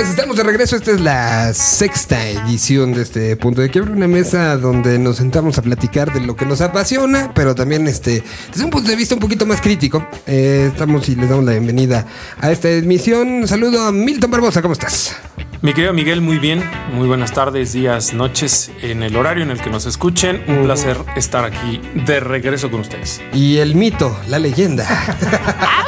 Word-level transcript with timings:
Pues 0.00 0.08
estamos 0.08 0.34
de 0.34 0.44
regreso, 0.44 0.76
esta 0.76 0.92
es 0.92 1.00
la 1.02 1.52
sexta 1.52 2.26
edición 2.26 2.94
de 2.94 3.02
este 3.02 3.36
punto 3.36 3.60
de 3.60 3.68
quiebre, 3.68 3.92
una 3.92 4.08
mesa 4.08 4.56
donde 4.56 4.98
nos 4.98 5.16
sentamos 5.16 5.58
a 5.58 5.62
platicar 5.62 6.10
de 6.10 6.20
lo 6.20 6.36
que 6.36 6.46
nos 6.46 6.62
apasiona, 6.62 7.32
pero 7.34 7.54
también 7.54 7.86
este, 7.86 8.24
desde 8.50 8.64
un 8.64 8.70
punto 8.70 8.88
de 8.88 8.96
vista 8.96 9.14
un 9.14 9.20
poquito 9.20 9.44
más 9.44 9.60
crítico. 9.60 10.08
Eh, 10.26 10.70
estamos 10.72 11.06
y 11.10 11.16
les 11.16 11.28
damos 11.28 11.44
la 11.44 11.52
bienvenida 11.52 12.06
a 12.40 12.50
esta 12.50 12.70
emisión. 12.70 13.46
Saludo 13.46 13.82
a 13.82 13.92
Milton 13.92 14.30
Barbosa, 14.30 14.62
¿cómo 14.62 14.72
estás? 14.72 15.14
Mi 15.60 15.74
querido 15.74 15.92
Miguel, 15.92 16.22
muy 16.22 16.38
bien. 16.38 16.64
Muy 16.94 17.06
buenas 17.06 17.34
tardes, 17.34 17.74
días, 17.74 18.14
noches, 18.14 18.70
en 18.80 19.02
el 19.02 19.14
horario 19.16 19.44
en 19.44 19.50
el 19.50 19.60
que 19.60 19.68
nos 19.68 19.84
escuchen. 19.84 20.42
Un 20.48 20.64
placer 20.64 20.96
estar 21.14 21.44
aquí 21.44 21.78
de 22.06 22.20
regreso 22.20 22.70
con 22.70 22.80
ustedes. 22.80 23.20
Y 23.34 23.58
el 23.58 23.74
mito, 23.74 24.18
la 24.28 24.38
leyenda. 24.38 24.88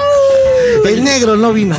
El 0.85 1.05
negro 1.05 1.37
no 1.37 1.53
vino. 1.53 1.77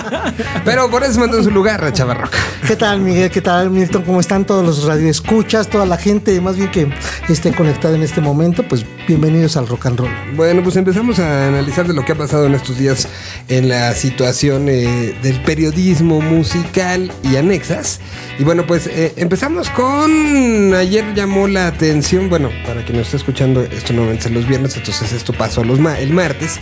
Pero 0.64 0.90
por 0.90 1.04
eso 1.04 1.20
mandó 1.20 1.38
en 1.38 1.44
su 1.44 1.50
lugar, 1.50 1.92
Chavarroca. 1.92 2.38
¿Qué 2.66 2.76
tal, 2.76 3.00
Miguel? 3.00 3.30
¿Qué 3.30 3.40
tal, 3.40 3.70
Milton? 3.70 4.02
¿Cómo 4.02 4.20
están 4.20 4.44
todos 4.44 4.64
los 4.64 4.84
radioescuchas? 4.84 5.68
Toda 5.68 5.86
la 5.86 5.96
gente, 5.96 6.40
más 6.40 6.56
bien 6.56 6.70
que 6.70 6.92
esté 7.28 7.52
conectada 7.54 7.94
en 7.94 8.02
este 8.02 8.20
momento, 8.20 8.66
pues 8.68 8.84
bienvenidos 9.06 9.56
al 9.56 9.66
rock 9.66 9.86
and 9.86 9.98
roll. 9.98 10.10
Bueno, 10.36 10.62
pues 10.62 10.76
empezamos 10.76 11.18
a 11.18 11.48
analizar 11.48 11.86
de 11.86 11.94
lo 11.94 12.04
que 12.04 12.12
ha 12.12 12.14
pasado 12.14 12.46
en 12.46 12.54
estos 12.54 12.78
días 12.78 13.08
en 13.48 13.68
la 13.68 13.94
situación 13.94 14.68
eh, 14.68 15.16
del 15.22 15.40
periodismo 15.42 16.20
musical 16.20 17.10
y 17.22 17.36
anexas. 17.36 18.00
Y 18.38 18.44
bueno, 18.44 18.66
pues 18.66 18.86
eh, 18.86 19.12
empezamos 19.16 19.68
con. 19.70 20.74
Ayer 20.74 21.14
llamó 21.14 21.48
la 21.48 21.66
atención, 21.66 22.28
bueno, 22.28 22.50
para 22.66 22.84
quien 22.84 22.96
nos 22.98 23.06
esté 23.06 23.18
escuchando, 23.18 23.62
esto 23.62 23.92
no 23.92 24.10
es 24.10 24.30
los 24.30 24.46
viernes, 24.46 24.76
entonces 24.76 25.12
esto 25.12 25.32
pasó 25.32 25.64
los 25.64 25.78
ma 25.80 25.98
el 25.98 26.12
martes. 26.12 26.60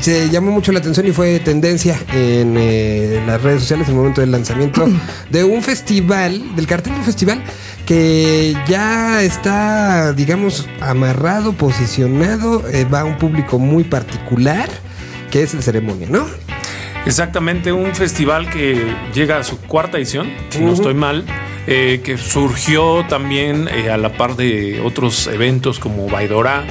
Se 0.00 0.28
llamó 0.28 0.50
mucho 0.50 0.72
la 0.72 0.80
atención 0.80 1.06
y 1.06 1.12
fue 1.12 1.38
tendencia 1.40 1.98
en 2.12 2.56
eh, 2.58 3.22
las 3.26 3.42
redes 3.42 3.62
sociales 3.62 3.88
en 3.88 3.94
el 3.94 3.98
momento 3.98 4.20
del 4.20 4.30
lanzamiento 4.30 4.86
de 5.30 5.44
un 5.44 5.62
festival, 5.62 6.54
del 6.54 6.66
cartel 6.66 6.94
del 6.94 7.02
festival, 7.02 7.42
que 7.86 8.54
ya 8.68 9.22
está, 9.22 10.12
digamos, 10.12 10.68
amarrado, 10.80 11.52
posicionado, 11.76 12.66
eh, 12.68 12.84
va 12.84 13.00
a 13.00 13.04
un 13.04 13.18
público 13.18 13.58
muy 13.58 13.84
particular, 13.84 14.68
que 15.30 15.42
es 15.42 15.52
el 15.52 15.62
ceremonia, 15.62 16.08
¿no? 16.10 16.26
Exactamente, 17.04 17.70
un 17.70 17.94
festival 17.94 18.48
que 18.48 18.94
llega 19.14 19.36
a 19.36 19.44
su 19.44 19.58
cuarta 19.60 19.98
edición, 19.98 20.32
si 20.48 20.60
no 20.60 20.72
estoy 20.72 20.94
mal. 20.94 21.24
eh, 21.68 22.00
que 22.04 22.16
surgió 22.16 23.04
también 23.08 23.68
eh, 23.68 23.90
a 23.90 23.96
la 23.96 24.16
par 24.16 24.36
de 24.36 24.80
otros 24.80 25.26
eventos 25.26 25.80
como 25.80 26.08
Baidora, 26.08 26.64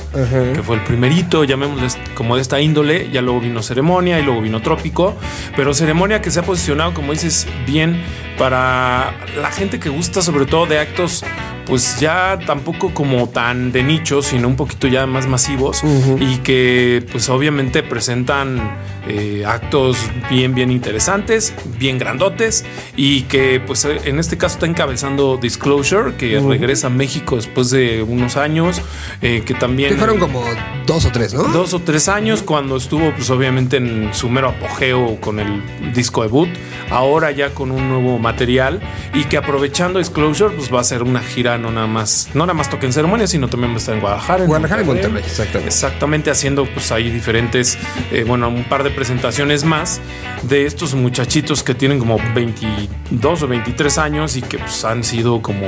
que 0.54 0.64
fue 0.64 0.78
el 0.78 0.84
primerito, 0.84 1.44
llamémosle 1.44 1.88
como 2.16 2.38
de 2.38 2.42
esta 2.42 2.62
índole, 2.62 3.10
ya 3.12 3.22
luego 3.22 3.42
vino 3.42 3.62
Ceremonia 3.62 4.20
y 4.20 4.24
luego 4.24 4.42
vino 4.42 4.62
Trópico, 4.62 5.14
pero 5.58 5.74
Ceremonia 5.74 6.22
que 6.22 6.32
se 6.32 6.40
ha 6.40 6.44
posicionado, 6.44 6.94
como 6.94 7.12
dices, 7.12 7.46
bien 7.68 8.02
para 8.38 9.14
la 9.40 9.52
gente 9.52 9.80
que 9.80 9.90
gusta 9.90 10.22
sobre 10.22 10.46
todo 10.46 10.66
de 10.66 10.80
actos 10.80 11.26
pues 11.66 12.00
ya 12.00 12.40
tampoco 12.46 12.94
como 12.94 13.28
tan 13.30 13.72
de 13.72 13.84
nicho, 13.84 14.22
sino 14.22 14.48
un 14.48 14.56
poquito 14.56 14.88
ya 14.88 15.06
más 15.06 15.28
masivos 15.28 15.82
y 16.20 16.38
que 16.38 17.06
pues 17.12 17.30
obviamente 17.30 17.84
presentan 17.84 18.78
eh, 19.08 19.44
actos 19.46 19.98
bien, 20.30 20.56
bien 20.56 20.72
interesantes, 20.72 21.54
bien 21.78 21.98
grandotes 21.98 22.66
y 22.96 23.24
que 23.24 23.60
pues 23.60 23.86
en 23.86 24.20
este 24.20 24.38
caso 24.38 24.56
está 24.56 24.66
encabezando 24.66 25.38
Disclosure, 25.38 26.16
que 26.16 26.40
regresa 26.40 26.88
a 26.88 26.90
México 26.90 27.36
después 27.36 27.70
de 27.70 28.04
unos 28.04 28.38
años, 28.38 28.82
eh, 29.22 29.44
que 29.46 29.54
también... 29.54 29.92
Que 29.92 29.98
fueron 29.98 30.20
como 30.20 30.44
dos 30.86 31.06
o 31.06 31.12
tres, 31.12 31.34
¿no? 31.34 31.44
Dos 31.44 31.74
o 31.74 31.80
tres 31.80 32.08
años 32.10 32.44
cuando 32.44 32.78
estuvo 32.78 33.12
pues 33.12 33.30
obviamente 33.30 33.78
en 33.78 34.14
su 34.14 34.30
mero 34.30 34.50
apogeo 34.50 35.20
con 35.20 35.40
el 35.40 35.62
disco 35.94 36.24
debut, 36.24 36.50
ahora 36.90 37.32
ya 37.32 37.52
con 37.52 37.72
un 37.72 37.90
nuevo 37.90 38.18
material 38.20 38.82
y 39.14 39.24
que 39.26 39.38
aprovechando 39.38 40.00
Disclosure 40.00 40.56
pues 40.56 40.74
va 40.74 40.82
a 40.82 40.84
ser 40.84 41.04
una 41.04 41.22
gira 41.22 41.55
no 41.58 41.72
nada 41.72 41.88
más, 41.88 42.30
no 42.34 42.46
nada 42.46 42.54
más 42.54 42.70
toque 42.70 42.86
en 42.86 42.94
ceremonia, 42.94 43.28
sino 43.28 43.48
también 43.48 43.72
va 43.72 43.76
a 43.76 43.80
estar 43.80 43.96
en 43.96 44.02
Guadalajara. 44.02 44.44
en 44.44 44.48
Guadalajara 44.48 44.82
y 44.82 44.86
Monterrey, 44.86 45.24
exactamente. 45.26 45.68
Exactamente, 45.68 46.32
haciendo 46.32 46.66
pues 46.66 46.92
ahí 46.92 47.10
diferentes, 47.10 47.78
eh, 48.12 48.24
bueno, 48.26 48.50
un 48.50 48.64
par 48.66 48.84
de 48.84 48.92
presentaciones 48.92 49.64
más 49.64 50.02
de 50.44 50.66
estos 50.66 50.94
muchachitos 50.96 51.64
que 51.64 51.74
tienen 51.76 52.00
como 52.00 52.18
22 52.34 53.42
o 53.44 53.48
23 53.48 53.98
años 53.98 54.36
y 54.38 54.42
que 54.42 54.58
pues 54.58 54.84
han 54.86 55.04
sido 55.04 55.42
como 55.42 55.68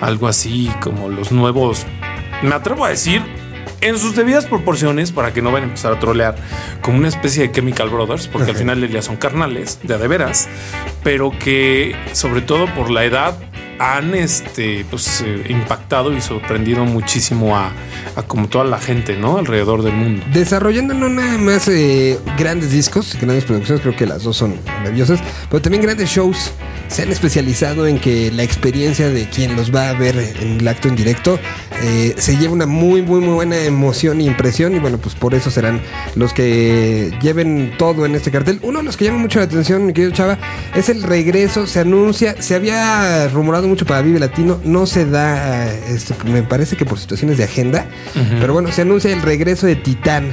algo 0.00 0.28
así, 0.28 0.70
como 0.80 1.08
los 1.08 1.32
nuevos, 1.32 1.86
me 2.42 2.54
atrevo 2.54 2.84
a 2.84 2.90
decir, 2.90 3.22
en 3.80 3.98
sus 3.98 4.16
debidas 4.16 4.46
proporciones, 4.46 5.12
para 5.12 5.32
que 5.32 5.42
no 5.42 5.52
vayan 5.52 5.68
a 5.68 5.72
empezar 5.72 5.92
a 5.92 5.98
trolear, 5.98 6.36
como 6.80 6.98
una 6.98 7.08
especie 7.08 7.42
de 7.42 7.52
Chemical 7.52 7.90
Brothers, 7.90 8.28
porque 8.28 8.52
al 8.52 8.56
final 8.56 8.86
día 8.88 9.02
son 9.02 9.16
carnales, 9.16 9.78
de 9.82 9.94
a 9.94 9.98
de 9.98 10.08
veras, 10.08 10.48
pero 11.02 11.30
que 11.38 11.94
sobre 12.12 12.40
todo 12.40 12.66
por 12.74 12.90
la 12.90 13.04
edad 13.04 13.36
han 13.78 14.14
este, 14.14 14.84
pues, 14.90 15.22
eh, 15.22 15.44
impactado 15.48 16.12
y 16.16 16.20
sorprendido 16.20 16.84
muchísimo 16.84 17.56
a, 17.56 17.72
como 18.26 18.48
toda 18.48 18.64
la 18.64 18.78
gente, 18.78 19.16
¿no? 19.16 19.38
Alrededor 19.38 19.82
del 19.82 19.94
mundo. 19.94 20.24
Desarrollando 20.32 20.94
no 20.94 21.08
nada 21.08 21.38
más 21.38 21.68
eh, 21.68 22.18
grandes 22.38 22.70
discos, 22.70 23.16
grandes 23.20 23.44
producciones, 23.44 23.82
creo 23.82 23.96
que 23.96 24.06
las 24.06 24.22
dos 24.22 24.36
son 24.36 24.56
maravillosas, 24.66 25.20
pero 25.50 25.62
también 25.62 25.82
grandes 25.82 26.10
shows. 26.10 26.52
Se 26.88 27.02
han 27.02 27.10
especializado 27.10 27.86
en 27.86 27.98
que 27.98 28.30
la 28.30 28.42
experiencia 28.42 29.08
de 29.08 29.28
quien 29.28 29.56
los 29.56 29.74
va 29.74 29.88
a 29.88 29.94
ver 29.94 30.16
en 30.40 30.60
el 30.60 30.68
acto 30.68 30.86
en 30.86 30.94
directo 30.94 31.40
eh, 31.82 32.14
se 32.18 32.36
lleva 32.36 32.52
una 32.52 32.66
muy, 32.66 33.02
muy, 33.02 33.20
muy 33.20 33.34
buena 33.34 33.56
emoción 33.58 34.20
e 34.20 34.24
impresión. 34.24 34.74
Y 34.74 34.78
bueno, 34.78 34.98
pues 34.98 35.14
por 35.14 35.34
eso 35.34 35.50
serán 35.50 35.80
los 36.14 36.32
que 36.32 37.12
lleven 37.20 37.74
todo 37.78 38.06
en 38.06 38.14
este 38.14 38.30
cartel. 38.30 38.58
Uno 38.62 38.78
de 38.78 38.84
los 38.84 38.96
que 38.96 39.06
llama 39.06 39.18
mucho 39.18 39.38
la 39.38 39.46
atención, 39.46 39.86
mi 39.86 39.92
querido 39.92 40.12
Chava, 40.12 40.38
es 40.74 40.88
el 40.88 41.02
regreso. 41.02 41.66
Se 41.66 41.80
anuncia, 41.80 42.40
se 42.40 42.54
había 42.54 43.28
rumorado 43.28 43.63
mucho 43.68 43.86
para 43.86 44.02
Vive 44.02 44.18
Latino, 44.18 44.60
no 44.64 44.86
se 44.86 45.06
da, 45.06 45.72
eh, 45.72 45.82
este, 45.88 46.14
me 46.24 46.42
parece 46.42 46.76
que 46.76 46.84
por 46.84 46.98
situaciones 46.98 47.38
de 47.38 47.44
agenda, 47.44 47.86
pero 48.40 48.52
bueno, 48.52 48.70
se 48.72 48.82
anuncia 48.82 49.12
el 49.12 49.22
regreso 49.22 49.66
de 49.66 49.76
Titán. 49.76 50.30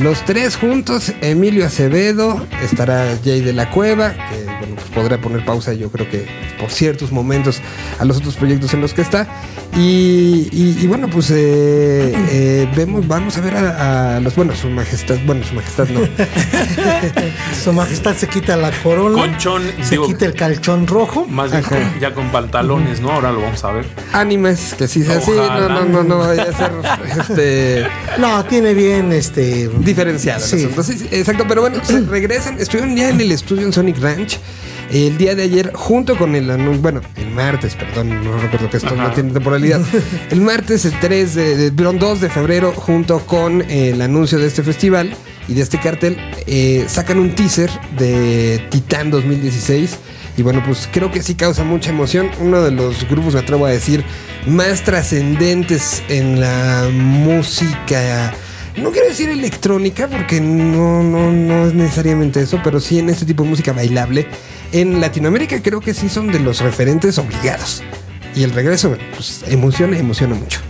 Los 0.00 0.24
tres 0.24 0.56
juntos, 0.56 1.12
Emilio 1.20 1.66
Acevedo, 1.66 2.46
estará 2.62 3.18
Jay 3.22 3.42
de 3.42 3.52
la 3.52 3.70
Cueva, 3.70 4.12
que 4.12 4.44
bueno, 4.44 4.74
pues 4.76 4.86
podrá 4.94 5.20
poner 5.20 5.44
pausa 5.44 5.74
yo 5.74 5.90
creo 5.90 6.08
que 6.08 6.26
por 6.58 6.70
ciertos 6.70 7.12
momentos 7.12 7.60
a 7.98 8.04
los 8.06 8.16
otros 8.18 8.36
proyectos 8.36 8.72
en 8.72 8.80
los 8.80 8.94
que 8.94 9.02
está. 9.02 9.26
Y, 9.76 10.48
y- 10.52 10.78
y 10.82 10.86
bueno, 10.88 11.08
pues 11.08 11.30
eh, 11.30 12.12
eh, 12.30 12.68
vemos, 12.74 13.06
vamos 13.06 13.36
a 13.36 13.40
ver 13.40 13.56
a, 13.56 14.16
a 14.16 14.20
los, 14.20 14.34
bueno, 14.34 14.54
su 14.56 14.68
majestad, 14.68 15.16
bueno, 15.26 15.44
su 15.44 15.54
majestad 15.54 15.86
no. 15.88 16.00
Su 17.62 17.72
majestad 17.72 18.14
se 18.16 18.26
quita 18.26 18.56
la 18.56 18.70
corona. 18.82 19.14
Conchón, 19.20 19.62
se 19.82 19.90
digo- 19.96 20.06
quita 20.06 20.24
el 20.26 20.34
calchón 20.34 20.86
rojo. 20.86 21.26
Más 21.28 21.50
bien 21.52 21.62
con- 21.62 22.00
ya 22.00 22.12
con 22.14 22.30
pantalones, 22.30 23.00
¿no? 23.00 23.10
Ahora 23.12 23.32
lo 23.32 23.42
vamos 23.42 23.62
a 23.64 23.70
ver. 23.72 23.86
Ánimas, 24.12 24.74
que 24.76 24.88
sí 24.88 25.04
sea 25.04 25.18
así, 25.18 25.30
no, 25.30 25.68
no, 25.68 25.84
no, 25.84 26.02
no 26.04 26.18
vaya 26.18 26.44
a 26.44 26.52
ser 26.52 26.72
este 27.20 27.86
No, 28.18 28.44
tiene 28.46 28.74
bien 28.74 29.12
este. 29.12 29.68
Diferenciado. 29.90 30.40
Sí. 30.46 30.68
exacto, 31.10 31.44
pero 31.48 31.60
bueno, 31.62 31.78
se 31.84 32.00
regresan, 32.16 32.58
estuvieron 32.60 32.96
ya 32.96 33.08
en 33.10 33.20
el 33.20 33.32
estudio 33.32 33.66
en 33.66 33.72
Sonic 33.72 33.98
Ranch. 34.00 34.38
El 34.92 35.16
día 35.18 35.36
de 35.36 35.44
ayer, 35.44 35.70
junto 35.72 36.16
con 36.18 36.34
el 36.34 36.50
anuncio, 36.50 36.82
bueno, 36.82 37.00
el 37.16 37.30
martes, 37.30 37.76
perdón, 37.76 38.24
no 38.24 38.36
recuerdo 38.38 38.68
que 38.70 38.76
esto 38.78 38.96
no 38.96 39.10
tiene 39.12 39.30
temporalidad. 39.32 39.80
El 40.30 40.40
martes, 40.40 40.84
el 40.84 40.98
3 40.98 41.34
de, 41.36 41.56
de- 41.56 41.70
perdón, 41.72 42.00
2 42.00 42.20
de 42.20 42.28
febrero, 42.28 42.72
junto 42.72 43.20
con 43.24 43.62
el 43.70 44.02
anuncio 44.02 44.38
de 44.40 44.48
este 44.48 44.64
festival 44.64 45.14
y 45.46 45.54
de 45.54 45.62
este 45.62 45.78
cartel, 45.78 46.16
eh, 46.46 46.86
sacan 46.88 47.20
un 47.20 47.36
teaser 47.36 47.70
de 47.96 48.66
Titán 48.70 49.12
2016. 49.12 49.96
Y 50.36 50.42
bueno, 50.42 50.60
pues 50.66 50.88
creo 50.90 51.12
que 51.12 51.22
sí 51.22 51.36
causa 51.36 51.62
mucha 51.62 51.90
emoción. 51.90 52.28
Uno 52.40 52.60
de 52.62 52.72
los 52.72 53.08
grupos, 53.08 53.34
me 53.34 53.40
atrevo 53.40 53.66
a 53.66 53.70
decir, 53.70 54.02
más 54.48 54.82
trascendentes 54.82 56.02
en 56.08 56.40
la 56.40 56.88
música. 56.92 58.32
No 58.76 58.92
quiero 58.92 59.08
decir 59.08 59.28
electrónica 59.28 60.08
porque 60.08 60.40
no, 60.40 61.02
no, 61.02 61.30
no 61.30 61.66
es 61.66 61.74
necesariamente 61.74 62.40
eso, 62.40 62.60
pero 62.62 62.80
sí 62.80 62.98
en 62.98 63.10
este 63.10 63.26
tipo 63.26 63.42
de 63.42 63.50
música 63.50 63.72
bailable. 63.72 64.26
En 64.72 65.00
Latinoamérica 65.00 65.60
creo 65.62 65.80
que 65.80 65.94
sí 65.94 66.08
son 66.08 66.30
de 66.30 66.40
los 66.40 66.60
referentes 66.60 67.18
obligados. 67.18 67.82
Y 68.34 68.44
el 68.44 68.52
regreso, 68.52 68.96
pues 69.14 69.44
emociona, 69.48 69.98
emociona 69.98 70.34
mucho. 70.34 70.60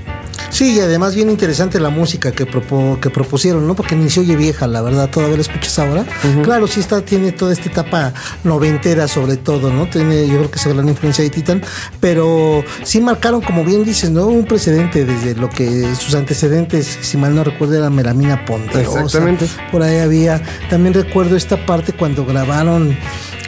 Sí, 0.51 0.75
y 0.75 0.81
además 0.81 1.15
bien 1.15 1.31
interesante 1.31 1.81
la 1.81 1.91
música 1.91 2.33
que, 2.33 2.47
propo- 2.47 2.99
que 3.01 3.09
propusieron, 3.09 3.67
¿no? 3.67 3.75
Porque 3.75 3.95
ni 3.97 4.11
se 4.11 4.21
oye 4.21 4.37
vieja, 4.37 4.67
la 4.67 4.83
verdad, 4.83 5.09
todavía 5.09 5.37
la 5.37 5.43
escuchas 5.43 5.79
ahora. 5.79 6.05
Claro, 6.43 6.67
sí 6.67 6.81
está, 6.81 7.01
tiene 7.03 7.33
toda 7.33 7.53
esta 7.53 7.69
etapa 7.69 8.13
noventera 8.45 9.07
sobre 9.09 9.37
todo, 9.37 9.73
¿no? 9.73 9.89
Tiene, 9.89 10.27
yo 10.27 10.37
creo 10.39 10.51
que 10.51 10.59
esa 10.59 10.71
gran 10.71 10.89
influencia 10.89 11.23
de 11.25 11.31
Titan, 11.31 11.63
pero 12.01 12.65
sí 12.83 13.01
marcaron, 13.01 13.41
como 13.41 13.65
bien 13.65 13.85
dices, 13.85 14.11
¿no? 14.11 14.27
Un 14.27 14.45
precedente 14.45 15.05
desde 15.05 15.35
lo 15.35 15.49
que 15.49 15.95
sus 15.95 16.15
antecedentes, 16.15 16.99
si 17.01 17.17
mal 17.17 17.35
no 17.35 17.45
recuerdo, 17.45 17.77
era 17.77 17.89
Melamina 17.89 18.45
Ponderosa. 18.45 19.01
Exactamente. 19.03 19.47
Por 19.71 19.83
ahí 19.83 19.99
había, 19.99 20.43
también 20.69 20.95
recuerdo 20.95 21.37
esta 21.37 21.65
parte 21.65 21.93
cuando 21.93 22.25
grabaron 22.27 22.97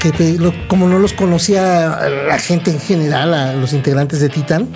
que 0.00 0.37
como 0.69 0.88
no 0.88 0.99
los 0.99 1.12
conocía 1.12 1.99
la 2.28 2.38
gente 2.38 2.70
en 2.70 2.81
general, 2.81 3.34
a 3.34 3.54
los 3.54 3.72
integrantes 3.72 4.20
de 4.20 4.28
Titan, 4.28 4.69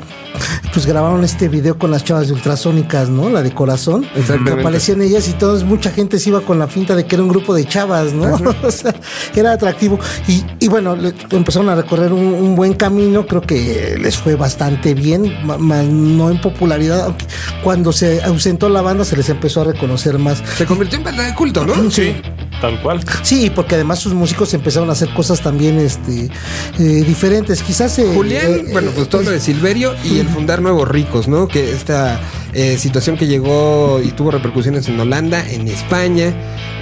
pues 0.72 0.86
grabaron 0.86 1.24
este 1.24 1.48
video 1.48 1.78
con 1.78 1.90
las 1.90 2.04
chavas 2.04 2.28
de 2.28 2.34
ultrasónicas, 2.34 3.08
¿no? 3.08 3.28
La 3.30 3.42
de 3.42 3.52
corazón. 3.52 4.06
Que 4.44 4.50
aparecían 4.60 5.02
ellas 5.02 5.28
y 5.28 5.32
todos, 5.32 5.64
mucha 5.64 5.90
gente 5.90 6.18
se 6.18 6.30
iba 6.30 6.40
con 6.40 6.58
la 6.58 6.66
finta 6.68 6.94
de 6.94 7.06
que 7.06 7.14
era 7.16 7.22
un 7.22 7.28
grupo 7.28 7.54
de 7.54 7.66
chavas, 7.66 8.12
¿no? 8.12 8.34
o 8.62 8.70
sea, 8.70 8.94
era 9.34 9.52
atractivo. 9.52 9.98
Y, 10.28 10.44
y 10.60 10.68
bueno, 10.68 10.96
le- 10.96 11.14
empezaron 11.30 11.68
a 11.68 11.74
recorrer 11.74 12.12
un, 12.12 12.24
un 12.34 12.54
buen 12.56 12.74
camino, 12.74 13.26
creo 13.26 13.42
que 13.42 13.96
les 14.00 14.16
fue 14.16 14.34
bastante 14.36 14.94
bien, 14.94 15.32
ma- 15.44 15.82
no 15.82 16.30
en 16.30 16.40
popularidad. 16.40 17.04
aunque 17.06 17.26
Cuando 17.62 17.92
se 17.92 18.22
ausentó 18.22 18.68
la 18.68 18.82
banda 18.82 19.04
se 19.04 19.16
les 19.16 19.28
empezó 19.28 19.62
a 19.62 19.64
reconocer 19.64 20.18
más. 20.18 20.42
Se 20.56 20.66
convirtió 20.66 20.98
en 20.98 21.04
banda 21.04 21.24
de 21.24 21.34
culto, 21.34 21.64
¿no? 21.66 21.90
Sí, 21.90 22.14
tal 22.60 22.80
cual. 22.82 23.00
Sí, 23.22 23.50
porque 23.54 23.74
además 23.74 23.98
sus 23.98 24.14
músicos 24.14 24.52
empezaron 24.54 24.88
a 24.88 24.92
hacer 24.92 25.08
cosas 25.14 25.40
también 25.40 25.78
este, 25.78 26.28
eh, 26.78 26.82
diferentes. 27.06 27.62
Quizás. 27.62 27.98
eh, 27.98 28.06
Julián, 28.14 28.52
eh, 28.52 28.64
bueno, 28.72 28.90
pues 28.94 29.08
todo 29.08 29.22
lo 29.22 29.30
de 29.30 29.40
Silverio 29.40 29.94
y 30.04 30.18
el 30.18 30.28
fundar 30.28 30.60
Nuevos 30.62 30.88
Ricos, 30.88 31.28
¿no? 31.28 31.48
Que 31.48 31.72
esta 31.72 32.20
eh, 32.52 32.76
situación 32.78 33.16
que 33.16 33.26
llegó 33.26 34.00
y 34.02 34.10
tuvo 34.12 34.30
repercusiones 34.30 34.88
en 34.88 34.98
Holanda, 35.00 35.44
en 35.50 35.68
España 35.68 36.32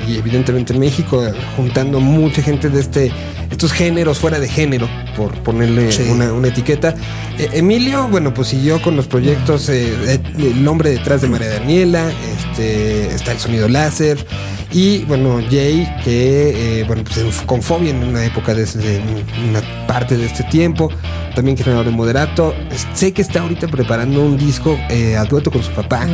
y 0.08 0.16
evidentemente 0.18 0.72
en 0.72 0.80
México, 0.80 1.24
eh, 1.26 1.32
juntando 1.56 2.00
mucha 2.00 2.42
gente 2.42 2.68
de 2.68 2.80
este 2.80 3.12
estos 3.50 3.72
géneros 3.72 4.18
fuera 4.18 4.40
de 4.40 4.48
género, 4.48 4.88
por 5.16 5.32
ponerle 5.42 5.92
Sí. 5.92 6.02
una, 6.10 6.32
una 6.32 6.48
etiqueta. 6.48 6.94
Eh, 7.38 7.48
Emilio, 7.52 8.08
bueno, 8.08 8.34
pues 8.34 8.48
siguió 8.48 8.82
con 8.82 8.96
los 8.96 9.06
proyectos 9.06 9.68
eh, 9.68 10.20
El 10.38 10.66
hombre 10.66 10.90
detrás 10.90 11.20
de 11.20 11.28
María 11.28 11.48
Daniela, 11.50 12.10
este, 12.50 13.14
está 13.14 13.32
el 13.32 13.38
sonido 13.38 13.68
láser. 13.68 14.26
Y 14.74 15.04
bueno, 15.04 15.40
Jay, 15.50 15.88
que 16.02 16.80
eh, 16.80 16.84
bueno, 16.84 17.04
pues 17.04 17.42
con 17.46 17.62
Fobia 17.62 17.90
en 17.90 18.02
una 18.02 18.24
época 18.24 18.54
de, 18.54 18.64
ese- 18.64 18.78
de 18.80 19.00
una 19.48 19.62
parte 19.86 20.16
de 20.16 20.26
este 20.26 20.42
tiempo, 20.44 20.90
también 21.36 21.56
generador 21.56 21.86
de 21.86 21.92
moderato. 21.92 22.52
Sé 22.92 23.12
que 23.12 23.22
está 23.22 23.40
ahorita 23.42 23.68
preparando 23.68 24.20
un 24.22 24.36
disco 24.36 24.76
eh, 24.90 25.16
a 25.16 25.24
dueto 25.26 25.52
con 25.52 25.62
su 25.62 25.70
papá 25.70 26.08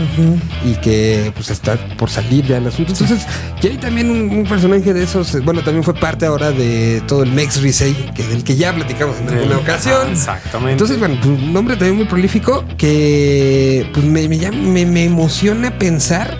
y 0.62 0.74
que 0.74 1.32
pues 1.34 1.48
está 1.50 1.78
por 1.96 2.10
salir 2.10 2.44
ya 2.44 2.58
el 2.58 2.66
asunto. 2.66 2.92
Entonces, 2.92 3.22
Jay 3.62 3.78
también 3.78 4.10
un, 4.10 4.28
un 4.30 4.44
personaje 4.44 4.92
de 4.92 5.04
esos, 5.04 5.34
eh, 5.34 5.40
bueno, 5.40 5.62
también 5.62 5.82
fue 5.82 5.94
parte 5.94 6.26
ahora 6.26 6.50
de 6.52 7.02
todo 7.08 7.22
el 7.22 7.32
Mex 7.32 7.62
Risey, 7.62 7.94
que 8.14 8.24
del 8.24 8.44
que 8.44 8.56
ya 8.56 8.74
platicamos 8.74 9.16
en 9.20 9.30
alguna 9.30 9.56
ocasión. 9.56 10.10
Exactamente. 10.12 10.72
Entonces, 10.72 10.98
bueno, 10.98 11.16
pues, 11.22 11.40
un 11.42 11.56
hombre 11.56 11.76
también 11.76 11.96
muy 11.96 12.04
prolífico 12.06 12.62
que 12.76 13.88
pues, 13.94 14.04
me, 14.04 14.28
me, 14.28 14.38
llama- 14.38 14.58
me- 14.58 14.84
me 14.86 15.04
emociona 15.04 15.78
pensar 15.78 16.36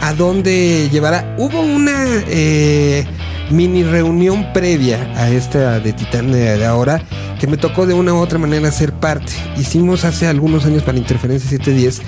a 0.00 0.12
dónde 0.14 0.88
llevará. 0.90 1.34
Hubo 1.38 1.60
una 1.60 2.06
eh, 2.28 3.06
mini 3.50 3.82
reunión 3.82 4.52
previa 4.52 5.10
a 5.16 5.30
esta 5.30 5.80
de 5.80 5.92
Titán 5.92 6.32
de, 6.32 6.64
ahora 6.64 7.02
que 7.38 7.46
me 7.46 7.56
tocó 7.56 7.86
de 7.86 7.94
una 7.94 8.14
u 8.14 8.18
otra 8.18 8.38
manera 8.38 8.70
ser 8.70 8.92
parte. 8.92 9.32
Hicimos 9.56 10.04
hace 10.04 10.26
algunos 10.26 10.64
años 10.64 10.82
para 10.82 10.98
Interferencia 10.98 11.48
710 11.50 12.02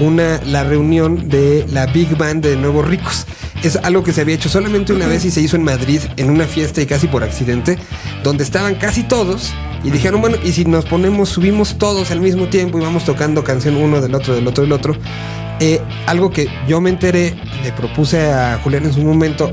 una, 0.00 0.40
la 0.44 0.64
reunión 0.64 1.28
de 1.28 1.66
la 1.72 1.86
Big 1.86 2.16
Band 2.16 2.44
de 2.44 2.56
Nuevos 2.56 2.86
Ricos. 2.86 3.26
Es 3.62 3.76
algo 3.76 4.02
que 4.02 4.12
se 4.12 4.20
había 4.20 4.34
hecho 4.34 4.48
solamente 4.48 4.92
una 4.92 5.06
vez 5.06 5.24
y 5.24 5.30
se 5.30 5.40
hizo 5.40 5.56
en 5.56 5.64
Madrid 5.64 6.00
en 6.16 6.30
una 6.30 6.44
fiesta 6.44 6.82
y 6.82 6.86
casi 6.86 7.06
por 7.06 7.22
accidente, 7.22 7.78
donde 8.22 8.44
estaban 8.44 8.74
casi 8.74 9.04
todos 9.04 9.54
y 9.82 9.90
dijeron, 9.90 10.20
bueno, 10.20 10.36
y 10.42 10.52
si 10.52 10.64
nos 10.64 10.84
ponemos, 10.84 11.30
subimos 11.30 11.78
todos 11.78 12.10
al 12.10 12.20
mismo 12.20 12.48
tiempo 12.48 12.78
y 12.78 12.82
vamos 12.82 13.04
tocando 13.04 13.44
canción 13.44 13.76
uno 13.76 14.00
del 14.00 14.14
otro, 14.14 14.34
del 14.34 14.46
otro, 14.46 14.64
del 14.64 14.72
otro. 14.72 14.96
Eh, 15.60 15.80
algo 16.06 16.30
que 16.30 16.48
yo 16.68 16.80
me 16.80 16.90
enteré, 16.90 17.34
le 17.62 17.72
propuse 17.72 18.30
a 18.32 18.58
Julián 18.62 18.84
en 18.84 18.92
su 18.92 19.00
momento, 19.02 19.50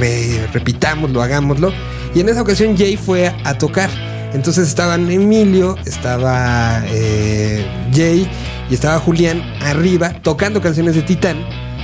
re- 0.00 0.46
repitámoslo, 0.52 1.22
hagámoslo. 1.22 1.72
Y 2.14 2.20
en 2.20 2.28
esa 2.28 2.42
ocasión 2.42 2.76
Jay 2.76 2.96
fue 2.96 3.26
a, 3.28 3.36
a 3.44 3.58
tocar. 3.58 3.90
Entonces 4.32 4.66
estaban 4.68 5.10
Emilio, 5.10 5.76
estaba 5.86 6.82
eh, 6.86 7.64
Jay 7.94 8.28
y 8.70 8.74
estaba 8.74 8.98
Julián 8.98 9.42
arriba 9.62 10.14
tocando 10.22 10.60
canciones 10.60 10.94
de 10.96 11.02
Titán 11.02 11.36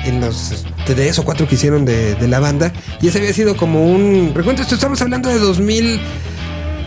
en 0.04 0.20
los 0.20 0.64
tres 0.86 1.18
o 1.18 1.24
cuatro 1.24 1.46
que 1.46 1.54
hicieron 1.54 1.84
de, 1.84 2.14
de 2.16 2.26
la 2.28 2.40
banda. 2.40 2.72
Y 3.00 3.08
ese 3.08 3.18
había 3.18 3.32
sido 3.34 3.56
como 3.56 3.84
un 3.86 4.32
recuento. 4.34 4.62
Esto 4.62 4.74
estamos 4.74 5.00
hablando 5.02 5.28
de 5.28 5.38
2000. 5.38 6.00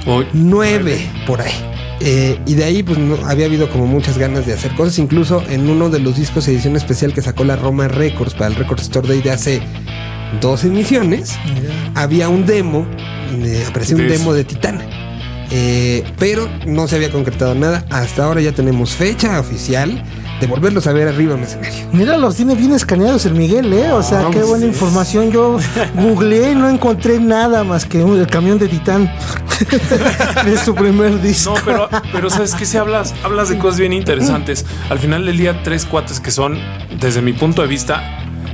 Hoy- 0.06 0.28
9 0.34 1.10
por 1.26 1.40
ahí. 1.42 1.54
Eh, 2.00 2.40
y 2.46 2.56
de 2.56 2.64
ahí 2.64 2.84
pues 2.84 2.98
no, 2.98 3.16
había 3.26 3.46
habido 3.46 3.70
como 3.70 3.86
muchas 3.86 4.18
ganas 4.18 4.46
de 4.46 4.54
hacer 4.54 4.74
cosas. 4.76 5.00
Incluso 5.00 5.44
en 5.50 5.70
uno 5.70 5.90
de 5.90 6.00
los 6.00 6.16
discos 6.18 6.48
edición 6.48 6.76
especial 6.76 7.14
que 7.14 7.22
sacó 7.22 7.44
la 7.44 7.56
Roma 7.56 7.88
Records 7.88 8.34
para 8.34 8.48
el 8.48 8.56
Record 8.56 8.80
Store 8.80 9.08
Day 9.08 9.22
de 9.22 9.32
hace 9.32 9.62
dos 10.42 10.64
emisiones, 10.64 11.36
había 11.96 12.30
un 12.30 12.46
demo, 12.46 12.88
eh, 13.32 13.66
apareció 13.68 13.96
un 13.96 14.04
De 14.04 14.18
demo 14.18 14.34
de 14.34 14.44
Titán. 14.44 14.82
Eh, 15.52 16.04
pero 16.18 16.50
no 16.66 16.88
se 16.88 16.96
había 16.96 17.12
concretado 17.12 17.54
nada. 17.54 17.86
Hasta 17.90 18.26
ahora 18.26 18.42
ya 18.42 18.54
tenemos 18.54 18.92
fecha 18.92 19.40
oficial 19.40 20.04
de 20.44 20.48
volverlos 20.48 20.88
a 20.88 20.92
ver 20.94 21.08
arriba 21.08 21.36
en 21.36 21.44
escenario. 21.44 21.86
Mira, 21.94 22.18
los 22.18 22.36
tiene 22.36 22.54
bien 22.56 22.74
escaneados 22.74 23.26
el 23.26 23.34
Miguel, 23.34 23.72
¿eh? 23.72 23.92
O 23.94 24.04
sea, 24.04 24.28
Ah, 24.28 24.30
qué 24.30 24.40
buena 24.44 24.64
sí. 24.66 24.72
información. 24.72 25.32
Yo 25.32 25.58
googleé 25.96 26.52
y 26.52 26.56
no 26.56 26.68
encontré 26.68 27.18
nada 27.20 27.64
más 27.64 27.86
que 27.86 28.04
un- 28.04 28.20
el 28.20 28.28
camión 28.28 28.60
de 28.60 28.68
Titán 28.68 29.10
de 30.46 30.58
su 30.58 30.76
primer 30.76 31.22
disco. 31.22 31.54
No, 31.56 31.62
pero, 31.64 31.90
pero 32.12 32.30
sabes 32.30 32.56
que 32.56 32.66
si 32.66 32.78
hablas, 32.78 33.14
hablas 33.24 33.48
de 33.50 33.58
cosas 33.58 33.80
bien 33.80 33.94
interesantes. 33.94 34.66
Al 34.90 35.00
final 35.00 35.26
del 35.26 35.38
día, 35.38 35.62
tres 35.64 35.86
cuates 35.86 36.20
que 36.20 36.32
son, 36.32 36.58
desde 37.00 37.22
mi 37.22 37.32
punto 37.34 37.62
de 37.62 37.68
vista, 37.70 38.02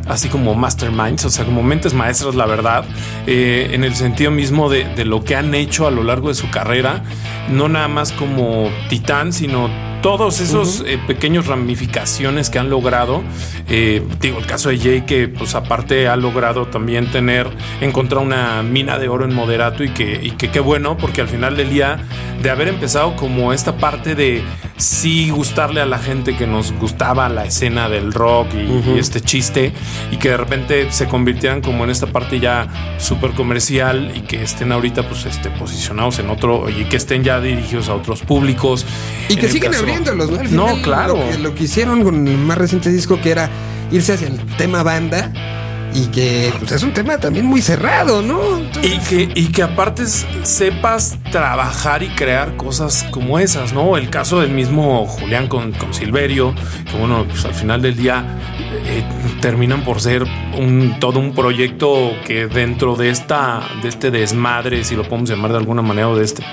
así 0.07 0.27
como 0.30 0.53
masterminds, 0.56 1.25
o 1.25 1.30
sea, 1.30 1.45
como 1.45 1.63
mentes 1.63 1.94
maestras, 1.95 2.36
la 2.36 2.45
verdad, 2.45 2.83
eh, 3.25 3.69
en 3.74 3.83
el 3.83 3.95
sentido 3.95 4.30
mismo 4.31 4.69
de, 4.69 4.83
de 4.95 5.06
lo 5.06 5.24
que 5.24 5.36
han 5.36 5.53
hecho 5.56 5.88
a 5.88 5.91
lo 5.91 6.03
largo 6.03 6.27
de 6.30 6.36
su 6.36 6.50
carrera, 6.51 7.03
no 7.51 7.68
nada 7.68 7.88
más 7.88 8.12
como 8.12 8.69
titán, 8.89 9.33
sino 9.33 9.69
todos 10.01 10.40
esos 10.40 10.84
eh, 10.86 11.00
pequeños 11.07 11.48
ramificaciones 11.48 12.50
que 12.50 12.60
han 12.60 12.69
logrado. 12.69 13.24
Eh, 13.68 14.04
digo, 14.19 14.40
el 14.40 14.46
caso 14.46 14.69
de 14.69 14.80
Jay, 14.80 15.01
que 15.01 15.28
pues 15.28 15.56
aparte 15.56 16.07
ha 16.07 16.16
logrado 16.16 16.68
también 16.68 17.12
tener, 17.12 17.48
encontrar 17.81 18.24
una 18.24 18.63
mina 18.63 18.98
de 18.98 19.10
oro 19.10 19.25
en 19.25 19.34
moderato 19.34 19.84
y 19.84 19.90
que, 19.90 20.19
y 20.24 20.31
que 20.31 20.50
qué 20.51 20.60
bueno, 20.60 20.98
porque 20.98 21.22
al 21.22 21.28
final 21.28 21.57
del 21.57 21.69
día, 21.69 22.00
de 22.42 22.50
haber 22.50 22.68
empezado 22.68 23.16
como 23.16 23.54
esta 23.54 23.78
parte 23.78 24.16
de 24.16 24.42
sí 24.78 25.30
gustarle 25.30 25.81
a 25.81 25.86
la 25.86 26.00
gente 26.00 26.38
que 26.38 26.48
nos 26.48 26.72
gustaba 26.72 27.28
la 27.28 27.46
escena 27.46 27.90
del 27.90 28.13
rock 28.13 28.48
y, 28.54 28.92
y 28.92 29.00
este 29.00 29.19
chiste, 29.19 29.74
y 30.10 30.18
que 30.18 30.30
de 30.30 30.38
repente 30.38 30.92
se 30.92 31.07
convirtieran 31.07 31.62
como 31.62 31.84
en 31.84 31.90
esta 31.90 32.07
parte 32.07 32.40
ya 32.40 32.68
súper 32.98 33.31
comercial 33.31 34.13
y 34.16 34.22
que 34.22 34.42
estén 34.42 34.72
ahorita 34.72 35.07
pues 35.07 35.25
este, 35.25 35.50
posicionados 35.50 36.19
en 36.19 36.30
otro, 36.30 36.69
y 36.69 36.86
que 36.86 36.98
estén 36.98 37.24
ya 37.24 37.42
dirigidos 37.42 37.90
a 37.90 37.96
otros 37.96 38.22
públicos. 38.22 38.86
Y 39.27 39.36
que 39.36 39.50
siguen 39.50 39.74
¿no? 39.89 40.39
Al 40.39 40.55
No, 40.55 40.81
claro. 40.81 41.15
Lo 41.17 41.29
que, 41.29 41.38
lo 41.39 41.55
que 41.55 41.63
hicieron 41.63 42.03
con 42.03 42.27
el 42.27 42.38
más 42.38 42.58
reciente 42.58 42.89
disco, 42.89 43.19
que 43.19 43.31
era 43.31 43.50
irse 43.91 44.13
hacia 44.13 44.27
el 44.27 44.39
tema 44.58 44.84
banda, 44.84 45.31
y 45.93 46.08
que 46.08 46.53
pues, 46.60 46.72
es 46.72 46.84
un 46.84 46.93
tema 46.93 47.17
también 47.17 47.46
muy 47.46 47.62
cerrado, 47.62 48.22
¿no? 48.22 48.58
Entonces, 48.58 48.93
Y 48.93 49.00
que, 49.00 49.39
y 49.39 49.48
que 49.48 49.63
aparte 49.63 50.05
sepas 50.05 51.17
trabajar 51.31 52.03
y 52.03 52.10
crear 52.10 52.55
cosas 52.58 53.05
como 53.12 53.39
esas, 53.39 53.74
¿no? 53.74 53.98
El 53.98 54.10
caso 54.10 54.41
del 54.41 54.51
mismo 54.51 55.05
Julián 55.05 55.48
con, 55.48 55.72
con 55.74 55.93
Silverio, 55.93 56.53
que 56.89 56.98
bueno, 56.98 57.25
pues 57.27 57.46
al 57.46 57.53
final 57.53 57.81
del 57.81 57.96
día 57.96 58.38
eh, 58.86 59.03
terminan 59.41 59.84
por 59.84 60.01
ser 60.01 60.25
un, 60.58 60.98
todo 61.00 61.19
un 61.19 61.34
proyecto 61.34 62.13
que 62.25 62.48
dentro 62.48 62.96
de 62.96 63.10
esta, 63.10 63.62
de 63.81 63.89
este 63.89 64.12
desmadre, 64.12 64.84
si 64.84 64.96
lo 64.96 65.03
podemos 65.03 65.29
llamar 65.29 65.51
de 65.51 65.58
alguna 65.58 65.81
manera, 65.81 66.10
o 66.10 66.15
de 66.15 66.25
este 66.25 66.43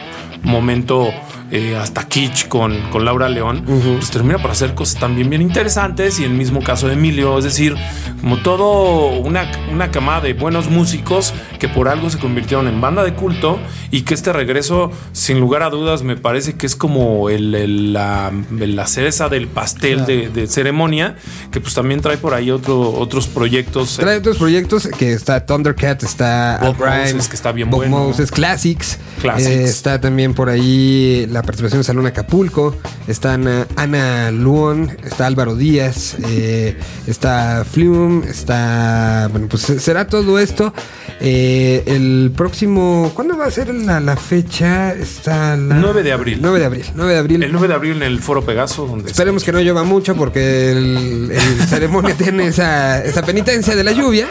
momento 0.42 1.10
eh, 1.50 1.76
hasta 1.76 2.06
kitsch 2.08 2.48
con, 2.48 2.80
con 2.90 3.04
Laura 3.04 3.28
León, 3.28 3.62
pues 3.66 4.10
termina 4.10 4.38
por 4.38 4.50
hacer 4.50 4.74
cosas 4.74 4.98
también 5.00 5.30
bien 5.30 5.42
interesantes 5.42 6.18
y 6.18 6.24
el 6.24 6.30
mismo 6.30 6.62
caso 6.62 6.88
de 6.88 6.94
Emilio, 6.94 7.38
es 7.38 7.44
decir, 7.44 7.76
como 8.20 8.38
todo 8.42 9.10
una, 9.20 9.50
una 9.72 9.90
camada 9.90 10.22
de 10.22 10.32
buenos 10.34 10.68
músicos 10.70 11.32
que 11.60 11.68
por 11.68 11.88
algo 11.88 12.10
se 12.10 12.18
convirtieron 12.18 12.66
en 12.68 12.80
banda 12.80 13.04
de 13.04 13.14
culto 13.14 13.58
y 13.90 14.02
que 14.02 14.14
este 14.14 14.32
regreso, 14.32 14.90
sin 15.12 15.38
lugar 15.40 15.62
a 15.62 15.70
dudas, 15.70 16.02
me 16.02 16.16
parece 16.16 16.54
que 16.56 16.66
es 16.66 16.74
como 16.76 17.30
el, 17.30 17.54
el- 17.54 17.92
la, 17.92 18.32
la 18.50 18.86
cereza 18.86 19.28
del 19.28 19.46
pastel 19.46 20.04
de, 20.06 20.28
de 20.28 20.46
ceremonia, 20.48 21.16
que 21.52 21.60
pues 21.60 21.74
también 21.74 22.00
trae 22.00 22.16
por 22.18 22.34
ahí 22.34 22.50
otro, 22.50 22.90
otros 22.90 23.26
proyectos. 23.28 23.96
Trae 23.96 24.18
otros 24.18 24.36
proyectos 24.38 24.88
que 24.98 25.12
está 25.12 25.46
Thundercat, 25.46 26.02
está 26.02 26.58
Bob 26.60 26.76
Moses, 26.78 27.28
que 27.28 27.36
está 27.36 27.52
bien 27.52 27.70
Bob 27.70 27.80
bueno. 27.80 27.98
Moses, 27.98 28.30
Classics. 28.30 28.98
Classics. 29.20 29.48
eh, 29.48 29.64
está 29.64 30.00
también 30.00 30.34
por 30.34 30.48
ahí 30.50 31.26
la 31.36 31.42
participación 31.42 31.80
de 31.80 31.84
Salón 31.84 32.06
Acapulco. 32.06 32.74
Están 33.06 33.46
eh, 33.46 33.64
Ana 33.76 34.30
Luon, 34.30 34.90
está 35.04 35.26
Álvaro 35.26 35.54
Díaz, 35.54 36.16
eh, 36.26 36.76
está 37.06 37.64
Flume, 37.70 38.26
está. 38.28 39.28
Bueno, 39.30 39.46
pues 39.48 39.62
será 39.62 40.06
todo 40.06 40.38
esto. 40.38 40.72
Eh, 41.20 41.82
el 41.86 42.32
próximo. 42.34 43.12
¿Cuándo 43.14 43.36
va 43.36 43.46
a 43.46 43.50
ser 43.50 43.72
la, 43.74 44.00
la 44.00 44.16
fecha? 44.16 44.94
Está 44.94 45.56
la. 45.56 45.74
9 45.76 46.02
de 46.02 46.12
abril. 46.12 46.38
9 46.40 46.58
de 46.58 46.64
abril. 46.64 46.84
9 46.94 47.12
de 47.12 47.18
abril. 47.18 47.42
El 47.42 47.52
9 47.52 47.68
de 47.68 47.74
abril 47.74 47.96
en 47.98 48.02
el 48.04 48.20
Foro 48.20 48.44
Pegaso, 48.44 48.86
donde 48.86 49.10
Esperemos 49.10 49.44
que 49.44 49.52
no 49.52 49.60
llueva 49.60 49.84
mucho 49.84 50.14
porque 50.16 50.72
el, 50.72 51.30
el 51.32 51.66
ceremonia 51.68 52.14
tiene 52.16 52.46
esa, 52.46 53.04
esa 53.04 53.22
penitencia 53.22 53.76
de 53.76 53.84
la 53.84 53.92
lluvia. 53.92 54.28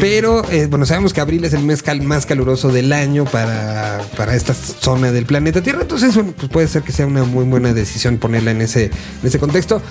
Pero 0.00 0.42
eh, 0.50 0.66
bueno, 0.70 0.86
sabemos 0.86 1.12
que 1.12 1.20
abril 1.20 1.44
es 1.44 1.54
el 1.54 1.62
mes 1.64 1.82
cal- 1.82 2.02
más 2.02 2.24
caluroso 2.26 2.68
del 2.70 2.92
año 2.92 3.24
para, 3.24 4.00
para 4.16 4.34
esta 4.36 4.54
zona 4.54 5.10
del 5.12 5.26
planeta 5.26 5.60
Tierra. 5.62 5.82
Entonces, 5.82 6.14
pues 6.24 6.48
puede 6.48 6.68
ser 6.68 6.82
que 6.82 6.92
sea 6.92 7.06
una 7.06 7.24
muy 7.24 7.44
buena 7.44 7.72
decisión 7.72 8.18
ponerla 8.18 8.50
en 8.50 8.60
ese, 8.60 8.86
en 8.86 9.26
ese 9.26 9.38
contexto. 9.38 9.82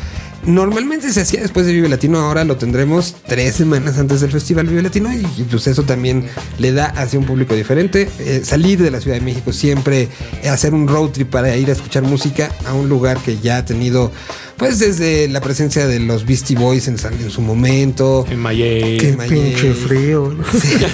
Normalmente 0.45 1.11
se 1.11 1.21
hacía 1.21 1.41
después 1.41 1.65
de 1.65 1.73
Vive 1.73 1.89
Latino, 1.89 2.19
ahora 2.19 2.43
lo 2.43 2.55
tendremos 2.57 3.15
tres 3.27 3.55
semanas 3.55 3.97
antes 3.97 4.21
del 4.21 4.31
Festival 4.31 4.67
Vive 4.67 4.81
Latino 4.81 5.11
y, 5.13 5.17
y, 5.37 5.43
pues 5.49 5.67
eso 5.67 5.83
también 5.83 6.25
le 6.57 6.71
da 6.71 6.85
hacia 6.85 7.19
un 7.19 7.25
público 7.25 7.53
diferente. 7.55 8.09
Eh, 8.19 8.41
salir 8.43 8.81
de 8.81 8.89
la 8.91 9.01
Ciudad 9.01 9.17
de 9.17 9.21
México 9.23 9.51
siempre, 9.53 10.07
eh, 10.41 10.49
hacer 10.49 10.73
un 10.73 10.87
road 10.87 11.09
trip 11.09 11.29
para 11.29 11.55
ir 11.55 11.69
a 11.69 11.73
escuchar 11.73 12.03
música 12.03 12.51
a 12.65 12.73
un 12.73 12.89
lugar 12.89 13.17
que 13.19 13.37
ya 13.39 13.57
ha 13.57 13.65
tenido, 13.65 14.11
pues 14.57 14.79
desde 14.79 15.27
la 15.27 15.41
presencia 15.41 15.87
de 15.87 15.99
los 15.99 16.25
Beastie 16.25 16.55
Boys 16.57 16.87
en, 16.87 16.97
san- 16.97 17.13
en 17.13 17.29
su 17.29 17.41
momento. 17.41 18.25
en 18.29 18.39
Mayey. 18.39 18.97
Que- 18.97 19.13
Pinche 19.29 19.73
frío. 19.73 20.33
¿no? 20.35 20.43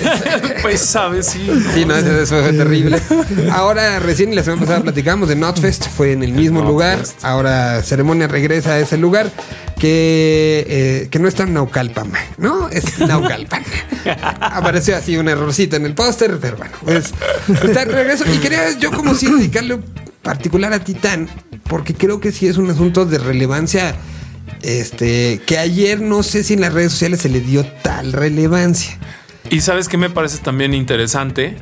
pues 0.62 0.82
sabes, 0.82 1.28
sí. 1.28 1.48
Sí, 1.74 1.86
no, 1.86 1.96
eso, 1.96 2.20
eso 2.20 2.42
fue 2.42 2.54
terrible. 2.54 3.00
Ahora, 3.52 4.00
recién 4.00 4.36
la 4.36 4.44
semana 4.44 4.62
pasada 4.62 4.82
platicamos 4.84 5.30
de 5.30 5.36
Notfest, 5.36 5.88
fue 5.96 6.12
en 6.12 6.24
el 6.24 6.34
mismo 6.34 6.62
lugar. 6.62 7.00
Ahora, 7.22 7.82
Ceremonia 7.84 8.28
regresa 8.28 8.74
a 8.74 8.80
ese 8.80 8.98
lugar 8.98 9.32
que, 9.80 10.66
eh, 10.68 11.08
que 11.10 11.20
no 11.20 11.28
está 11.28 11.44
en 11.44 11.54
Naucalpan, 11.54 12.12
¿no? 12.38 12.70
Es 12.70 13.00
Naucalpan. 13.00 13.64
Apareció 14.40 14.96
así 14.96 15.18
un 15.18 15.28
errorcito 15.28 15.76
en 15.76 15.86
el 15.86 15.94
póster, 15.94 16.38
pero 16.40 16.58
bueno, 16.58 16.74
pues 16.84 17.14
está 17.48 17.86
de 17.86 17.92
regreso. 17.92 18.24
Y 18.34 18.38
quería 18.38 18.78
yo, 18.78 18.92
como 18.92 19.14
si 19.14 19.28
dedicarle 19.28 19.80
particular 20.22 20.74
a 20.74 20.80
Titán, 20.80 21.30
porque 21.70 21.94
creo 21.94 22.20
que 22.20 22.32
sí 22.32 22.48
es 22.48 22.58
un 22.58 22.70
asunto 22.70 23.06
de 23.06 23.18
relevancia. 23.18 23.96
Este, 24.62 25.42
que 25.46 25.60
ayer 25.60 26.02
no 26.02 26.24
sé 26.24 26.44
si 26.44 26.54
en 26.56 26.62
las 26.62 26.74
redes 26.74 26.92
sociales 26.92 27.22
se 27.22 27.30
le 27.30 27.42
dio 27.42 27.66
tal 27.84 28.14
relevancia. 28.14 28.98
Y 29.50 29.62
sabes 29.62 29.88
que 29.88 29.98
me 29.98 30.10
parece 30.10 30.40
también 30.40 30.74
interesante, 30.74 31.58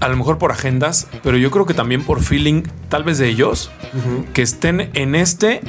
a 0.00 0.08
lo 0.08 0.16
mejor 0.16 0.36
por 0.38 0.52
agendas, 0.52 1.06
pero 1.22 1.38
yo 1.38 1.50
creo 1.50 1.64
que 1.64 1.72
también 1.72 2.04
por 2.04 2.22
feeling, 2.22 2.64
tal 2.88 3.04
vez 3.04 3.18
de 3.18 3.28
ellos, 3.28 3.70
que 4.34 4.42
estén 4.42 4.90
en 4.92 5.14
este 5.14 5.60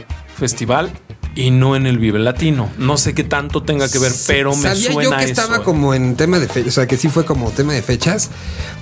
festival 0.41 0.89
y 1.35 1.51
no 1.51 1.75
en 1.75 1.85
el 1.87 1.97
Vive 1.97 2.19
Latino. 2.19 2.69
No 2.77 2.97
sé 2.97 3.13
qué 3.13 3.23
tanto 3.23 3.63
tenga 3.63 3.89
que 3.89 3.99
ver, 3.99 4.11
pero 4.27 4.55
me 4.55 4.61
Sabía 4.63 4.91
suena 4.91 5.03
yo 5.03 5.09
que 5.17 5.23
eso. 5.31 5.41
estaba 5.41 5.63
como 5.63 5.93
en 5.93 6.15
tema 6.15 6.39
de 6.39 6.47
fechas, 6.47 6.67
o 6.69 6.71
sea, 6.71 6.87
que 6.87 6.97
sí 6.97 7.07
fue 7.09 7.25
como 7.25 7.51
tema 7.51 7.73
de 7.73 7.81
fechas, 7.81 8.29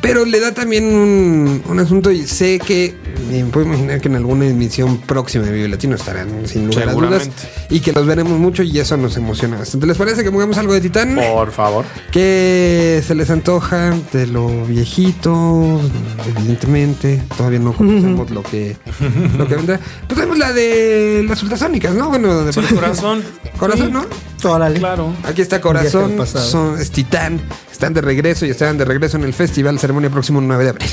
pero 0.02 0.26
le 0.26 0.40
da 0.40 0.54
también 0.54 0.86
un, 0.86 1.62
un 1.68 1.80
asunto 1.80 2.10
y 2.12 2.26
sé 2.26 2.60
que 2.60 2.96
me 3.30 3.44
puedo 3.46 3.68
imaginar 3.68 4.02
que 4.02 4.08
en 4.08 4.16
alguna 4.16 4.48
emisión 4.48 4.98
próxima 5.00 5.46
de 5.46 5.52
Vive 5.52 5.68
Latino 5.68 5.96
estarán 5.96 6.48
sin 6.48 6.68
lugar 6.68 6.90
a 6.90 6.94
dudas 6.94 7.30
y 7.70 7.82
que 7.82 7.92
los 7.94 8.06
veremos 8.08 8.40
mucho 8.40 8.64
y 8.64 8.80
eso 8.80 8.98
nos 8.98 9.16
emociona 9.18 9.58
bastante. 9.58 9.86
¿Les 9.86 9.98
parece 9.98 10.24
que 10.24 10.32
pongamos 10.32 10.58
algo 10.58 10.74
de 10.74 10.82
Titán? 10.82 11.16
Por 11.16 11.52
favor. 11.52 11.86
que 12.12 13.04
se 13.06 13.14
les 13.16 13.30
antoja 13.30 13.94
de 14.12 14.26
lo 14.28 14.66
viejito, 14.66 15.80
evidentemente, 16.28 17.22
todavía 17.38 17.60
no 17.60 17.74
conocemos 17.78 18.30
lo 18.32 18.42
que 18.44 18.76
lo 19.38 19.48
que 19.48 19.56
vendrá. 19.56 19.80
Pues 20.08 20.16
tenemos 20.20 20.38
la 20.38 20.52
de 20.54 21.24
las 21.28 21.42
ultrasónicas, 21.44 21.94
¿no? 21.94 22.10
Bueno, 22.10 22.39
de 22.46 22.54
Sí, 22.54 22.62
corazón. 22.76 23.24
Corazón, 23.58 23.88
Sí, 23.88 23.92
¿no? 23.92 24.50
Órale. 24.50 24.80
Claro. 24.80 25.14
Aquí 25.24 25.42
está 25.42 25.60
Corazón, 25.60 26.26
son, 26.28 26.80
es 26.80 26.92
Titán, 26.92 27.42
están 27.72 27.94
de 27.94 28.02
regreso 28.02 28.46
y 28.46 28.50
estarán 28.50 28.78
de 28.78 28.86
regreso 28.86 29.18
en 29.18 29.24
el 29.26 29.34
festival 29.34 29.80
ceremonia 29.80 30.10
próximo 30.10 30.40
9 30.42 30.64
de 30.64 30.70
abril. 30.70 30.90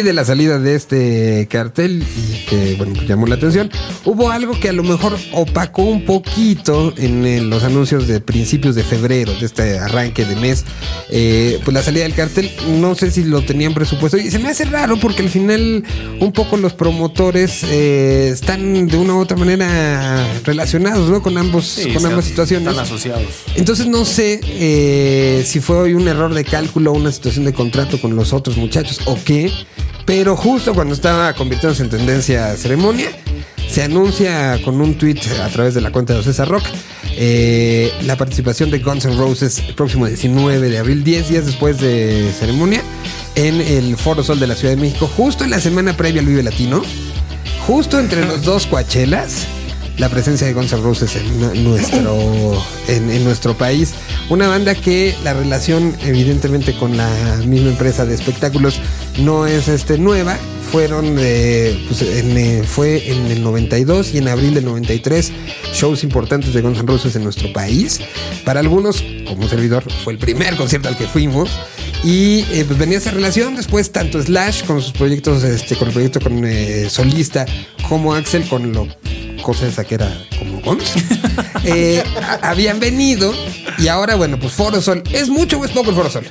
De 0.00 0.14
la 0.14 0.24
salida 0.24 0.58
de 0.58 0.76
este 0.76 1.46
cartel, 1.50 2.02
y 2.02 2.46
que 2.46 2.74
bueno, 2.76 2.94
llamó 3.02 3.26
la 3.26 3.34
atención, 3.34 3.70
hubo 4.06 4.30
algo 4.30 4.58
que 4.58 4.70
a 4.70 4.72
lo 4.72 4.82
mejor 4.82 5.18
opacó 5.32 5.82
un 5.82 6.06
poquito 6.06 6.94
en 6.96 7.50
los 7.50 7.64
anuncios 7.64 8.08
de 8.08 8.20
principios 8.20 8.74
de 8.74 8.82
febrero, 8.82 9.34
de 9.34 9.44
este 9.44 9.78
arranque 9.78 10.24
de 10.24 10.36
mes. 10.36 10.64
Eh, 11.10 11.60
pues 11.64 11.74
la 11.74 11.82
salida 11.82 12.04
del 12.04 12.14
cartel, 12.14 12.50
no 12.80 12.94
sé 12.94 13.10
si 13.10 13.24
lo 13.24 13.42
tenían 13.42 13.74
presupuesto. 13.74 14.16
Y 14.16 14.30
se 14.30 14.38
me 14.38 14.48
hace 14.48 14.64
raro 14.64 14.98
porque 14.98 15.22
al 15.22 15.28
final, 15.28 15.84
un 16.18 16.32
poco 16.32 16.56
los 16.56 16.72
promotores 16.72 17.62
eh, 17.64 18.30
están 18.32 18.86
de 18.86 18.96
una 18.96 19.14
u 19.14 19.18
otra 19.18 19.36
manera 19.36 20.26
relacionados, 20.44 21.10
¿no? 21.10 21.22
Con 21.22 21.36
ambos, 21.36 21.66
Sí, 21.66 21.92
con 21.92 22.06
ambas 22.06 22.24
situaciones. 22.24 22.68
Están 22.68 22.84
asociados. 22.84 23.26
Entonces 23.54 23.86
no 23.86 24.06
sé 24.06 24.40
eh, 24.44 25.44
si 25.46 25.60
fue 25.60 25.76
hoy 25.76 25.94
un 25.94 26.08
error 26.08 26.32
de 26.32 26.44
cálculo 26.44 26.92
o 26.92 26.94
una 26.94 27.12
situación 27.12 27.44
de 27.44 27.52
contrato 27.52 28.00
con 28.00 28.16
los 28.16 28.32
otros 28.32 28.56
muchachos 28.56 29.00
o 29.04 29.18
qué, 29.24 29.52
pero 30.10 30.34
justo 30.34 30.74
cuando 30.74 30.92
estaba 30.92 31.32
convirtiéndose 31.34 31.84
en 31.84 31.88
tendencia 31.88 32.56
ceremonia, 32.56 33.10
se 33.68 33.84
anuncia 33.84 34.60
con 34.64 34.80
un 34.80 34.98
tweet 34.98 35.20
a 35.40 35.48
través 35.50 35.72
de 35.72 35.80
la 35.80 35.92
cuenta 35.92 36.14
de 36.14 36.24
César 36.24 36.48
Rock 36.48 36.64
eh, 37.12 37.92
la 38.02 38.16
participación 38.16 38.72
de 38.72 38.80
Guns 38.80 39.04
N' 39.04 39.16
Roses 39.16 39.60
el 39.60 39.76
próximo 39.76 40.06
19 40.06 40.68
de 40.68 40.78
abril, 40.78 41.04
10 41.04 41.28
días 41.28 41.46
después 41.46 41.78
de 41.78 42.32
ceremonia, 42.36 42.82
en 43.36 43.60
el 43.60 43.96
Foro 43.96 44.24
Sol 44.24 44.40
de 44.40 44.48
la 44.48 44.56
Ciudad 44.56 44.74
de 44.74 44.80
México, 44.80 45.08
justo 45.16 45.44
en 45.44 45.50
la 45.50 45.60
semana 45.60 45.96
previa 45.96 46.22
al 46.22 46.26
Vive 46.26 46.42
Latino, 46.42 46.82
justo 47.68 48.00
entre 48.00 48.26
los 48.26 48.42
dos 48.42 48.66
Coachelas 48.66 49.46
la 50.00 50.08
presencia 50.08 50.46
de 50.46 50.54
Guns 50.54 50.72
N' 50.72 50.80
Roses 50.80 51.14
en 51.14 51.40
nu- 51.40 51.54
nuestro, 51.54 52.64
en, 52.88 53.22
nuestro 53.22 53.56
país. 53.56 53.92
Una 54.30 54.48
banda 54.48 54.74
que 54.74 55.14
la 55.22 55.34
relación, 55.34 55.94
evidentemente, 56.02 56.76
con 56.76 56.96
la 56.96 57.36
misma 57.46 57.68
empresa 57.68 58.06
de 58.06 58.14
espectáculos 58.14 58.80
no 59.18 59.46
es 59.46 59.68
este, 59.68 59.98
nueva. 59.98 60.38
Fueron, 60.72 61.16
pues, 61.16 62.00
en, 62.00 62.38
eh, 62.38 62.62
fue 62.64 63.10
en 63.10 63.26
el 63.26 63.42
92 63.42 64.14
y 64.14 64.18
en 64.18 64.28
abril 64.28 64.54
del 64.54 64.64
93 64.64 65.32
shows 65.74 66.02
importantes 66.02 66.54
de 66.54 66.62
Guns 66.62 66.78
N' 66.78 66.86
Roses 66.86 67.14
en 67.16 67.24
nuestro 67.24 67.52
país. 67.52 68.00
Para 68.46 68.60
algunos, 68.60 69.04
como 69.28 69.48
servidor, 69.48 69.84
fue 70.02 70.14
el 70.14 70.18
primer 70.18 70.56
concierto 70.56 70.88
al 70.88 70.96
que 70.96 71.06
fuimos. 71.06 71.50
Y 72.02 72.46
eh, 72.52 72.64
pues 72.66 72.78
venía 72.78 72.96
esa 72.96 73.10
relación. 73.10 73.54
Después, 73.54 73.92
tanto 73.92 74.22
Slash 74.22 74.64
con 74.64 74.80
sus 74.80 74.92
proyectos, 74.92 75.44
este, 75.44 75.76
con 75.76 75.88
el 75.88 75.92
proyecto 75.92 76.20
con 76.20 76.42
eh, 76.46 76.88
solista, 76.88 77.44
como 77.86 78.14
Axel 78.14 78.48
con 78.48 78.72
lo 78.72 78.88
cosa 79.42 79.66
esa 79.66 79.84
que 79.84 79.96
era 79.96 80.10
como 80.38 80.60
Guns, 80.60 80.94
eh, 81.64 82.02
habían 82.42 82.80
venido 82.80 83.32
y 83.78 83.88
ahora, 83.88 84.14
bueno, 84.16 84.38
pues 84.38 84.52
Foro 84.52 84.80
Sol. 84.80 85.02
¿Es 85.12 85.28
mucho 85.28 85.58
o 85.58 85.64
es 85.64 85.70
poco 85.70 85.90
el 85.90 85.96
Foro 85.96 86.10
Sol? 86.10 86.26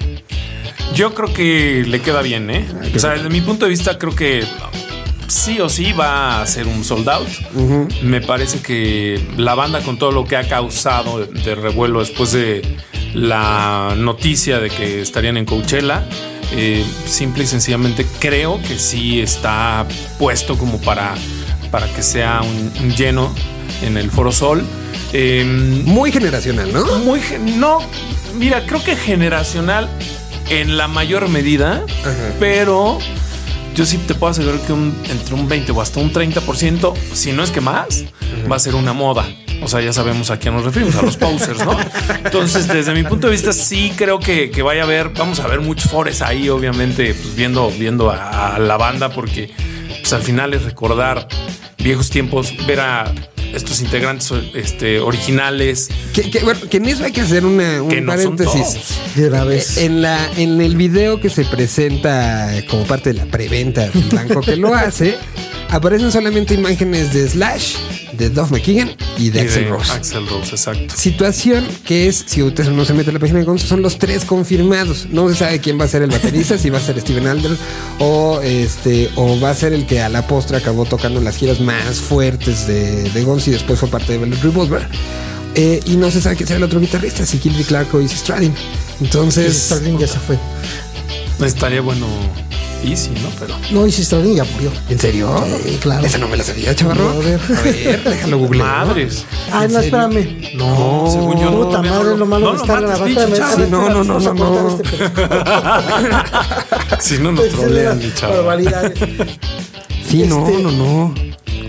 Yo 0.94 1.14
creo 1.14 1.34
que 1.34 1.86
le 1.88 2.02
queda 2.02 2.22
bien, 2.22 2.50
¿eh? 2.50 2.66
O 2.96 3.00
sea, 3.00 3.12
desde 3.12 3.30
mi 3.30 3.42
punto 3.42 3.66
de 3.66 3.72
vista, 3.72 3.98
creo 3.98 4.16
que 4.16 4.44
sí 5.28 5.60
o 5.60 5.70
sí 5.70 5.94
va 5.94 6.42
a 6.42 6.48
ser 6.48 6.68
un 6.68 6.84
sold 6.84 7.10
out. 7.10 7.28
Me 8.02 8.22
parece 8.22 8.62
que 8.62 9.24
la 9.38 9.56
banda, 9.56 9.82
con 9.82 9.98
todo 9.98 10.12
lo 10.12 10.26
que 10.26 10.36
ha 10.36 10.48
causado 10.48 11.26
de, 11.26 11.42
de 11.42 11.56
revuelo 11.56 12.00
después 12.00 12.32
de 12.32 12.62
la 13.14 13.94
noticia 13.98 14.60
de 14.60 14.70
que 14.70 15.02
estarían 15.02 15.38
en 15.38 15.46
Coachella, 15.46 16.06
eh, 16.52 16.84
simple 17.06 17.44
y 17.44 17.48
sencillamente 17.48 18.06
creo 18.20 18.60
que 18.62 18.80
sí 18.80 19.22
está 19.22 19.88
puesto 20.18 20.58
como 20.58 20.82
para, 20.82 21.14
para 21.72 21.88
que 21.88 22.04
sea 22.04 22.42
un, 22.42 22.72
un 22.84 22.96
lleno 22.96 23.34
en 23.82 23.98
el 23.98 24.12
Foro 24.12 24.32
Sol. 24.32 24.64
Em, 25.14 25.84
Muy 25.86 26.12
generacional, 26.12 26.72
¿no? 26.72 26.86
muy 27.00 27.20
no 27.58 27.80
mira 28.36 28.64
creo 28.66 28.84
que 28.84 28.96
generacional 28.96 29.90
en 30.50 30.78
la 30.78 30.88
mayor 30.88 31.28
medida 31.30 31.84
pero 32.40 33.00
yo 33.74 33.88
sí 33.88 33.98
te 33.98 34.14
puedo 34.14 34.30
asegurar 34.30 34.60
que 34.62 34.72
un, 34.72 34.96
entre 35.10 35.34
un 35.34 35.48
20 35.48 35.72
o 35.72 35.82
hasta 35.82 36.00
un 36.00 36.14
30% 36.14 36.94
si 37.14 37.32
no 37.32 37.44
es 37.44 37.50
que 37.50 37.60
más 37.60 38.04
va 38.50 38.56
a 38.56 38.60
ser 38.60 38.76
una 38.76 38.94
moda 38.94 39.28
o 39.62 39.68
sea, 39.68 39.82
ya 39.82 39.92
sabemos 39.92 40.32
a 40.32 40.38
quién 40.38 40.54
nos 40.54 40.64
referimos, 40.64 40.96
a 40.96 41.02
los 41.02 41.18
posers, 41.18 41.66
¿no? 41.66 41.78
Entonces, 42.24 42.66
desde 42.70 42.94
mi 42.94 43.04
punto 43.04 43.28
de 43.28 43.34
vista, 43.34 43.52
sí 43.52 43.92
creo 43.94 44.18
que, 44.18 44.50
que 44.52 44.62
vaya 44.62 44.84
a 44.84 44.86
haber, 44.86 45.10
vamos 45.10 45.42
a 45.42 45.48
ver 45.48 45.60
muchos 45.60 45.92
fores 45.92 46.22
ahí, 46.22 46.48
obviamente, 46.48 47.14
pues 47.14 47.36
viendo, 47.36 47.70
viendo 47.70 48.10
a, 48.10 48.56
a 48.56 48.60
la 48.60 48.78
banda, 48.78 49.10
porque 49.10 49.52
pues 50.10 50.22
al 50.22 50.26
final 50.26 50.56
es 50.56 50.64
recordar 50.64 51.28
viejos 51.78 52.10
tiempos, 52.10 52.52
ver 52.66 52.80
a 52.80 53.14
estos 53.54 53.80
integrantes 53.80 54.32
este, 54.56 55.00
originales, 55.00 55.90
Que, 56.14 56.32
que, 56.32 56.40
bueno, 56.40 56.62
que 56.68 56.78
en 56.78 56.88
eso 56.88 57.04
hay 57.04 57.12
que 57.12 57.22
hacer 57.22 57.46
una, 57.46 57.84
un 57.84 57.90
que 57.90 58.02
no 58.02 58.14
paréntesis. 58.14 58.54
todos. 58.54 59.16
De 59.16 59.28
una 59.28 59.44
vez. 59.44 59.78
Eh, 59.78 59.86
En, 59.86 60.02
la, 60.02 60.28
en 60.36 60.62
el 60.62 60.76
video 60.78 61.20
que 61.22 61.30
se 61.30 61.46
presenta 61.46 62.50
como 62.72 62.86
parte 62.86 63.14
de 63.14 63.20
la 63.20 63.26
preventa 63.28 63.88
del 63.88 64.10
banco 64.10 64.42
que 64.42 64.56
lo 64.56 64.74
hace, 64.74 65.16
aparecen 65.70 66.12
solamente 66.12 66.56
imágenes 66.56 67.14
de 67.14 67.30
Slash, 67.30 67.76
de 68.20 68.30
Duff 68.30 68.52
McKagan 68.52 68.92
y 69.18 69.30
de 69.30 69.40
Y 69.40 69.46
Axel 69.46 69.64
de 69.64 69.70
Rose. 69.70 69.92
Axl 69.94 70.28
Rose, 70.28 70.52
exacto. 70.52 70.94
Situación 70.96 71.66
que 71.86 72.08
es, 72.08 72.24
si 72.28 72.44
usted 72.44 72.70
no 72.70 72.86
se 72.86 72.94
mete 72.94 73.10
a 73.10 73.14
la 73.14 73.20
página 73.20 73.40
de 73.40 73.46
Guns, 73.46 73.62
son 73.62 73.82
los 73.82 73.98
tres 73.98 74.26
confirmados. 74.26 75.08
No 75.10 75.28
se 75.30 75.36
sabe 75.36 75.60
quién 75.60 75.80
va 75.80 75.86
a 75.86 75.88
ser 75.88 76.02
el 76.04 76.12
baterista, 76.12 76.58
si 76.58 76.70
va 76.70 76.78
a 76.78 76.82
ser 76.82 77.00
Steven 77.00 77.26
Adler 77.26 77.58
o 78.00 78.42
este 78.44 79.10
o 79.16 79.40
va 79.40 79.52
a 79.52 79.56
ser 79.56 79.74
el 79.74 79.86
que 79.86 80.02
a 80.02 80.10
la 80.10 80.28
postre 80.28 80.58
acabó 80.58 80.86
tocando 80.86 81.22
las 81.22 81.38
giras 81.38 81.62
más 81.62 82.00
fuertes 82.00 82.68
de, 82.68 83.10
de 83.10 83.24
Guns 83.24 83.48
y 83.48 83.52
después 83.52 83.80
fue 83.80 83.90
parte 83.90 84.12
de 84.12 84.20
Velvet 84.20 84.44
Revolver. 84.44 84.88
Eh, 85.56 85.80
y 85.86 85.96
no 85.96 86.12
se 86.12 86.22
sabe 86.22 86.36
quién 86.36 86.48
será 86.48 86.58
el 86.58 86.64
otro 86.64 86.80
guitarrista, 86.80 87.26
si 87.26 87.38
Kilby 87.40 87.64
Clark 87.64 87.94
o 87.96 88.02
Izzy 88.02 88.18
Stradlin. 88.18 88.54
Entonces, 89.02 89.58
Stradlin 89.58 89.98
ya 89.98 90.08
se 90.08 90.20
fue. 90.20 90.38
Estaría 91.46 91.82
bueno 91.82 92.06
Easy, 92.84 93.10
¿no? 93.22 93.30
Pero 93.40 93.56
No, 93.72 93.86
y 93.86 93.92
si 93.92 94.04
Stradlin 94.06 94.36
ya 94.38 94.44
murió. 94.46 94.72
¿en 94.90 94.98
serio? 95.00 95.44
Sí, 95.66 95.78
claro. 95.82 96.06
Esa 96.06 96.18
no 96.18 96.28
me 96.30 96.38
la 96.38 96.44
sabía, 96.44 96.74
chavarro. 96.74 97.14
No, 97.14 97.20
a 97.20 97.24
ver. 97.24 97.40
A 97.58 97.62
ver, 97.62 98.04
déjalo 98.04 98.38
google. 98.38 98.64
madres. 98.64 99.26
Ah, 99.52 99.68
no, 99.70 99.80
espérame. 99.80 100.54
No, 100.56 101.08
según 101.12 101.38
yo 101.40 101.52
no. 101.52 101.58
Puta 101.66 101.82
no 101.82 101.90
madre, 101.90 102.04
lo- 102.12 102.18
lo 102.18 102.26
malo 102.26 102.54
lo 102.54 102.62
estar 102.62 102.82
en 102.84 102.90
la 102.90 102.98
banca 102.98 103.20
de 103.22 103.28
mesa. 103.28 103.56
no, 103.70 103.90
no, 103.90 104.04
no, 104.04 104.20
no, 104.20 104.34
no. 104.34 104.70
este. 104.70 104.90
Si 107.00 107.18
no 107.18 107.32
nos 107.32 107.48
trolean, 107.54 107.98
mi 108.00 108.14
chavo. 108.14 108.34
Barbaridades. 108.36 108.94
Sí, 110.08 110.24
no, 110.28 110.48
no, 110.50 110.72
no. 110.72 111.14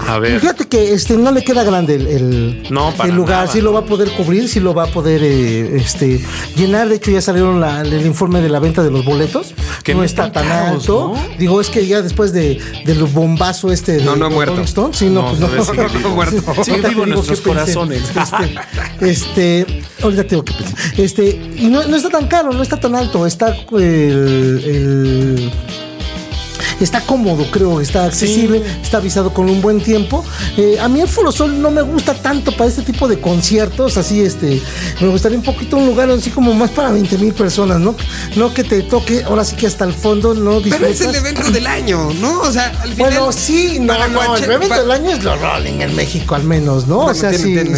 A 0.08 0.18
ver. 0.18 0.40
Fíjate 0.40 0.66
que 0.68 0.92
este 0.92 1.16
no 1.16 1.30
le 1.32 1.42
queda 1.44 1.62
grande 1.64 1.94
el, 1.96 2.06
el, 2.06 2.62
No, 2.70 2.92
para 2.96 3.08
el 3.10 3.14
lugar, 3.16 3.40
nada. 3.42 3.52
sí 3.52 3.60
lo 3.60 3.72
va 3.72 3.80
a 3.80 3.84
poder 3.84 4.10
cubrir, 4.12 4.48
sí 4.48 4.60
lo 4.60 4.74
va 4.74 4.84
a 4.84 4.86
poder 4.86 5.20
eh, 5.22 5.76
este 5.76 6.20
llenar. 6.56 6.88
De 6.88 6.96
hecho, 6.96 7.10
ya 7.10 7.20
salieron 7.20 7.60
la- 7.60 7.82
el 7.82 8.04
informe 8.06 8.40
de 8.40 8.48
la 8.48 8.58
venta 8.58 8.82
de 8.82 8.90
los 8.90 9.04
boletos. 9.04 9.54
Que 9.84 9.92
no 9.94 10.00
no 10.00 10.04
está 10.04 10.30
tan 10.32 10.46
caros, 10.48 10.82
alto. 10.82 11.12
¿no? 11.14 11.36
Digo, 11.38 11.60
es 11.60 11.68
que 11.70 11.86
ya 11.86 12.02
después 12.02 12.32
de, 12.32 12.60
del 12.84 13.04
bombazo 13.04 13.70
este 13.72 13.92
de 13.98 14.04
No, 14.04 14.16
no 14.16 14.30
muerto. 14.30 14.60
Stone, 14.62 14.94
sí, 14.94 15.06
no, 15.06 15.22
No, 15.22 15.28
pues 15.28 15.40
no, 15.40 15.46
todavía 15.48 15.64
sigue 15.64 15.82
no, 15.82 15.88
vivo. 15.90 16.08
no, 16.08 16.14
muerto. 16.14 16.36
Sigue 16.64 16.70
ahorita 16.72 16.88
vivo 16.88 17.02
en 17.02 17.08
digo 17.10 17.16
nuestros 17.16 17.40
corazones. 17.40 18.02
Este, 19.00 19.10
este, 19.10 19.82
ahorita 20.02 20.24
tengo 20.24 20.44
que 20.44 20.52
pensar. 20.54 20.74
Este, 20.98 21.28
y 21.56 21.66
no, 21.66 21.84
no 21.86 21.96
está 21.96 22.08
tan 22.10 22.26
caro, 22.26 22.52
no 22.52 22.62
está 22.62 22.78
tan 22.78 22.94
alto, 22.94 23.26
está 23.26 23.54
el- 23.72 24.62
el 24.64 25.52
Está 26.80 27.00
cómodo, 27.02 27.46
creo, 27.50 27.80
está 27.80 28.04
accesible, 28.06 28.62
está 28.82 28.96
avisado 28.96 29.32
con 29.34 29.48
un 29.50 29.60
buen 29.60 29.80
tiempo. 29.82 30.24
Eh, 30.56 30.78
a 30.80 30.88
mí 30.88 31.00
el 31.00 31.08
Foro 31.08 31.30
Sol 31.30 31.60
no 31.60 31.70
me 31.70 31.82
gusta 31.82 32.14
tanto 32.14 32.52
para 32.56 32.68
este 32.70 32.82
tipo 32.82 33.06
de 33.06 33.20
conciertos, 33.20 33.96
así 33.96 34.20
este, 34.22 34.60
me 35.00 35.08
gustaría 35.08 35.36
un 35.38 35.44
poquito 35.44 35.76
un 35.76 35.86
lugar 35.86 36.10
así 36.10 36.30
como 36.30 36.52
más 36.54 36.70
para 36.70 36.90
20 36.90 37.18
mil 37.18 37.32
personas, 37.34 37.78
¿no? 37.80 37.94
No 38.36 38.52
que 38.54 38.64
te 38.64 38.82
toque, 38.82 39.22
ahora 39.24 39.44
sí 39.44 39.56
que 39.56 39.66
hasta 39.66 39.84
el 39.84 39.92
fondo 39.92 40.34
no 40.34 40.60
Pero 40.62 40.76
es 40.76 40.80
el 40.82 40.88
disfrutas. 41.12 41.16
evento 41.16 41.50
del 41.50 41.66
año, 41.66 42.10
¿no? 42.20 42.40
O 42.40 42.50
sea, 42.52 42.68
al 42.80 42.92
final. 42.94 42.96
Bueno, 43.12 43.32
sí, 43.32 43.78
no, 43.80 44.08
no, 44.08 44.36
el 44.36 44.44
evento 44.44 44.74
del 44.80 44.90
año 44.90 45.10
es 45.10 45.22
los 45.22 45.40
Rolling 45.40 45.80
en 45.80 45.94
México 45.96 46.34
al 46.34 46.44
menos, 46.44 46.86
¿no? 46.86 46.96
Bueno, 46.96 47.10
o 47.10 47.14
sea, 47.14 47.30
tiene- 47.30 47.44
sí, 47.44 47.52
tiene 47.54 47.76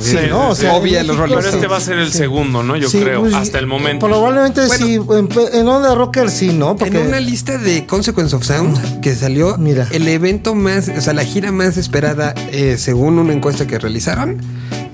sí, 0.00 0.16
¿no? 0.28 0.50
O 0.50 0.54
sea, 0.54 0.74
obvia 0.74 1.02
los 1.02 1.16
Rolling 1.16 1.36
Pero 1.36 1.48
este 1.48 1.66
va 1.66 1.76
a 1.78 1.80
ser 1.80 1.98
el 1.98 2.12
Sí. 2.12 2.18
segundo, 2.18 2.62
¿no? 2.62 2.76
Yo 2.76 2.88
Sí, 2.90 3.00
creo, 3.00 3.20
pues, 3.20 3.34
hasta 3.34 3.58
el 3.58 3.66
momento. 3.66 4.06
Probablemente 4.06 4.66
Bueno. 4.66 4.86
sí, 4.86 4.94
en, 4.94 5.28
en 5.60 5.68
onda 5.68 5.94
rocker 5.94 6.30
sí, 6.30 6.48
¿no? 6.52 6.76
Porque 6.76 7.00
En 7.00 7.08
una 7.08 7.20
lista 7.20 7.56
de 7.58 7.86
Consequence 7.86 8.36
of 8.36 8.41
Sound 8.42 9.00
que 9.00 9.14
salió, 9.14 9.56
Mira. 9.58 9.86
el 9.92 10.06
evento 10.08 10.54
más, 10.54 10.88
o 10.88 11.00
sea, 11.00 11.12
la 11.12 11.24
gira 11.24 11.52
más 11.52 11.76
esperada, 11.76 12.34
eh, 12.52 12.76
según 12.78 13.18
una 13.18 13.32
encuesta 13.32 13.66
que 13.66 13.78
realizaron, 13.78 14.38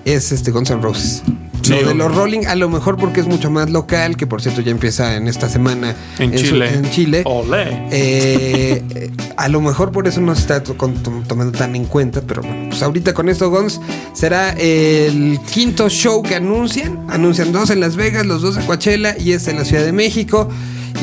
es 0.04 0.32
este 0.32 0.50
Guns 0.50 0.70
N' 0.70 0.80
Roses. 0.82 1.22
Sí, 1.62 1.74
lo 1.82 1.88
de 1.88 1.94
los 1.96 2.14
Rolling, 2.14 2.46
a 2.46 2.54
lo 2.54 2.70
mejor 2.70 2.96
porque 2.96 3.20
es 3.20 3.26
mucho 3.26 3.50
más 3.50 3.68
local, 3.68 4.16
que 4.16 4.26
por 4.26 4.40
cierto 4.40 4.62
ya 4.62 4.70
empieza 4.70 5.16
en 5.16 5.28
esta 5.28 5.50
semana 5.50 5.94
En 6.18 6.32
Chile. 6.34 6.72
en 6.72 6.90
Chile. 6.90 7.22
Olé. 7.26 7.86
Eh, 7.90 9.10
a 9.36 9.48
lo 9.48 9.60
mejor 9.60 9.92
por 9.92 10.08
eso 10.08 10.22
no 10.22 10.34
se 10.34 10.40
está 10.42 10.62
to- 10.62 10.74
tomando 11.26 11.52
tan 11.52 11.76
en 11.76 11.84
cuenta, 11.84 12.22
pero 12.26 12.40
bueno, 12.42 12.70
pues 12.70 12.82
ahorita 12.82 13.12
con 13.12 13.28
esto 13.28 13.50
Guns 13.50 13.80
será 14.14 14.52
el 14.52 15.38
quinto 15.52 15.90
show 15.90 16.22
que 16.22 16.36
anuncian. 16.36 17.04
Anuncian 17.10 17.52
dos 17.52 17.68
en 17.68 17.80
Las 17.80 17.96
Vegas, 17.96 18.24
los 18.24 18.40
dos 18.40 18.56
en 18.56 18.64
Coachella 18.64 19.14
y 19.18 19.32
este 19.32 19.50
en 19.50 19.58
la 19.58 19.66
Ciudad 19.66 19.84
de 19.84 19.92
México. 19.92 20.48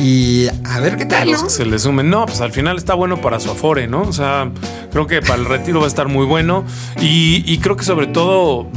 Y 0.01 0.47
a 0.65 0.79
ver 0.81 0.97
qué 0.97 1.05
tal, 1.05 1.29
los 1.31 1.41
¿no? 1.41 1.47
que 1.47 1.53
se 1.53 1.65
le 1.65 1.79
sumen. 1.79 2.09
No, 2.09 2.25
pues 2.25 2.41
al 2.41 2.51
final 2.51 2.77
está 2.77 2.93
bueno 2.93 3.21
para 3.21 3.39
su 3.39 3.49
afore, 3.51 3.87
¿no? 3.87 4.01
O 4.01 4.13
sea, 4.13 4.51
creo 4.91 5.07
que 5.07 5.21
para 5.21 5.35
el 5.35 5.45
retiro 5.45 5.79
va 5.79 5.85
a 5.85 5.87
estar 5.87 6.07
muy 6.07 6.25
bueno. 6.25 6.65
Y, 7.01 7.43
y 7.45 7.57
creo 7.59 7.75
que 7.77 7.83
sobre 7.85 8.07
todo, 8.07 8.67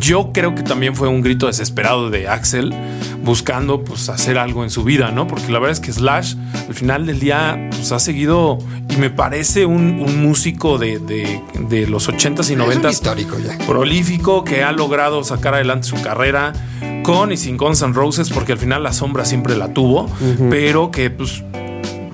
yo 0.00 0.32
creo 0.32 0.54
que 0.54 0.62
también 0.62 0.94
fue 0.96 1.08
un 1.08 1.22
grito 1.22 1.46
desesperado 1.46 2.10
de 2.10 2.28
Axel 2.28 2.74
buscando 3.22 3.84
pues 3.84 4.08
hacer 4.08 4.36
algo 4.38 4.64
en 4.64 4.70
su 4.70 4.82
vida, 4.82 5.10
¿no? 5.10 5.26
Porque 5.26 5.52
la 5.52 5.58
verdad 5.58 5.72
es 5.72 5.80
que 5.80 5.92
Slash 5.92 6.34
al 6.68 6.74
final 6.74 7.06
del 7.06 7.20
día 7.20 7.68
pues 7.70 7.92
ha 7.92 7.98
seguido 7.98 8.58
y 8.88 8.96
me 8.96 9.10
parece 9.10 9.66
un, 9.66 10.00
un 10.00 10.22
músico 10.22 10.78
de, 10.78 10.98
de- 10.98 11.40
de 11.68 11.86
los 11.86 12.08
80s 12.08 12.38
y 12.38 12.40
Es 12.40 12.50
un 12.50 12.58
90s 12.82 12.90
histórico 12.90 13.36
ya. 13.38 13.56
prolífico 13.66 14.42
que 14.42 14.62
ha 14.64 14.72
logrado 14.72 15.22
sacar 15.22 15.54
adelante 15.54 15.86
su 15.86 16.00
carrera 16.02 16.52
con 17.02 17.32
y 17.32 17.36
sin 17.36 17.56
Guns 17.56 17.82
N' 17.82 17.92
Roses 17.94 18.30
porque 18.30 18.52
al 18.52 18.58
final 18.58 18.82
la 18.82 18.92
sombra 18.92 19.24
siempre 19.24 19.56
la 19.56 19.72
tuvo, 19.72 20.08
pero 20.50 20.90
que 20.90 21.10
pues 21.10 21.42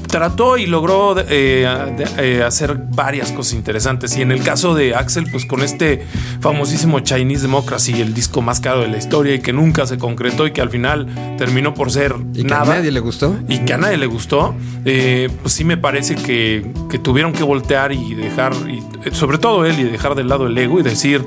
trató 0.08 0.56
y 0.56 0.66
logró 0.66 1.16
eh, 1.18 1.66
de- 1.96 2.38
eh, 2.38 2.42
hacer 2.44 2.76
varias 2.94 3.32
cosas 3.32 3.54
interesantes 3.54 4.16
y 4.16 4.22
en 4.22 4.30
el 4.30 4.40
caso 4.42 4.74
de 4.74 4.94
Axel 4.94 5.26
pues 5.30 5.44
con 5.46 5.62
este 5.62 6.06
famosísimo 6.40 7.00
Chinese 7.00 7.42
Democracy 7.42 8.00
el 8.00 8.14
disco 8.14 8.40
más 8.40 8.60
caro 8.60 8.80
de 8.82 8.88
la 8.88 8.98
historia 8.98 9.34
y 9.34 9.40
que 9.40 9.52
nunca 9.52 9.84
se 9.84 9.98
concretó 9.98 10.46
y 10.46 10.52
que 10.52 10.60
al 10.62 10.70
final 10.70 11.06
terminó 11.36 11.74
por 11.74 11.90
ser 11.90 12.14
Y 12.34 12.42
que 12.42 12.48
nada 12.48 12.74
a 12.74 12.76
nadie 12.76 12.92
le 12.92 13.00
gustó. 13.00 13.36
y 13.48 13.58
que 13.58 13.72
a 13.74 13.78
nadie 13.78 13.96
le 13.96 14.06
gustó, 14.06 14.54
eh, 14.84 15.28
pues 15.42 15.52
sí 15.54 15.64
me 15.64 15.76
parece 15.76 16.14
que, 16.14 16.70
que 16.88 16.98
tuvieron 16.98 17.32
que 17.32 17.42
voltear 17.42 17.92
y 17.92 18.14
dejar, 18.14 18.54
y, 18.70 18.82
sobre 19.14 19.38
todo 19.38 19.66
él, 19.66 19.78
y 19.80 19.84
dejar 19.84 20.14
de 20.14 20.22
lado 20.24 20.46
el 20.46 20.56
ego 20.56 20.78
y 20.78 20.82
decir, 20.84 21.24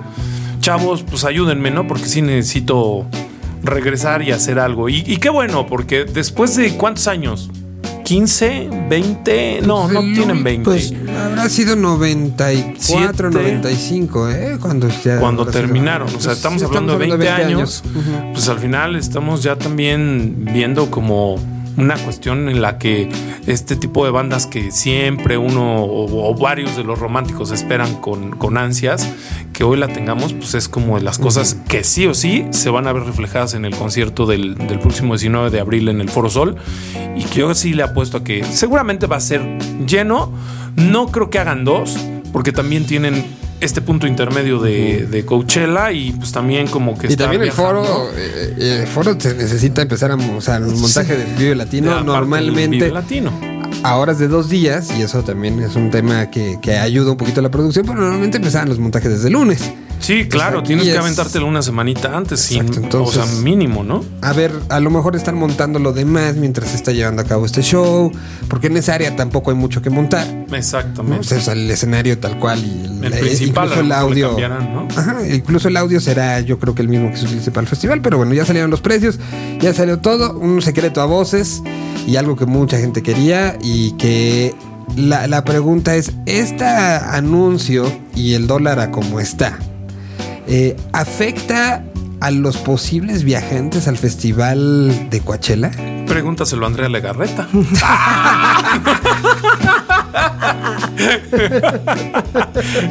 chavos, 0.62 1.04
pues 1.04 1.26
ayúdenme, 1.26 1.69
¿no? 1.69 1.86
Porque 1.88 2.06
sí 2.06 2.22
necesito 2.22 3.06
regresar 3.63 4.22
y 4.22 4.32
hacer 4.32 4.60
algo. 4.60 4.89
Y, 4.89 5.04
y 5.06 5.17
qué 5.17 5.30
bueno, 5.30 5.67
porque 5.67 6.06
después 6.06 6.56
de 6.56 6.76
cuántos 6.78 7.08
años? 7.08 7.50
15, 8.06 8.69
20, 8.89 9.62
no, 9.67 9.88
no 9.88 10.00
Pues, 10.02 10.13
tienen 10.15 10.43
20. 10.43 10.63
pues, 10.65 10.93
Habrá 11.24 11.48
sido 11.48 11.76
94, 11.76 13.32
Siete. 13.32 13.43
95, 13.43 14.30
¿eh? 14.30 14.58
Cuando, 14.60 14.88
ya 15.04 15.19
cuando 15.19 15.43
habrá 15.43 15.54
sido- 15.54 15.63
terminaron. 15.65 16.08
O 16.08 16.12
sea, 16.12 16.19
Pues, 16.22 16.38
estamos 16.38 16.60
sí, 16.62 16.65
hablando 16.65 16.93
de 16.93 17.08
20, 17.08 17.30
años. 17.30 17.84
Ujú. 17.86 18.34
Pues 18.34 18.50
al 18.50 18.60
final 18.60 18.95
estamos 18.95 19.43
ya 19.43 19.58
también 19.58 20.43
viendo 20.52 20.89
como 20.89 21.36
una 21.80 21.96
cuestión 21.96 22.50
en 22.50 22.62
la 22.62 22.78
que 22.78 23.10
este 23.48 23.76
tipo 23.76 24.04
de 24.06 24.12
bandas 24.12 24.46
que 24.46 24.72
siempre 24.72 25.38
uno 25.38 25.84
o, 25.84 26.30
o 26.30 26.36
varios 26.36 26.76
de 26.76 26.84
los 26.84 27.00
románticos 27.00 27.52
esperan 27.52 27.96
con, 28.02 28.32
con 28.32 28.58
ansias, 28.58 29.10
que 29.54 29.63
hoy 29.63 29.78
la 29.78 29.88
tengamos, 29.88 30.34
pues 30.34 30.54
es 30.56 30.68
como 30.68 30.98
de 30.98 31.04
las 31.04 31.18
cosas 31.18 31.56
que 31.68 31.84
sí 31.84 32.06
o 32.06 32.13
sí 32.13 32.46
se 32.52 32.70
van 32.70 32.88
a 32.88 32.94
ver 32.94 33.04
reflejadas 33.04 33.54
en 33.54 33.65
el 33.65 33.76
concierto 33.76 34.26
del, 34.26 34.56
del 34.56 34.80
próximo 34.80 35.13
19 35.13 35.50
de 35.50 35.60
abril 35.60 35.88
en 35.88 36.02
el 36.02 36.10
Foro 36.10 36.30
Sol. 36.30 36.58
Y 37.15 37.24
que 37.24 37.39
yo 37.39 37.54
sí 37.56 37.74
le 37.74 37.84
apuesto 37.84 38.18
a 38.18 38.24
que 38.24 38.44
seguramente 38.44 39.08
va 39.08 39.15
a 39.18 39.22
ser 39.22 39.42
lleno. 39.86 40.32
No 40.76 41.08
creo 41.08 41.30
que 41.30 41.39
hagan 41.39 41.65
dos, 41.65 41.98
porque 42.32 42.52
también 42.52 42.86
tienen 42.86 43.26
este 43.62 43.82
punto 43.82 44.08
intermedio 44.08 44.60
de, 44.60 45.06
de 45.10 45.26
Coachella 45.26 45.91
y 45.91 46.12
pues 46.12 46.32
también 46.32 46.67
como 46.67 46.98
que 46.98 47.08
Y 47.08 47.12
estar 47.12 47.26
también 47.26 47.41
el 47.43 47.50
viajando. 47.50 47.84
foro, 47.84 48.10
eh, 48.15 48.54
eh, 48.58 48.80
el 48.82 48.88
foro 48.88 49.15
se 49.19 49.34
necesita 49.36 49.82
empezar 49.82 50.12
a, 50.12 50.15
o 50.15 50.41
sea, 50.41 50.58
el 50.58 50.65
montaje 50.65 51.17
del 51.17 51.28
Vive 51.38 51.56
Latino 51.56 51.95
del 51.95 52.06
normalmente 52.06 52.67
Vive 52.67 52.89
Latino. 52.91 53.32
a 53.84 53.95
horas 53.98 54.17
de 54.19 54.28
dos 54.28 54.50
días 54.50 54.89
y 54.98 55.02
eso 55.02 55.24
también 55.24 55.60
es 55.62 55.76
un 55.76 55.91
tema 55.91 56.30
que, 56.32 56.58
que 56.62 56.78
ayuda 56.78 57.12
un 57.12 57.17
poquito 57.17 57.39
a 57.41 57.43
la 57.43 57.52
producción, 57.52 57.86
pero 57.86 58.00
normalmente 58.00 58.38
empezaban 58.38 58.69
los 58.69 58.80
montajes 58.80 59.10
desde 59.12 59.28
el 59.28 59.34
lunes. 59.34 59.72
Sí, 60.00 60.28
claro, 60.28 60.64
tienes 60.64 60.88
que 60.88 60.98
aventártelo 60.98 61.46
una 61.46 61.62
semanita 61.62 62.16
antes, 62.16 62.40
sin, 62.40 62.60
Exacto, 62.62 62.80
entonces- 62.82 63.18
o 63.18 63.26
sea, 63.26 63.42
mínimo, 63.42 63.84
¿no? 63.84 64.04
A 64.22 64.34
ver, 64.34 64.52
a 64.70 64.80
lo 64.80 64.90
mejor 64.90 65.16
están 65.16 65.36
montando 65.36 65.78
lo 65.80 65.94
demás 65.94 66.36
mientras 66.36 66.70
se 66.70 66.78
está 66.78 66.92
llevando 66.92 67.22
a 67.22 67.26
cabo 67.26 67.46
este 67.46 67.62
show, 67.62 68.12
porque 68.48 68.68
en 68.68 68.78
esa 68.78 68.94
área 68.96 69.16
tampoco 69.16 69.52
hay 69.52 69.58
mucho 69.58 69.82
que 69.82 69.90
montar. 69.90 70.26
¿no? 70.48 70.56
Exactamente. 70.56 71.36
O 71.36 71.42
sea, 71.42 71.54
el 71.54 71.70
escenario 71.70 72.18
tal 72.18 72.40
cual 72.40 72.64
y 72.64 72.86
el, 73.06 73.14
El 73.14 73.20
principal, 73.20 73.66
incluso 73.66 73.82
el 73.82 73.92
audio. 73.92 74.38
¿no? 74.50 74.88
Ajá, 74.96 75.18
incluso 75.28 75.68
el 75.68 75.78
audio 75.78 76.00
será, 76.00 76.40
yo 76.40 76.58
creo 76.60 76.74
que 76.74 76.82
el 76.82 76.88
mismo 76.90 77.12
que 77.12 77.18
se 77.18 77.26
utilice 77.26 77.52
para 77.52 77.62
el 77.64 77.68
festival, 77.68 78.02
pero 78.02 78.18
bueno, 78.18 78.34
ya 78.34 78.46
salieron 78.46 78.72
los 78.72 78.82
precios, 78.82 79.20
ya 79.60 79.74
salió 79.74 80.00
todo, 80.00 80.38
un 80.40 80.62
secreto 80.62 81.02
a 81.02 81.06
voces 81.06 81.62
y 82.08 82.16
algo 82.16 82.36
que 82.36 82.46
mucha 82.46 82.78
gente 82.80 83.04
quería 83.04 83.58
y 83.62 83.92
que 83.98 84.56
la, 84.96 85.28
la 85.28 85.44
pregunta 85.44 85.96
es, 85.96 86.14
¿este 86.26 86.66
anuncio 86.66 87.92
y 88.16 88.34
el 88.34 88.48
dólar 88.48 88.80
a 88.80 88.92
cómo 88.92 89.20
está 89.20 89.60
eh, 90.50 90.76
afecta 90.94 91.84
a 92.22 92.32
los 92.32 92.58
posibles 92.58 93.24
viajantes 93.24 93.88
al 93.88 93.98
festival 93.98 95.10
de 95.10 95.22
Coachella? 95.22 95.72
Pregúntaselo 96.08 96.66
a 96.66 96.68
Andrea 96.68 96.90
Legarreta. 96.90 97.48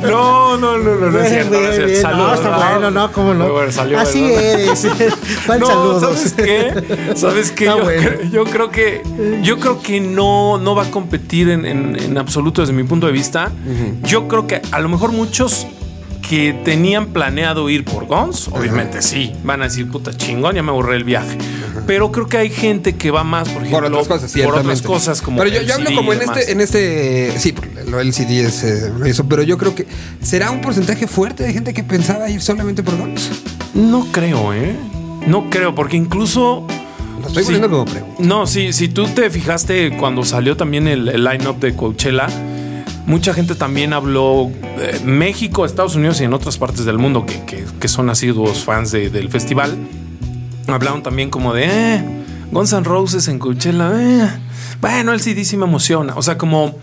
no, 0.02 0.56
no, 0.56 0.78
no, 0.78 0.94
no, 0.94 1.10
no 1.10 1.18
es 1.20 1.28
cierto, 1.28 1.50
no 1.52 1.58
es 1.58 1.74
cierto. 1.74 1.86
bien, 1.86 2.02
Saludos, 2.02 2.28
no, 2.28 2.34
está 2.50 2.70
bueno, 2.70 2.90
no, 2.90 3.12
cómo 3.12 3.34
no. 3.34 3.44
Muy 3.44 3.52
bueno, 3.52 3.72
salió 3.72 3.98
Así 3.98 4.20
bueno. 4.20 4.38
eres. 4.38 4.86
¿Cuál 5.46 5.60
No, 5.60 5.66
saludos? 5.66 6.00
¿sabes 6.02 6.32
qué? 6.34 7.12
¿Sabes 7.16 7.50
qué? 7.52 7.64
Yo, 7.66 7.82
bueno. 7.82 8.02
cre- 8.02 8.30
yo 8.30 8.44
creo 8.44 8.70
que 8.70 9.02
yo 9.42 9.58
creo 9.58 9.80
que 9.82 10.00
no, 10.00 10.58
no 10.58 10.74
va 10.74 10.84
a 10.84 10.90
competir 10.90 11.48
en, 11.50 11.66
en- 11.66 11.96
en 12.00 12.18
absoluto 12.18 12.60
desde 12.60 12.72
mi 12.72 12.84
punto 12.84 13.06
de 13.06 13.12
vista. 13.12 13.50
Yo 14.04 14.28
creo 14.28 14.46
que 14.46 14.62
a 14.70 14.78
lo 14.80 14.88
mejor 14.88 15.12
muchos 15.12 15.66
que 16.28 16.52
tenían 16.64 17.06
planeado 17.06 17.70
ir 17.70 17.84
por 17.84 18.06
Guns, 18.06 18.48
obviamente 18.48 19.00
sí, 19.02 19.32
van 19.44 19.62
a 19.62 19.64
decir 19.64 19.88
puta 19.90 20.12
chingón, 20.14 20.54
ya 20.56 20.62
me 20.62 20.70
aburré 20.70 20.96
el 20.96 21.04
viaje. 21.04 21.38
Pero 21.86 22.12
creo 22.12 22.26
que 22.26 22.36
hay 22.36 22.50
gente 22.50 22.96
que 22.96 23.10
va 23.10 23.24
más, 23.24 23.48
por 23.48 23.62
ejemplo, 23.62 23.78
Por 23.78 23.84
otras 23.86 24.08
cosas, 24.08 24.32
por 24.44 24.54
otras 24.56 24.82
cosas 24.82 25.22
como 25.22 25.38
Pero 25.42 25.62
yo, 25.62 25.74
hablo 25.74 25.90
como 25.94 26.12
en 26.12 26.20
este, 26.22 26.52
en 26.52 26.60
este. 26.60 27.38
Sí, 27.38 27.54
lo 27.88 27.98
LCD 28.00 28.30
es 28.46 28.62
eh, 28.64 28.92
eso, 29.06 29.26
pero 29.26 29.42
yo 29.42 29.56
creo 29.56 29.74
que 29.74 29.86
será 30.22 30.50
un 30.50 30.60
porcentaje 30.60 31.06
fuerte 31.06 31.44
de 31.44 31.52
gente 31.52 31.72
que 31.72 31.82
pensaba 31.82 32.28
ir 32.28 32.42
solamente 32.42 32.82
por 32.82 32.96
Guns. 32.98 33.30
No 33.74 34.06
creo, 34.12 34.52
¿eh? 34.52 34.76
No 35.26 35.48
creo, 35.50 35.74
porque 35.74 35.96
incluso 35.96 36.66
Lo 37.20 37.26
estoy 37.28 37.42
Sí. 37.42 37.46
poniendo 37.52 37.70
como 37.70 37.84
pregunta. 37.86 38.16
No, 38.22 38.46
sí, 38.46 38.72
si 38.72 38.88
tú 38.88 39.06
te 39.08 39.30
fijaste 39.30 39.96
cuando 39.96 40.24
salió 40.24 40.56
también 40.56 40.86
el, 40.88 41.08
el 41.08 41.24
line-up 41.24 41.58
de 41.58 41.74
Coachella, 41.74 42.26
mucha 43.08 43.34
gente 43.34 43.56
también 43.56 43.92
habló 43.92 44.50
eh, 44.78 45.00
México, 45.04 45.64
Estados 45.64 45.96
Unidos 45.96 46.20
y 46.20 46.24
en 46.24 46.32
otras 46.34 46.56
partes 46.58 46.84
del 46.84 46.98
mundo 46.98 47.26
que, 47.26 47.42
que- 47.80 47.88
son 47.88 48.08
asiduos 48.10 48.62
fans 48.64 48.92
de- 48.92 49.10
del 49.10 49.28
festival. 49.30 49.76
Hablaron 50.68 51.02
también 51.02 51.30
como 51.30 51.52
de 51.54 51.64
eh, 51.64 52.04
Guns 52.52 52.72
N' 52.72 52.84
Roses 52.84 53.26
en 53.28 53.38
Coachella. 53.38 53.90
eh, 53.94 54.28
bueno, 54.80 55.12
el 55.12 55.20
CD 55.20 55.44
sí 55.44 55.56
me 55.56 55.64
emociona. 55.64 56.14
O 56.16 56.22
sea, 56.22 56.36
como 56.38 56.76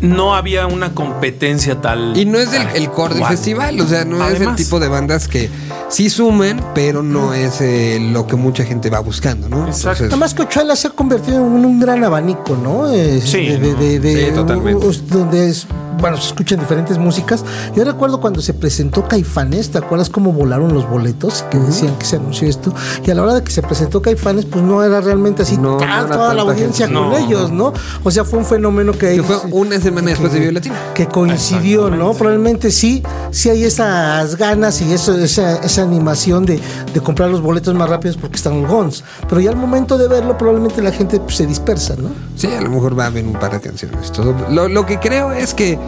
no 0.00 0.34
había 0.34 0.66
una 0.66 0.92
competencia 0.94 1.80
tal. 1.80 2.16
Y 2.16 2.24
no 2.24 2.38
es 2.38 2.52
el, 2.52 2.66
el 2.74 2.90
core 2.90 3.14
del 3.14 3.24
festival, 3.24 3.80
o 3.80 3.86
sea, 3.86 4.04
no 4.04 4.26
es 4.28 4.40
el 4.40 4.54
tipo 4.56 4.78
de 4.80 4.88
bandas 4.88 5.28
que 5.28 5.48
sí 5.88 6.10
suman, 6.10 6.60
pero 6.74 7.02
no 7.02 7.32
es 7.34 7.60
eh, 7.60 7.98
lo 8.00 8.26
que 8.26 8.36
mucha 8.36 8.64
gente 8.64 8.90
va 8.90 9.00
buscando, 9.00 9.48
¿no? 9.48 9.66
Exacto. 9.66 10.04
Además, 10.04 10.34
Coachella 10.34 10.76
se 10.76 10.88
ha 10.88 10.90
convertido 10.90 11.38
en 11.38 11.64
un 11.64 11.80
gran 11.80 12.02
abanico, 12.04 12.56
¿no? 12.56 12.88
Es 12.90 13.24
Sí, 13.24 13.46
de- 13.46 13.58
de- 13.58 13.74
de- 13.74 14.00
de- 14.00 14.26
Sí, 14.28 14.32
totalmente. 14.34 14.86
donde 15.08 15.48
es, 15.50 15.66
bueno, 16.00 16.16
se 16.16 16.28
escuchan 16.28 16.58
diferentes 16.60 16.98
músicas. 16.98 17.44
Yo 17.74 17.84
recuerdo 17.84 18.20
cuando 18.20 18.40
se 18.40 18.54
presentó 18.54 19.06
Caifanes, 19.08 19.70
¿te 19.70 19.78
acuerdas 19.78 20.10
cómo 20.10 20.32
volaron 20.32 20.72
los 20.74 20.88
boletos? 20.88 21.44
Que 21.50 21.58
decían 21.58 21.94
que 21.98 22.04
se 22.06 22.16
anunció 22.16 22.48
esto. 22.48 22.72
Y 23.04 23.10
a 23.10 23.14
la 23.14 23.22
hora 23.22 23.34
de 23.34 23.42
que 23.42 23.50
se 23.50 23.62
presentó 23.62 24.02
Caifanes, 24.02 24.44
pues 24.44 24.62
no 24.64 24.82
era 24.82 25.00
realmente 25.00 25.42
así 25.42 25.56
No, 25.56 25.76
tan- 25.78 26.08
toda 26.08 26.34
la 26.34 26.42
audiencia 26.42 26.86
gente. 26.86 27.00
con 27.00 27.10
No, 27.10 27.16
ellos, 27.16 27.50
¿no? 27.50 27.72
O 28.04 28.10
sea, 28.10 28.24
fue 28.24 28.38
un 28.38 28.44
fenómeno 28.44 28.92
que... 28.92 29.14
que 29.16 29.22
fue 29.22 29.36
una 29.52 29.80
semana 29.80 30.10
después 30.10 30.32
de 30.32 30.40
Vive 30.40 30.52
Latino. 30.52 30.74
que 30.94 31.06
coincidió, 31.06 31.90
¿no? 31.90 32.12
Probablemente 32.14 32.70
sí, 32.70 33.02
sí 33.30 33.50
hay 33.50 33.64
esas 33.64 34.36
ganas 34.36 34.80
y 34.82 34.92
eso, 34.92 35.16
esa, 35.18 35.56
esa 35.56 35.82
animación 35.82 36.44
de, 36.46 36.60
de 36.92 37.00
comprar 37.00 37.30
los 37.30 37.40
boletos 37.40 37.74
más 37.74 37.88
rápidos 37.88 38.16
porque 38.16 38.36
están 38.36 38.62
los 38.62 38.70
Guns. 38.70 39.04
Pero 39.28 39.40
ya 39.40 39.50
al 39.50 39.56
momento 39.56 39.96
de 39.98 40.08
verlo, 40.08 40.36
probablemente 40.36 40.82
la 40.82 40.92
gente 40.92 41.20
pues, 41.20 41.36
se 41.36 41.46
dispersa, 41.46 41.94
¿no? 41.96 42.10
Sí, 42.36 42.46
a 42.48 42.60
lo 42.60 42.70
mejor 42.70 42.98
va 42.98 43.04
a 43.04 43.06
haber 43.06 43.24
un 43.26 43.32
par 43.34 43.52
de 43.52 43.60
canciones. 43.60 44.12
Todo. 44.12 44.34
Lo, 44.50 44.68
lo 44.68 44.84
que 44.86 44.98
creo 45.00 45.32
es 45.32 45.54
que 45.54 45.78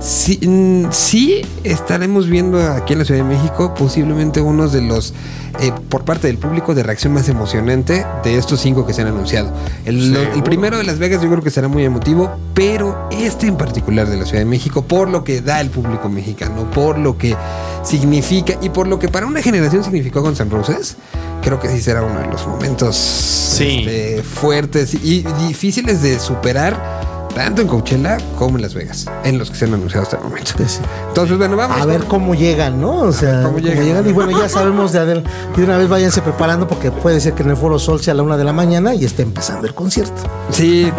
sí, 0.00 0.38
mm, 0.46 0.86
sí 0.90 1.42
estaremos 1.64 2.28
viendo 2.28 2.60
aquí 2.60 2.92
en 2.92 3.00
la 3.00 3.04
Ciudad 3.04 3.22
de 3.22 3.28
México 3.36 3.74
posiblemente 3.74 4.40
unos 4.40 4.72
de 4.72 4.82
los, 4.82 5.14
eh, 5.60 5.72
por 5.88 6.04
parte 6.04 6.26
del 6.26 6.38
público, 6.38 6.74
de 6.74 6.82
reacción 6.82 7.12
más 7.14 7.28
emocionante 7.28 8.04
de 8.22 8.36
estos 8.36 8.60
cinco 8.60 8.86
que 8.86 8.92
se 8.92 9.02
han 9.02 9.08
anunciado. 9.08 9.52
El, 9.84 10.42
primero 10.44 10.76
de 10.76 10.84
Las 10.84 10.98
Vegas 10.98 11.22
yo 11.22 11.30
creo 11.30 11.42
que 11.42 11.50
será 11.50 11.68
muy 11.68 11.84
emotivo, 11.84 12.30
pero 12.52 13.08
este 13.10 13.46
en 13.46 13.56
particular 13.56 14.08
de 14.08 14.16
la 14.16 14.24
Ciudad 14.24 14.40
de 14.40 14.46
México, 14.46 14.82
por 14.82 15.08
lo 15.08 15.24
que 15.24 15.40
da 15.40 15.60
el 15.60 15.70
público 15.70 16.08
mexicano, 16.08 16.70
por 16.70 16.98
lo 16.98 17.16
que 17.16 17.34
significa 17.82 18.58
y 18.60 18.68
por 18.68 18.86
lo 18.86 18.98
que 18.98 19.08
para 19.08 19.26
una 19.26 19.42
generación 19.42 19.84
significó 19.84 20.22
Guns 20.22 20.40
N' 20.40 20.50
Roses, 20.50 20.96
creo 21.42 21.60
que 21.60 21.68
sí 21.68 21.80
será 21.80 22.02
uno 22.02 22.20
de 22.20 22.26
los 22.26 22.46
momentos 22.46 22.96
Sí. 22.96 23.84
este, 23.86 24.22
fuertes 24.22 24.94
y 24.94 25.24
difíciles 25.46 26.02
de 26.02 26.18
superar 26.18 27.13
tanto 27.34 27.62
en 27.62 27.68
Coachella 27.68 28.16
como 28.38 28.56
en 28.56 28.62
Las 28.62 28.74
Vegas, 28.74 29.06
en 29.24 29.38
los 29.38 29.50
que 29.50 29.56
se 29.56 29.64
han 29.64 29.74
anunciado 29.74 30.04
hasta 30.04 30.16
el 30.18 30.22
momento. 30.24 30.52
Sí. 30.66 30.78
Entonces, 31.08 31.36
bueno, 31.36 31.56
vamos. 31.56 31.80
A 31.80 31.84
ver 31.86 32.00
con- 32.00 32.08
cómo 32.20 32.34
llegan, 32.34 32.80
¿no? 32.80 32.98
O 33.00 33.12
sea, 33.12 33.42
cómo 33.42 33.54
cómo 33.54 33.58
llegan. 33.58 33.84
llegan. 33.84 34.08
Y 34.08 34.12
bueno, 34.12 34.38
ya 34.38 34.48
sabemos 34.48 34.92
de, 34.92 35.00
Adel- 35.00 35.24
de 35.56 35.64
una 35.64 35.76
vez 35.76 35.88
váyanse 35.88 36.22
preparando 36.22 36.68
porque 36.68 36.90
puede 36.92 37.20
ser 37.20 37.34
que 37.34 37.42
en 37.42 37.50
el 37.50 37.56
Foro 37.56 37.78
Sol 37.78 38.00
sea 38.00 38.12
a 38.12 38.16
la 38.16 38.22
una 38.22 38.36
de 38.36 38.44
la 38.44 38.52
mañana 38.52 38.94
y 38.94 39.04
esté 39.04 39.22
empezando 39.22 39.66
el 39.66 39.74
concierto. 39.74 40.14
Sí, 40.50 40.90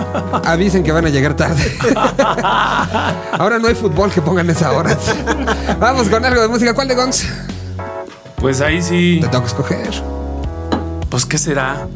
avisen 0.44 0.84
que 0.84 0.92
van 0.92 1.06
a 1.06 1.10
llegar 1.10 1.36
tarde. 1.36 1.64
Ahora 3.38 3.60
no 3.60 3.68
hay 3.68 3.76
fútbol 3.76 4.12
que 4.12 4.22
pongan 4.22 4.50
esa 4.50 4.72
hora. 4.74 4.98
Vamos 5.80 6.10
con 6.10 6.24
algo 6.26 6.42
de 6.42 6.48
música. 6.48 6.74
¿Cuál 6.74 6.88
de 6.88 6.96
Gongs? 6.96 7.26
Pues 8.38 8.62
ahí 8.62 8.82
sí. 8.82 9.20
Te 9.22 9.28
tengo 9.28 9.44
que 9.44 9.48
escoger. 9.50 9.90
Pues, 11.10 11.26
¿qué 11.26 11.38
será? 11.38 11.88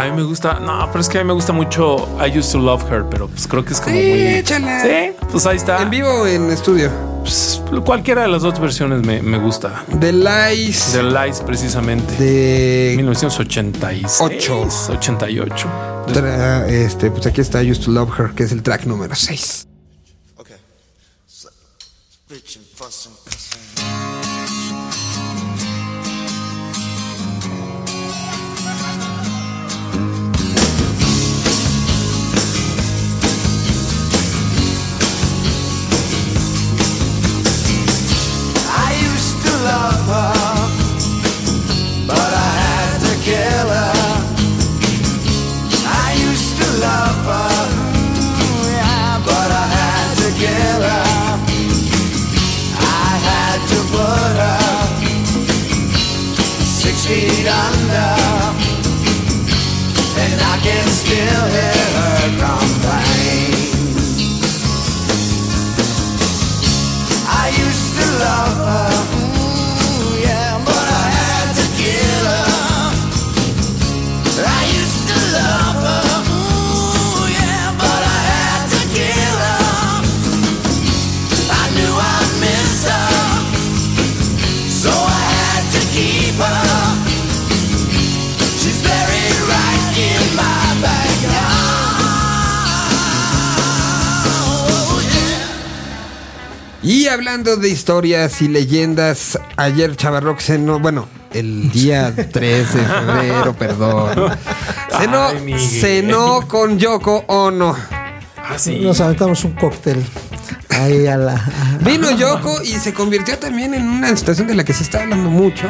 A 0.00 0.04
mí 0.04 0.12
me 0.12 0.22
gusta. 0.22 0.60
No, 0.60 0.86
pero 0.92 1.00
es 1.00 1.08
que 1.08 1.18
a 1.18 1.22
mí 1.22 1.26
me 1.26 1.32
gusta 1.32 1.52
mucho 1.52 2.08
I 2.24 2.38
Used 2.38 2.52
to 2.52 2.58
Love 2.58 2.84
Her, 2.90 3.04
pero 3.10 3.26
pues 3.26 3.48
creo 3.48 3.64
que 3.64 3.72
es 3.72 3.80
como 3.80 3.96
Sí, 3.96 4.02
muy. 4.10 4.26
échala. 4.36 4.80
Sí, 4.82 5.12
pues 5.30 5.44
ahí 5.46 5.56
está. 5.56 5.82
¿En 5.82 5.90
vivo 5.90 6.08
o 6.08 6.26
en 6.26 6.50
estudio? 6.50 6.90
Pues, 7.22 7.60
cualquiera 7.84 8.22
de 8.22 8.28
las 8.28 8.42
dos 8.42 8.58
versiones 8.60 9.02
me, 9.04 9.20
me 9.22 9.38
gusta. 9.38 9.84
The 9.98 10.12
Lies 10.12 10.92
The 10.92 11.02
Lies, 11.02 11.40
precisamente. 11.40 12.14
de 12.16 12.94
1986. 12.96 14.18
Ocho. 14.20 14.68
88. 14.92 15.68
Tra- 16.08 16.66
este, 16.68 17.10
pues 17.10 17.26
aquí 17.26 17.40
está 17.40 17.62
I 17.62 17.70
Used 17.72 17.84
to 17.84 17.90
Love 17.90 18.10
Her, 18.18 18.30
que 18.36 18.44
es 18.44 18.52
el 18.52 18.62
track 18.62 18.84
número 18.84 19.14
6. 19.16 19.66
Okay. 20.36 20.56
So, 21.26 21.48
feet 57.08 57.48
under, 57.48 58.10
and 60.20 60.40
I 60.42 60.60
can 60.62 60.86
still 60.88 61.46
hear 61.48 61.77
Y 96.98 97.06
hablando 97.06 97.56
de 97.56 97.68
historias 97.68 98.42
y 98.42 98.48
leyendas, 98.48 99.38
ayer 99.56 99.94
Chavarrock 99.94 100.40
cenó, 100.40 100.80
bueno, 100.80 101.06
el 101.32 101.70
día 101.70 102.12
3 102.32 102.74
de 102.74 102.84
febrero, 102.84 103.54
perdón. 103.54 104.32
Cenó, 104.98 105.28
Ay, 105.28 105.40
Miguel. 105.42 105.60
cenó 105.60 106.48
con 106.48 106.76
Yoko 106.76 107.24
Ono. 107.28 107.76
Ah, 108.36 108.58
sí. 108.58 108.80
Nos 108.80 109.00
aventamos 109.00 109.44
un 109.44 109.52
cóctel 109.52 110.04
ahí 110.70 111.06
a 111.06 111.16
la. 111.16 111.78
Vino 111.82 112.10
Yoko 112.10 112.64
y 112.64 112.72
se 112.72 112.92
convirtió 112.92 113.38
también 113.38 113.74
en 113.74 113.84
una 113.88 114.16
situación 114.16 114.48
de 114.48 114.56
la 114.56 114.64
que 114.64 114.72
se 114.72 114.82
está 114.82 115.02
hablando 115.02 115.30
mucho. 115.30 115.68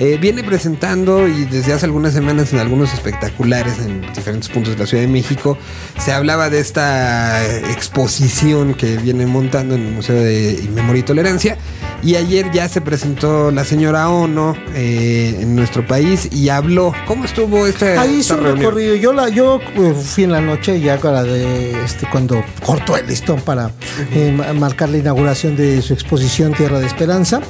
Eh, 0.00 0.18
viene 0.20 0.42
presentando 0.42 1.28
y 1.28 1.44
desde 1.44 1.72
hace 1.72 1.86
algunas 1.86 2.12
semanas 2.14 2.52
en 2.52 2.58
algunos 2.58 2.92
espectaculares 2.92 3.78
en 3.78 4.00
diferentes 4.12 4.48
puntos 4.48 4.72
de 4.74 4.80
la 4.80 4.86
Ciudad 4.86 5.02
de 5.04 5.08
México 5.08 5.56
se 6.04 6.10
hablaba 6.12 6.50
de 6.50 6.58
esta 6.58 7.40
exposición 7.70 8.74
que 8.74 8.96
viene 8.96 9.24
montando 9.26 9.76
en 9.76 9.86
el 9.86 9.92
Museo 9.92 10.16
de 10.16 10.68
Memoria 10.74 11.00
y 11.00 11.02
Tolerancia 11.04 11.58
y 12.02 12.16
ayer 12.16 12.50
ya 12.52 12.68
se 12.68 12.80
presentó 12.80 13.50
la 13.52 13.64
señora 13.64 14.08
Ono 14.10 14.56
eh, 14.74 15.38
en 15.40 15.54
nuestro 15.56 15.86
país 15.86 16.28
y 16.32 16.48
habló. 16.50 16.92
¿Cómo 17.06 17.24
estuvo 17.24 17.66
esta, 17.66 17.98
Ahí 18.02 18.18
esta 18.18 18.34
hizo 18.34 18.34
un 18.34 18.40
reunión? 18.44 18.58
recorrido. 18.66 18.94
Yo 18.96 19.12
la, 19.12 19.28
yo 19.30 19.60
eh, 19.76 19.94
fui 19.94 20.24
en 20.24 20.32
la 20.32 20.40
noche 20.40 20.80
ya 20.80 20.98
para 20.98 21.22
de 21.22 21.70
este 21.84 22.06
cuando 22.10 22.44
cortó 22.66 22.96
el 22.96 23.06
listón 23.06 23.40
para 23.40 23.70
eh, 24.12 24.34
ma- 24.36 24.52
marcar 24.52 24.88
la 24.90 24.98
inauguración 24.98 25.56
de 25.56 25.80
su 25.80 25.94
exposición 25.94 26.52
Tierra 26.52 26.78
de 26.80 26.86
Esperanza. 26.86 27.40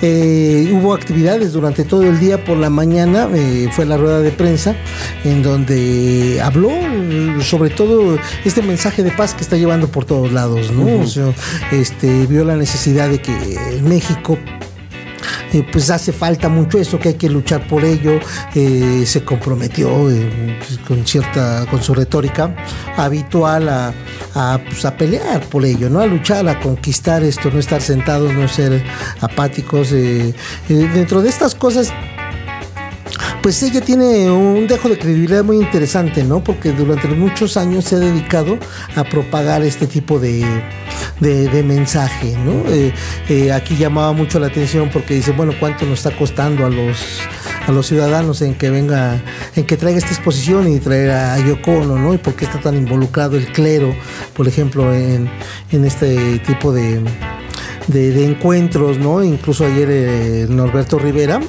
Hubo 0.00 0.94
actividades 0.94 1.52
durante 1.52 1.84
todo 1.88 2.04
el 2.04 2.20
día 2.20 2.44
por 2.44 2.56
la 2.56 2.70
mañana. 2.70 3.28
eh, 3.34 3.68
fue 3.72 3.86
la 3.86 3.96
rueda 3.96 4.20
de 4.20 4.30
prensa 4.30 4.76
en 5.24 5.42
donde 5.42 6.40
habló 6.42 6.70
sobre 7.40 7.70
todo 7.70 8.18
este 8.44 8.62
mensaje 8.62 9.02
de 9.02 9.10
paz 9.10 9.34
que 9.34 9.42
está 9.42 9.56
llevando 9.56 9.88
por 9.88 10.04
todos 10.04 10.32
lados, 10.32 10.70
¿no? 10.70 11.02
O 11.02 11.06
sea, 11.06 11.32
este 11.72 12.26
vio 12.26 12.44
la 12.44 12.56
necesidad 12.56 13.08
de 13.08 13.20
que 13.20 13.80
México 13.82 14.38
eh, 15.52 15.64
pues 15.70 15.90
hace 15.90 16.12
falta 16.12 16.48
mucho 16.48 16.78
eso, 16.78 16.98
que 16.98 17.10
hay 17.10 17.14
que 17.14 17.28
luchar 17.28 17.66
por 17.66 17.84
ello. 17.84 18.18
Eh, 18.54 19.04
se 19.06 19.24
comprometió 19.24 20.10
eh, 20.10 20.58
pues, 20.58 20.78
con 20.78 21.06
cierta, 21.06 21.66
con 21.70 21.82
su 21.82 21.94
retórica 21.94 22.54
habitual 22.96 23.68
a, 23.68 23.92
pues, 24.68 24.84
a 24.84 24.96
pelear 24.96 25.40
por 25.46 25.64
ello, 25.64 25.88
¿no? 25.88 26.00
A 26.00 26.06
luchar, 26.06 26.48
a 26.48 26.60
conquistar 26.60 27.22
esto, 27.22 27.50
no 27.50 27.58
estar 27.58 27.80
sentados, 27.80 28.32
no 28.32 28.48
ser 28.48 28.82
apáticos. 29.20 29.90
dentro 30.68 31.22
de 31.22 31.28
estas 31.28 31.54
cosas 31.54 31.92
pues 33.48 33.62
ella 33.62 33.80
tiene 33.80 34.30
un 34.30 34.66
dejo 34.66 34.90
de 34.90 34.98
credibilidad 34.98 35.42
muy 35.42 35.56
interesante, 35.56 36.22
¿no? 36.22 36.44
Porque 36.44 36.70
durante 36.72 37.08
muchos 37.08 37.56
años 37.56 37.86
se 37.86 37.96
ha 37.96 37.98
dedicado 37.98 38.58
a 38.94 39.04
propagar 39.04 39.62
este 39.62 39.86
tipo 39.86 40.18
de, 40.18 40.44
de, 41.18 41.48
de 41.48 41.62
mensaje, 41.62 42.36
¿no? 42.44 42.70
Eh, 42.70 42.92
eh, 43.30 43.50
aquí 43.50 43.74
llamaba 43.74 44.12
mucho 44.12 44.38
la 44.38 44.48
atención 44.48 44.90
porque 44.92 45.14
dice, 45.14 45.32
bueno, 45.32 45.54
¿cuánto 45.58 45.86
nos 45.86 46.04
está 46.04 46.14
costando 46.14 46.66
a 46.66 46.68
los 46.68 46.98
a 47.66 47.72
los 47.72 47.86
ciudadanos 47.86 48.42
en 48.42 48.54
que 48.54 48.68
venga, 48.68 49.18
en 49.56 49.64
que 49.64 49.78
traiga 49.78 49.96
esta 49.96 50.10
exposición 50.10 50.70
y 50.70 50.78
traer 50.78 51.12
a 51.12 51.38
Yoko 51.38 51.86
¿no? 51.86 52.12
Y 52.12 52.18
por 52.18 52.34
qué 52.34 52.44
está 52.44 52.60
tan 52.60 52.76
involucrado 52.76 53.38
el 53.38 53.50
clero, 53.50 53.94
por 54.34 54.46
ejemplo, 54.46 54.92
en, 54.92 55.30
en 55.72 55.86
este 55.86 56.38
tipo 56.40 56.70
de, 56.70 57.00
de, 57.86 58.12
de 58.12 58.26
encuentros, 58.26 58.98
¿no? 58.98 59.24
Incluso 59.24 59.64
ayer 59.64 59.88
eh, 59.90 60.46
Norberto 60.50 60.98
Rivera. 60.98 61.40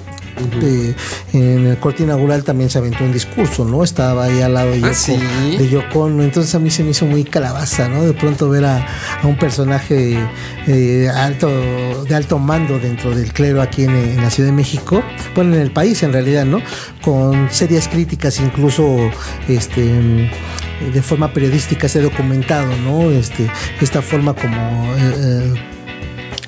En 1.33 1.67
el 1.67 1.77
corte 1.79 2.03
inaugural 2.03 2.43
también 2.43 2.69
se 2.69 2.77
aventó 2.77 3.03
un 3.03 3.13
discurso, 3.13 3.65
¿no? 3.65 3.83
Estaba 3.83 4.25
ahí 4.25 4.41
al 4.41 4.53
lado 4.53 4.71
de 4.71 4.77
Ah, 4.77 4.81
Yoko, 4.81 4.93
¿sí? 4.93 5.57
de 5.57 5.69
Yoko 5.69 5.99
Ono. 6.01 6.23
Entonces 6.23 6.53
a 6.55 6.59
mí 6.59 6.69
se 6.69 6.83
me 6.83 6.91
hizo 6.91 7.05
muy 7.05 7.23
calabaza, 7.23 7.87
¿no? 7.89 8.03
De 8.03 8.13
pronto 8.13 8.49
ver 8.49 8.65
a, 8.65 8.85
a 9.21 9.27
un 9.27 9.37
personaje 9.37 10.17
eh, 10.67 11.09
alto, 11.13 11.49
de 12.05 12.15
alto 12.15 12.39
mando 12.39 12.79
dentro 12.79 13.15
del 13.15 13.33
clero 13.33 13.61
aquí 13.61 13.83
en, 13.83 13.91
en 13.95 14.17
la 14.17 14.29
Ciudad 14.29 14.49
de 14.49 14.55
México, 14.55 15.03
bueno, 15.35 15.55
en 15.55 15.61
el 15.61 15.71
país 15.71 16.01
en 16.03 16.13
realidad, 16.13 16.45
¿no? 16.45 16.61
Con 17.03 17.49
serias 17.51 17.87
críticas, 17.87 18.39
incluso 18.39 18.97
este 19.47 20.29
de 20.93 21.01
forma 21.01 21.33
periodística 21.33 21.89
se 21.89 21.99
ha 21.99 22.01
documentado, 22.01 22.73
¿no? 22.85 23.11
Este, 23.11 23.49
esta 23.81 24.01
forma 24.01 24.33
como 24.33 24.85
eh, 24.95 25.13
eh, 25.17 25.53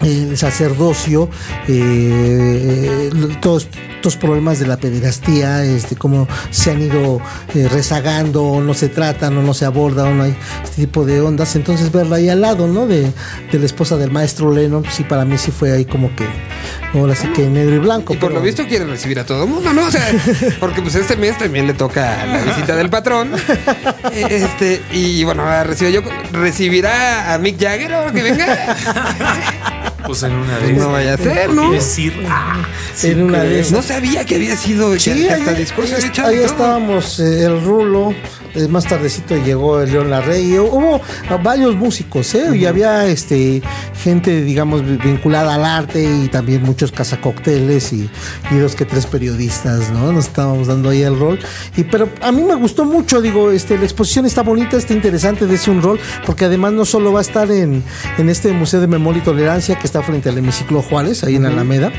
el 0.04 0.38
sacerdocio, 0.38 1.30
eh, 1.68 3.10
todos 3.42 3.68
estos 3.96 4.18
problemas 4.18 4.60
de 4.60 4.66
la 4.68 4.78
pederastía, 4.78 5.64
este, 5.64 5.96
cómo 5.96 6.28
se 6.50 6.72
han 6.72 6.82
ido 6.82 7.22
eh, 7.54 7.68
rezagando, 7.72 8.44
o 8.44 8.62
no 8.62 8.74
se 8.74 8.90
tratan, 8.90 9.38
o 9.38 9.44
no 9.44 9.54
se 9.54 9.66
aborda, 9.66 10.06
o 10.06 10.14
no 10.14 10.24
hay 10.24 10.36
este 10.64 10.88
tipo 10.88 11.06
de 11.06 11.22
ondas. 11.22 11.56
Entonces 11.56 11.92
verla 11.92 12.16
ahí 12.16 12.30
al 12.30 12.42
lado, 12.42 12.68
¿no? 12.68 12.88
De, 12.88 13.12
de 13.52 13.60
la 13.60 13.66
esposa 13.66 13.98
del 13.98 14.10
maestro 14.12 14.52
Leno, 14.52 14.82
sí, 14.92 15.04
para 15.04 15.24
mí 15.26 15.38
sí 15.38 15.52
fue 15.52 15.72
ahí 15.72 15.86
como 15.86 16.16
que, 16.16 16.26
ahora 16.96 17.14
sí 17.16 17.28
que 17.28 17.44
negro 17.48 17.76
y 17.76 17.80
blanco. 17.80 18.14
Y 18.14 18.18
por 18.18 18.30
pero- 18.30 18.40
lo 18.40 18.46
visto 18.46 18.66
quiere 18.68 18.86
recibir 18.86 19.20
a 19.20 19.26
todo 19.26 19.44
el 19.44 19.50
mundo, 19.50 19.72
¿no? 19.72 19.86
O 19.86 19.92
sea, 19.92 20.08
porque 20.60 20.82
pues 20.82 20.96
este 20.96 21.16
mes 21.16 21.38
también 21.38 21.68
le 21.68 21.74
toca 21.76 22.26
la 22.26 22.42
visita 22.42 22.76
del 22.76 22.90
patrón. 22.90 23.30
Este, 24.12 24.82
y 24.92 25.24
bueno, 25.24 25.44
recibe 25.64 25.92
yo. 25.92 26.02
¿Recibirá 26.32 27.34
a 27.34 27.38
Mick 27.38 27.60
Jagger 27.62 27.94
ahora 27.94 28.12
que 28.12 28.24
venga? 28.24 28.76
Pues 30.12 30.24
en 30.24 30.34
una 30.34 30.60
de 30.60 30.74
No 30.74 30.92
vaya 30.92 31.14
a 31.14 31.18
ser, 31.18 31.54
¿no? 31.54 31.72
Ah, 32.30 32.58
en 33.04 33.22
una 33.24 33.44
de 33.44 33.62
esas. 33.62 33.72
No 33.72 33.82
sabía 33.82 34.26
que 34.26 34.36
había 34.36 34.58
sido 34.58 34.94
Sí, 35.00 35.12
que 35.14 35.30
hasta 35.32 35.52
ahí, 35.52 35.58
discurso 35.58 35.96
ahí- 36.26 36.40
estábamos, 36.44 37.18
eh, 37.22 37.46
el 37.46 37.62
Rulo, 37.64 38.14
eh, 38.54 38.68
más 38.68 38.86
tardecito 38.86 39.38
llegó 39.38 39.80
el 39.80 39.90
León 39.94 40.10
Larrey, 40.10 40.60
hubo 40.60 41.00
ah, 41.30 41.38
varios 41.38 41.76
músicos, 41.76 42.36
¿eh? 42.36 42.50
y 42.58 42.66
había 42.66 43.06
este 43.08 43.62
gente, 44.04 44.42
digamos, 44.42 44.86
vi- 44.86 44.98
vinculada 44.98 45.56
al 45.56 45.64
arte 45.64 46.04
y 46.04 46.28
también 46.28 46.62
muchos 46.64 46.92
cazacócteles 46.92 47.94
y, 47.94 48.10
y 48.52 48.56
dos 48.58 48.76
que 48.76 48.84
tres 48.84 49.06
periodistas, 49.06 49.92
¿no? 49.92 50.12
Nos 50.12 50.26
estábamos 50.26 50.68
dando 50.68 50.90
ahí 50.90 51.04
el 51.04 51.18
rol. 51.18 51.40
Y 51.78 51.84
pero 51.86 52.10
a 52.22 52.34
mí 52.34 52.42
me 52.42 52.56
gustó 52.56 52.84
mucho, 52.84 53.22
digo, 53.22 53.52
este, 53.52 53.78
la 53.78 53.86
exposición 53.86 54.26
está 54.26 54.42
bonita, 54.44 54.76
está 54.76 54.94
interesante 54.94 55.46
de 55.48 55.56
ese 55.56 55.72
un 55.72 55.82
rol, 55.82 56.00
porque 56.26 56.44
además 56.44 56.74
no 56.74 56.84
solo 56.84 57.14
va 57.14 57.20
a 57.20 57.22
estar 57.22 57.50
en, 57.50 57.82
en 58.18 58.30
este 58.30 58.52
Museo 58.52 58.82
de 58.82 58.88
Memoria 58.88 59.22
y 59.22 59.24
Tolerancia 59.24 59.78
que 59.78 59.88
está 59.88 60.01
frente 60.02 60.30
al 60.30 60.38
hemiciclo 60.38 60.82
Juárez, 60.82 61.24
ahí 61.24 61.36
en 61.36 61.46
Alameda, 61.46 61.92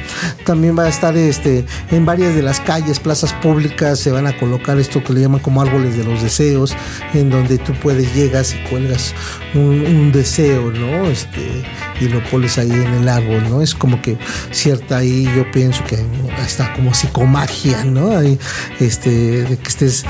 también 0.45 0.79
va 0.79 0.85
a 0.85 0.89
estar 0.89 1.17
este 1.17 1.65
en 1.91 2.05
varias 2.05 2.35
de 2.35 2.43
las 2.43 2.61
calles, 2.61 3.01
plazas 3.01 3.33
públicas, 3.35 3.99
se 3.99 4.11
van 4.11 4.27
a 4.27 4.37
colocar 4.39 4.79
esto 4.79 5.03
que 5.03 5.13
le 5.13 5.21
llaman 5.21 5.41
como 5.41 5.63
árboles 5.63 5.97
de 5.97 6.05
los 6.05 6.23
deseos, 6.23 6.75
en 7.15 7.31
donde 7.31 7.59
tú 7.59 7.73
puedes, 7.75 8.15
llegas 8.15 8.55
y 8.55 8.69
cuelgas 8.69 9.15
un, 9.55 9.85
un 9.87 10.13
deseo, 10.13 10.71
¿no? 10.71 11.07
Este, 11.07 11.65
y 12.03 12.09
lo 12.09 12.23
pones 12.25 12.59
ahí 12.59 12.71
en 12.71 12.95
el 12.95 13.09
árbol, 13.09 13.49
¿no? 13.49 13.63
Es 13.63 13.75
como 13.75 14.03
que 14.03 14.19
cierta 14.51 14.99
ahí, 14.99 15.31
yo 15.37 15.51
pienso 15.51 15.85
que 15.85 15.99
está 16.45 16.73
como 16.75 16.93
psicomagia, 16.95 17.85
¿no? 17.85 18.17
Ahí, 18.17 18.39
este, 18.81 19.45
de 19.45 19.57
que 19.57 19.69
estés 19.69 20.05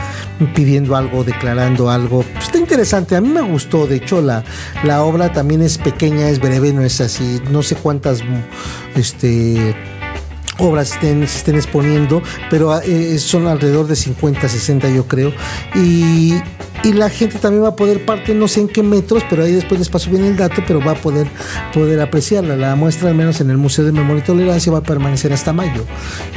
pidiendo 0.55 0.97
algo, 0.97 1.25
declarando 1.25 1.91
algo. 1.91 2.23
Pues 2.33 2.47
está 2.47 2.59
interesante, 2.59 3.17
a 3.17 3.21
mí 3.21 3.29
me 3.29 3.43
gustó, 3.43 3.87
de 3.87 3.97
hecho 3.97 4.23
la, 4.23 4.45
la 4.85 5.03
obra 5.03 5.33
también 5.33 5.63
es 5.63 5.79
pequeña, 5.79 6.29
es 6.29 6.41
breve, 6.41 6.73
no 6.73 6.83
es 6.83 7.01
así, 7.01 7.41
no 7.51 7.63
sé 7.63 7.77
cuántas, 7.77 8.21
este 8.95 9.75
obras 10.59 10.93
estén, 10.93 11.27
se 11.27 11.39
estén 11.39 11.57
exponiendo, 11.57 12.23
pero 12.51 12.81
eh, 12.81 13.19
son 13.19 13.47
alrededor 13.47 13.87
de 13.87 13.97
50, 13.97 14.49
60 14.49 14.91
yo 14.91 15.07
creo. 15.07 15.33
Y, 15.75 16.35
y 16.85 16.93
la 16.93 17.09
gente 17.11 17.39
también 17.39 17.63
va 17.65 17.69
a 17.69 17.77
poder 17.77 18.05
parte, 18.05 18.35
no 18.35 18.49
sé 18.49 18.61
en 18.61 18.69
qué 18.69 18.83
metros, 18.83 19.23
pero 19.31 19.45
ahí 19.45 19.53
después 19.53 19.79
les 19.79 19.89
paso 19.89 20.11
bien 20.11 20.25
el 20.25 20.37
dato, 20.37 20.63
pero 20.67 20.81
va 20.81 20.93
a 20.93 20.95
poder, 20.95 21.27
poder 21.73 22.01
apreciarla. 22.01 22.57
La 22.57 22.75
muestra, 22.77 23.09
al 23.11 23.15
menos 23.15 23.41
en 23.41 23.51
el 23.51 23.57
Museo 23.59 23.85
de 23.85 23.93
Memoria 23.93 24.23
y 24.23 24.27
Tolerancia, 24.27 24.73
va 24.73 24.79
a 24.79 24.83
permanecer 24.83 25.33
hasta 25.33 25.53
mayo. 25.53 25.85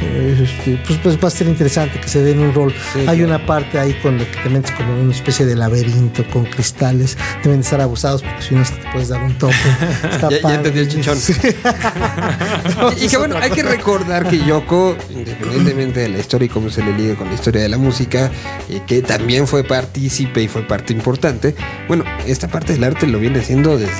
Eh, 0.02 0.44
este, 0.44 0.80
pues, 0.86 0.98
pues 1.02 1.18
va 1.22 1.28
a 1.28 1.30
ser 1.30 1.48
interesante 1.48 2.00
que 2.00 2.08
se 2.08 2.22
den 2.22 2.38
un 2.40 2.54
rol. 2.54 2.72
Hay 3.06 3.22
una 3.22 3.44
parte 3.44 3.78
ahí 3.78 3.94
con 4.02 4.18
la 4.18 4.24
que 4.30 4.36
te 4.42 4.48
metes 4.48 4.70
como 4.72 5.00
una 5.00 5.12
especie 5.12 5.46
de 5.46 5.54
laberinto 5.56 6.24
con 6.32 6.44
cristales. 6.44 7.16
Deben 7.42 7.60
de 7.60 7.64
estar 7.64 7.80
abusados 7.80 8.22
porque 8.22 8.42
si 8.42 8.54
no 8.54 8.62
te 8.62 8.90
puedes 8.92 9.08
dar 9.08 9.22
un 9.22 9.34
tope. 9.38 9.54
Está 10.12 10.28
Ya- 10.30 10.40
ya 10.42 10.54
entendí 10.54 10.80
el 10.80 10.88
chichón. 10.88 11.16
Sí. 11.16 11.32
Y 13.00 13.08
que 13.08 13.16
bueno, 13.16 13.36
hay 13.40 13.50
que 13.50 13.62
recordar 13.62 14.28
que 14.28 14.38
Yoko, 14.44 14.96
independientemente 15.10 16.00
de 16.00 16.08
la 16.08 16.18
historia 16.18 16.46
y 16.46 16.48
cómo 16.48 16.70
se 16.70 16.82
le 16.82 16.92
ligue 16.96 17.14
con 17.14 17.28
la 17.28 17.34
historia 17.34 17.62
de 17.62 17.68
la 17.68 17.78
música, 17.78 18.30
eh, 18.68 18.80
que 18.86 19.02
también 19.02 19.46
fue 19.46 19.64
partícipe 19.64 20.35
y 20.42 20.48
fue 20.48 20.62
parte 20.62 20.92
importante, 20.92 21.54
bueno, 21.88 22.04
esta 22.26 22.48
parte 22.48 22.72
del 22.74 22.84
arte 22.84 23.06
lo 23.06 23.18
viene 23.18 23.40
haciendo 23.40 23.78
desde 23.78 23.92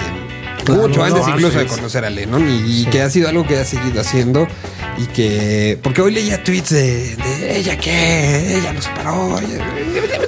Claro, 0.65 0.89
mucho 0.89 1.05
antes 1.05 1.23
no, 1.23 1.29
incluso 1.31 1.59
de 1.61 1.67
conocer 1.67 2.05
a 2.05 2.11
Lennon 2.11 2.49
y, 2.49 2.81
y 2.83 2.87
que 2.87 3.01
ha 3.01 3.09
sido 3.09 3.29
algo 3.29 3.47
que 3.47 3.57
ha 3.57 3.65
seguido 3.65 4.01
haciendo 4.01 4.49
y 4.99 5.05
que 5.07 5.79
porque 5.81 6.01
hoy 6.03 6.11
leía 6.11 6.43
tweets 6.43 6.71
de, 6.71 7.15
de 7.15 7.57
ella 7.59 7.77
que 7.79 8.57
ella 8.59 8.73
lo 8.73 8.83
separó 8.83 9.39
ella- 9.39 9.65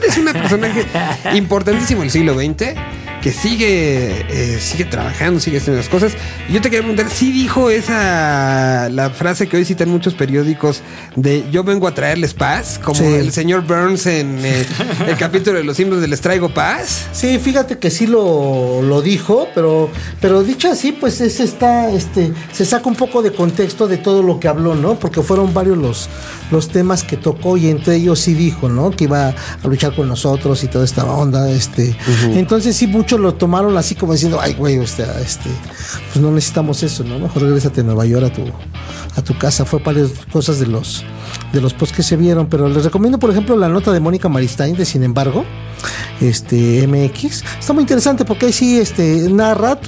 es 0.06 0.16
una 0.16 0.32
personaje 0.32 0.84
importantísimo 1.34 2.02
del 2.02 2.10
siglo 2.12 2.34
XX 2.34 2.74
que 3.22 3.32
sigue, 3.32 4.24
eh, 4.30 4.58
sigue 4.60 4.84
trabajando, 4.84 5.40
sigue 5.40 5.58
haciendo 5.58 5.78
las 5.80 5.88
cosas. 5.88 6.12
Y 6.48 6.52
yo 6.52 6.60
te 6.60 6.70
quería 6.70 6.86
preguntar, 6.86 7.10
si 7.10 7.32
dijo 7.32 7.70
esa, 7.70 8.88
la 8.90 9.10
frase 9.10 9.48
que 9.48 9.56
hoy 9.56 9.64
citan 9.64 9.88
muchos 9.88 10.14
periódicos 10.14 10.82
de 11.16 11.44
yo 11.50 11.64
vengo 11.64 11.88
a 11.88 11.94
traerles 11.94 12.34
paz, 12.34 12.78
como 12.82 12.98
Sí. 12.98 13.04
el 13.04 13.32
señor 13.32 13.66
Burns 13.66 14.06
en 14.06 14.38
eh, 14.44 14.64
el 15.08 15.16
capítulo 15.16 15.58
de 15.58 15.64
los 15.64 15.78
himnos 15.80 16.00
de 16.00 16.08
les 16.08 16.20
traigo 16.20 16.48
paz? 16.54 17.06
Sí, 17.12 17.38
fíjate 17.38 17.78
que 17.78 17.90
sí 17.90 18.06
lo, 18.06 18.82
lo 18.82 19.02
dijo, 19.02 19.48
pero, 19.54 19.90
pero 20.20 20.42
dicho 20.42 20.70
así, 20.70 20.92
pues 20.92 21.20
es 21.20 21.40
está, 21.40 21.90
este, 21.90 22.32
se 22.52 22.64
saca 22.64 22.88
un 22.88 22.96
poco 22.96 23.22
de 23.22 23.32
contexto 23.32 23.86
de 23.88 23.96
todo 23.98 24.22
lo 24.22 24.38
que 24.40 24.48
habló, 24.48 24.74
¿no? 24.74 24.98
Porque 24.98 25.22
fueron 25.22 25.52
varios 25.54 25.76
los, 25.78 26.08
los 26.50 26.68
temas 26.68 27.02
que 27.04 27.16
tocó 27.16 27.56
y 27.56 27.68
entre 27.68 27.96
ellos 27.96 28.20
sí 28.20 28.34
dijo, 28.34 28.68
¿no? 28.68 28.90
Que 28.90 29.04
iba 29.04 29.28
a 29.28 29.34
luchar 29.68 29.94
con 29.94 30.08
nosotros 30.08 30.62
y 30.64 30.68
toda 30.68 30.84
esta 30.84 31.04
onda, 31.04 31.50
este. 31.50 31.96
Entonces 32.34 32.76
sí 32.76 32.86
muchos 33.08 33.20
lo 33.20 33.32
tomaron 33.32 33.74
así 33.78 33.94
como 33.94 34.12
diciendo, 34.12 34.38
ay, 34.38 34.52
güey, 34.52 34.78
o 34.78 34.86
sea, 34.86 35.18
este, 35.20 35.48
pues 36.12 36.22
no 36.22 36.30
necesitamos 36.30 36.82
eso, 36.82 37.04
¿no? 37.04 37.18
Mejor 37.18 37.40
regrésate 37.40 37.80
a 37.80 37.84
Nueva 37.84 38.04
York 38.04 38.26
a 38.26 38.30
tu, 38.30 38.42
a 39.16 39.22
tu 39.22 39.38
casa. 39.38 39.64
Fue 39.64 39.78
varias 39.78 40.10
cosas 40.30 40.60
de 40.60 40.66
los, 40.66 41.06
de 41.54 41.62
los 41.62 41.72
posts 41.72 41.96
que 41.96 42.02
se 42.02 42.18
vieron, 42.18 42.48
pero 42.48 42.68
les 42.68 42.84
recomiendo, 42.84 43.18
por 43.18 43.30
ejemplo, 43.30 43.56
la 43.56 43.70
nota 43.70 43.92
de 43.92 44.00
Mónica 44.00 44.28
Maristain 44.28 44.76
de 44.76 44.84
Sin 44.84 45.04
embargo, 45.04 45.46
este 46.20 46.86
MX. 46.86 47.44
Está 47.58 47.72
muy 47.72 47.80
interesante 47.80 48.26
porque 48.26 48.44
ahí 48.44 48.52
sí 48.52 48.78
este, 48.78 49.30
narra, 49.30 49.78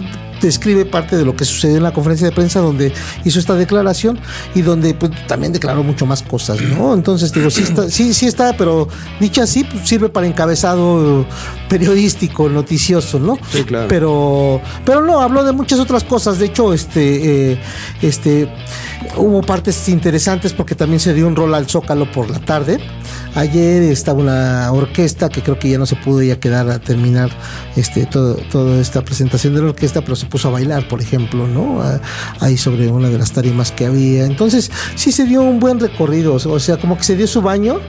describe 0.41 0.85
parte 0.85 1.17
de 1.17 1.25
lo 1.25 1.37
que 1.37 1.45
sucedió 1.45 1.77
en 1.77 1.83
la 1.83 1.93
conferencia 1.93 2.27
de 2.27 2.33
prensa 2.33 2.61
donde 2.61 2.93
hizo 3.25 3.39
esta 3.39 3.55
declaración 3.55 4.19
y 4.55 4.63
donde 4.63 4.95
pues, 4.95 5.13
también 5.27 5.53
declaró 5.53 5.83
mucho 5.83 6.07
más 6.07 6.23
cosas, 6.23 6.61
¿no? 6.61 6.95
Entonces 6.95 7.33
digo, 7.33 7.51
sí 7.51 7.63
está, 7.63 7.91
sí, 7.91 8.15
sí 8.15 8.27
está, 8.27 8.57
pero 8.57 8.89
dicho 9.21 9.43
así, 9.43 9.65
pues, 9.65 9.89
sirve 9.89 10.09
para 10.09 10.27
encabezado 10.27 11.27
periodístico, 11.69 12.49
noticioso, 12.49 13.19
¿no? 13.19 13.39
Sí, 13.53 13.65
claro. 13.65 13.89
Pero, 13.89 14.61
pero 14.85 15.05
no, 15.05 15.21
habló 15.21 15.45
de 15.45 15.53
muchas 15.53 15.79
otras 15.79 16.05
cosas. 16.05 16.39
De 16.39 16.47
hecho, 16.47 16.75
este, 16.75 17.53
eh, 17.53 17.61
este, 18.03 18.49
hubo 19.17 19.43
partes 19.43 19.89
interesantes 19.89 20.53
porque 20.53 20.75
también 20.75 21.01
se 21.01 21.15
dio 21.15 21.27
un 21.27 21.37
rol 21.37 21.55
al 21.55 21.67
Zócalo 21.69 22.11
por 22.11 22.31
la 22.31 22.39
tarde. 22.41 22.79
Ayer 23.35 23.83
estaba 23.85 24.19
una 24.21 24.73
orquesta 24.73 25.29
que 25.29 25.41
creo 25.43 25.59
que 25.59 25.71
ya 25.71 25.79
no 25.79 25.87
se 25.87 25.95
pudo 25.97 26.23
ya 26.23 26.41
quedar 26.41 26.69
a 26.71 26.81
terminar 26.81 27.31
este 27.77 28.07
todo, 28.07 28.35
toda 28.51 28.81
esta 28.81 29.03
presentación 29.03 29.55
de 29.55 29.63
la 29.63 29.69
orquesta, 29.69 30.01
pero 30.01 30.17
se 30.17 30.27
puso 30.27 30.49
a 30.49 30.51
bailar, 30.51 30.89
por 30.89 31.01
ejemplo, 31.01 31.47
¿no? 31.47 31.81
Ah, 31.81 32.01
Ahí 32.41 32.57
sobre 32.57 32.89
una 32.89 33.09
de 33.09 33.19
las 33.19 33.33
tarimas 33.33 33.71
que 33.71 33.87
había. 33.87 34.25
Entonces, 34.25 34.71
sí 34.97 35.13
se 35.13 35.25
dio 35.27 35.43
un 35.43 35.61
buen 35.61 35.79
recorrido, 35.79 36.35
o 36.35 36.59
sea, 36.61 36.77
como 36.79 36.97
que 36.97 37.05
se 37.05 37.17
dio 37.17 37.27
su 37.27 37.41
baño 37.41 37.81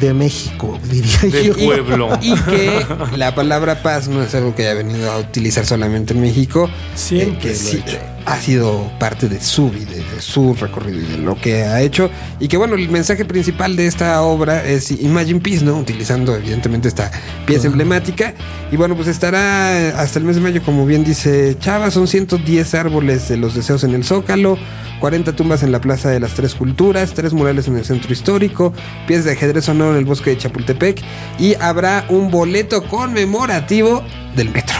de 0.00 0.12
México, 0.12 0.78
diría 0.90 1.18
De 1.22 1.44
yo. 1.46 1.54
pueblo. 1.54 2.08
Y 2.20 2.34
que 2.34 2.84
la 3.16 3.34
palabra 3.34 3.82
paz 3.82 4.08
no 4.08 4.22
es 4.22 4.34
algo 4.34 4.54
que 4.54 4.62
haya 4.66 4.74
venido 4.74 5.10
a 5.10 5.18
utilizar 5.18 5.64
solamente 5.64 6.12
en 6.14 6.20
México, 6.20 6.68
Siempre 6.94 7.34
eh, 7.34 7.38
que 7.40 7.48
lo 7.48 7.54
ha 7.54 7.56
sí, 7.56 7.76
hecho. 7.86 7.98
Ha 8.26 8.40
sido 8.40 8.90
parte 8.98 9.28
de 9.28 9.40
su 9.40 9.70
vida, 9.70 9.90
de 9.92 10.20
su 10.20 10.54
recorrido 10.54 11.00
y 11.00 11.04
de 11.04 11.18
lo 11.18 11.36
que 11.36 11.64
ha 11.64 11.80
hecho. 11.80 12.10
Y 12.38 12.48
que 12.48 12.56
bueno, 12.56 12.74
el 12.74 12.88
mensaje 12.88 13.24
principal 13.24 13.76
de 13.76 13.86
esta 13.86 14.22
obra 14.22 14.64
es 14.64 14.90
Imagine 14.90 15.40
Peace, 15.40 15.64
¿no? 15.64 15.76
Utilizando 15.76 16.34
evidentemente 16.34 16.88
esta 16.88 17.10
pieza 17.46 17.66
emblemática. 17.66 18.34
Y 18.70 18.76
bueno, 18.76 18.94
pues 18.96 19.08
estará 19.08 20.00
hasta 20.00 20.18
el 20.18 20.24
mes 20.24 20.36
de 20.36 20.42
mayo, 20.42 20.62
como 20.62 20.86
bien 20.86 21.04
dice 21.04 21.56
Chava, 21.58 21.90
son 21.90 22.06
110 22.06 22.74
árboles 22.74 23.28
de 23.28 23.36
los 23.36 23.54
deseos 23.54 23.84
en 23.84 23.94
el 23.94 24.04
Zócalo. 24.04 24.58
40 25.00 25.32
tumbas 25.34 25.62
en 25.62 25.72
la 25.72 25.80
Plaza 25.80 26.10
de 26.10 26.20
las 26.20 26.34
Tres 26.34 26.54
Culturas, 26.54 27.14
tres 27.14 27.32
murales 27.32 27.66
en 27.66 27.76
el 27.76 27.84
Centro 27.84 28.12
Histórico, 28.12 28.72
piezas 29.06 29.24
de 29.24 29.32
ajedrez 29.32 29.64
sonoro 29.64 29.92
en 29.92 29.98
el 29.98 30.04
Bosque 30.04 30.30
de 30.30 30.38
Chapultepec 30.38 31.02
y 31.38 31.54
habrá 31.54 32.04
un 32.10 32.30
boleto 32.30 32.84
conmemorativo 32.86 34.04
del 34.36 34.50
metro. 34.50 34.79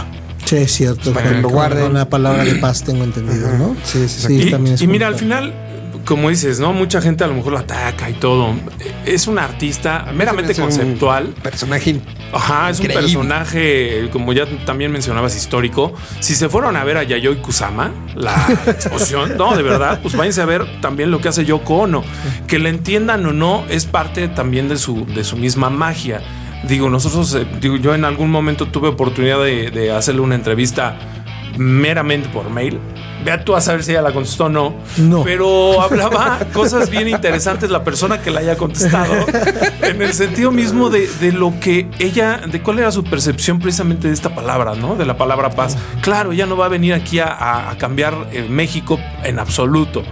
Sí, 0.50 0.56
es 0.56 0.72
cierto. 0.72 1.12
Para 1.12 1.30
que 1.30 1.42
guarden. 1.42 1.84
Una 1.84 2.08
palabra 2.08 2.44
de 2.44 2.56
paz, 2.56 2.82
tengo 2.82 3.04
entendido, 3.04 3.56
¿no? 3.56 3.76
Sí, 3.84 4.08
sí, 4.08 4.16
exacto. 4.16 4.32
Y, 4.32 4.50
también 4.50 4.74
es 4.74 4.82
y 4.82 4.88
mira, 4.88 5.06
al 5.06 5.14
final, 5.14 5.54
como 6.04 6.28
dices, 6.28 6.58
¿no? 6.58 6.72
Mucha 6.72 7.00
gente 7.00 7.22
a 7.22 7.28
lo 7.28 7.34
mejor 7.34 7.52
lo 7.52 7.58
ataca 7.58 8.10
y 8.10 8.14
todo. 8.14 8.56
Es 9.06 9.28
un 9.28 9.38
artista 9.38 10.06
meramente 10.12 10.54
un 10.54 10.66
conceptual. 10.66 11.28
Personaje. 11.40 12.00
Ajá, 12.32 12.68
es 12.68 12.80
un 12.80 12.88
personaje, 12.88 14.08
como 14.12 14.32
ya 14.32 14.44
también 14.66 14.90
mencionabas, 14.90 15.36
histórico. 15.36 15.92
Si 16.18 16.34
se 16.34 16.48
fueron 16.48 16.74
a 16.74 16.82
ver 16.82 16.96
a 16.96 17.04
Yayoi 17.04 17.40
Kusama, 17.40 17.92
la 18.16 18.34
exposición, 18.66 19.36
no, 19.36 19.56
de 19.56 19.62
verdad, 19.62 20.00
pues 20.02 20.16
váyanse 20.16 20.42
a 20.42 20.46
ver 20.46 20.80
también 20.80 21.12
lo 21.12 21.20
que 21.20 21.28
hace 21.28 21.44
Yoko 21.44 21.74
Ono. 21.74 22.02
Que 22.48 22.58
le 22.58 22.70
entiendan 22.70 23.24
o 23.24 23.32
no, 23.32 23.64
es 23.68 23.84
parte 23.86 24.26
también 24.26 24.68
de 24.68 24.78
su, 24.78 25.06
de 25.06 25.22
su 25.22 25.36
misma 25.36 25.70
magia. 25.70 26.22
Digo, 26.68 26.90
nosotros, 26.90 27.34
eh, 27.34 27.46
digo, 27.60 27.76
yo 27.76 27.94
en 27.94 28.04
algún 28.04 28.30
momento 28.30 28.66
tuve 28.66 28.88
oportunidad 28.88 29.42
de, 29.42 29.70
de 29.70 29.92
hacerle 29.92 30.20
una 30.20 30.34
entrevista 30.34 31.19
meramente 31.56 32.28
por 32.28 32.50
mail. 32.50 32.78
Vea 33.24 33.44
tú 33.44 33.54
a 33.54 33.60
saber 33.60 33.82
si 33.82 33.90
ella 33.90 34.00
la 34.00 34.12
contestó 34.12 34.46
o 34.46 34.48
no. 34.48 34.74
No. 34.96 35.22
Pero 35.24 35.80
hablaba 35.82 36.38
cosas 36.54 36.88
bien 36.88 37.08
interesantes 37.08 37.68
la 37.68 37.84
persona 37.84 38.22
que 38.22 38.30
la 38.30 38.40
haya 38.40 38.56
contestado. 38.56 39.26
En 39.82 40.00
el 40.00 40.14
sentido 40.14 40.50
mismo 40.50 40.88
de, 40.88 41.06
de 41.20 41.32
lo 41.32 41.58
que 41.60 41.88
ella, 41.98 42.38
de 42.38 42.62
cuál 42.62 42.78
era 42.78 42.90
su 42.92 43.04
percepción 43.04 43.58
precisamente 43.58 44.08
de 44.08 44.14
esta 44.14 44.34
palabra, 44.34 44.74
¿no? 44.74 44.94
De 44.94 45.04
la 45.04 45.18
palabra 45.18 45.50
paz. 45.50 45.76
Claro, 46.00 46.32
ella 46.32 46.46
no 46.46 46.56
va 46.56 46.66
a 46.66 46.68
venir 46.68 46.94
aquí 46.94 47.18
a, 47.18 47.74
cambiar 47.78 48.28
eh, 48.32 48.46
México 48.48 48.98
en 49.22 49.38
absoluto. 49.38 50.02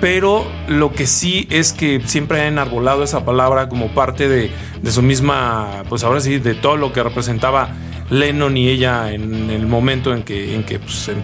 Pero 0.00 0.46
lo 0.68 0.92
que 0.92 1.06
sí 1.06 1.46
es 1.50 1.72
que 1.72 2.02
siempre 2.04 2.40
ha 2.42 2.46
enarbolado 2.48 3.02
esa 3.02 3.24
palabra 3.24 3.68
como 3.68 3.94
parte 3.94 4.28
de, 4.28 4.50
de 4.82 4.90
su 4.92 5.02
misma, 5.02 5.84
pues 5.88 6.04
ahora 6.04 6.20
sí, 6.20 6.38
de 6.38 6.54
todo 6.54 6.76
lo 6.76 6.92
que 6.92 7.02
representaba 7.02 7.70
Lennon 8.10 8.56
y 8.56 8.68
ella 8.68 9.12
en 9.12 9.50
el 9.50 9.66
momento 9.66 10.14
en 10.14 10.22
que, 10.22 10.54
en 10.54 10.64
que 10.64 10.78
pues, 10.78 11.08
em- 11.08 11.22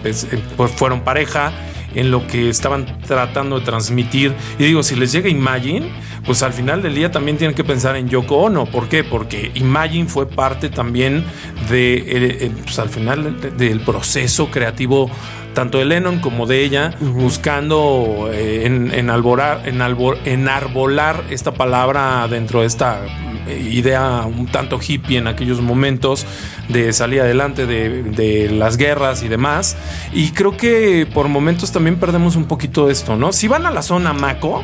pues, 0.55 0.71
fueron 0.71 1.01
pareja, 1.01 1.51
en 1.95 2.11
lo 2.11 2.27
que 2.27 2.49
estaban 2.49 2.99
tratando 3.07 3.57
de 3.57 3.65
transmitir. 3.65 4.33
Y 4.59 4.65
digo, 4.65 4.83
si 4.83 4.95
les 4.97 5.13
llega 5.13 5.29
Imagine, 5.29 5.89
pues 6.25 6.43
al 6.43 6.51
final 6.51 6.81
del 6.81 6.93
día 6.93 7.09
también 7.09 7.37
tienen 7.37 7.55
que 7.55 7.63
pensar 7.63 7.95
en 7.95 8.09
Yoko 8.09 8.35
Ono. 8.35 8.65
¿Por 8.65 8.89
qué? 8.89 9.05
Porque 9.05 9.51
Imagine 9.55 10.09
fue 10.09 10.27
parte 10.27 10.67
también 10.69 11.23
de, 11.69 11.93
eh, 11.95 12.03
eh, 12.41 12.51
pues, 12.63 12.79
al 12.79 12.89
final 12.89 13.39
de- 13.39 13.51
del 13.51 13.79
proceso 13.79 14.51
creativo 14.51 15.09
tanto 15.55 15.79
de 15.79 15.85
Lennon 15.85 16.19
como 16.19 16.45
de 16.45 16.63
ella, 16.63 16.93
buscando 16.99 18.29
eh, 18.31 18.67
en, 18.67 18.91
enalbor- 18.91 20.19
enarbolar 20.25 21.23
esta 21.31 21.53
palabra 21.55 22.27
dentro 22.29 22.61
de 22.61 22.67
esta 22.67 22.99
eh, 23.47 23.69
idea 23.71 24.23
un 24.27 24.45
tanto 24.45 24.79
hippie 24.79 25.17
en 25.17 25.27
aquellos 25.27 25.61
momentos 25.61 26.27
de 26.69 26.93
salir 26.93 27.21
adelante 27.21 27.65
de, 27.65 28.03
de 28.03 28.51
las 28.51 28.77
guerras 28.77 29.23
y 29.23 29.27
demás. 29.27 29.75
Y 30.13 30.29
creo 30.31 30.55
que 30.57 31.07
por 31.11 31.27
momentos 31.27 31.71
también 31.71 31.95
perdemos 31.95 32.35
un 32.35 32.45
poquito 32.45 32.89
esto, 32.91 33.15
¿no? 33.15 33.33
Si 33.33 33.47
van 33.47 33.65
a 33.65 33.71
la 33.71 33.81
zona 33.81 34.13
Maco, 34.13 34.63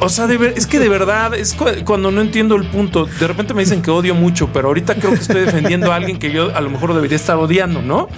o 0.00 0.08
sea, 0.08 0.26
de 0.26 0.36
ver- 0.38 0.54
es 0.56 0.66
que 0.66 0.78
de 0.78 0.88
verdad 0.88 1.34
es 1.34 1.54
cu- 1.54 1.66
cuando 1.84 2.10
no 2.10 2.20
entiendo 2.20 2.56
el 2.56 2.66
punto. 2.68 3.04
De 3.06 3.26
repente 3.26 3.54
me 3.54 3.62
dicen 3.62 3.82
que 3.82 3.90
odio 3.90 4.14
mucho, 4.14 4.48
pero 4.52 4.68
ahorita 4.68 4.94
creo 4.94 5.10
que 5.10 5.20
estoy 5.20 5.42
defendiendo 5.42 5.92
a 5.92 5.96
alguien 5.96 6.18
que 6.18 6.32
yo 6.32 6.54
a 6.56 6.60
lo 6.60 6.70
mejor 6.70 6.94
debería 6.94 7.16
estar 7.16 7.36
odiando, 7.36 7.82
¿no? 7.82 8.08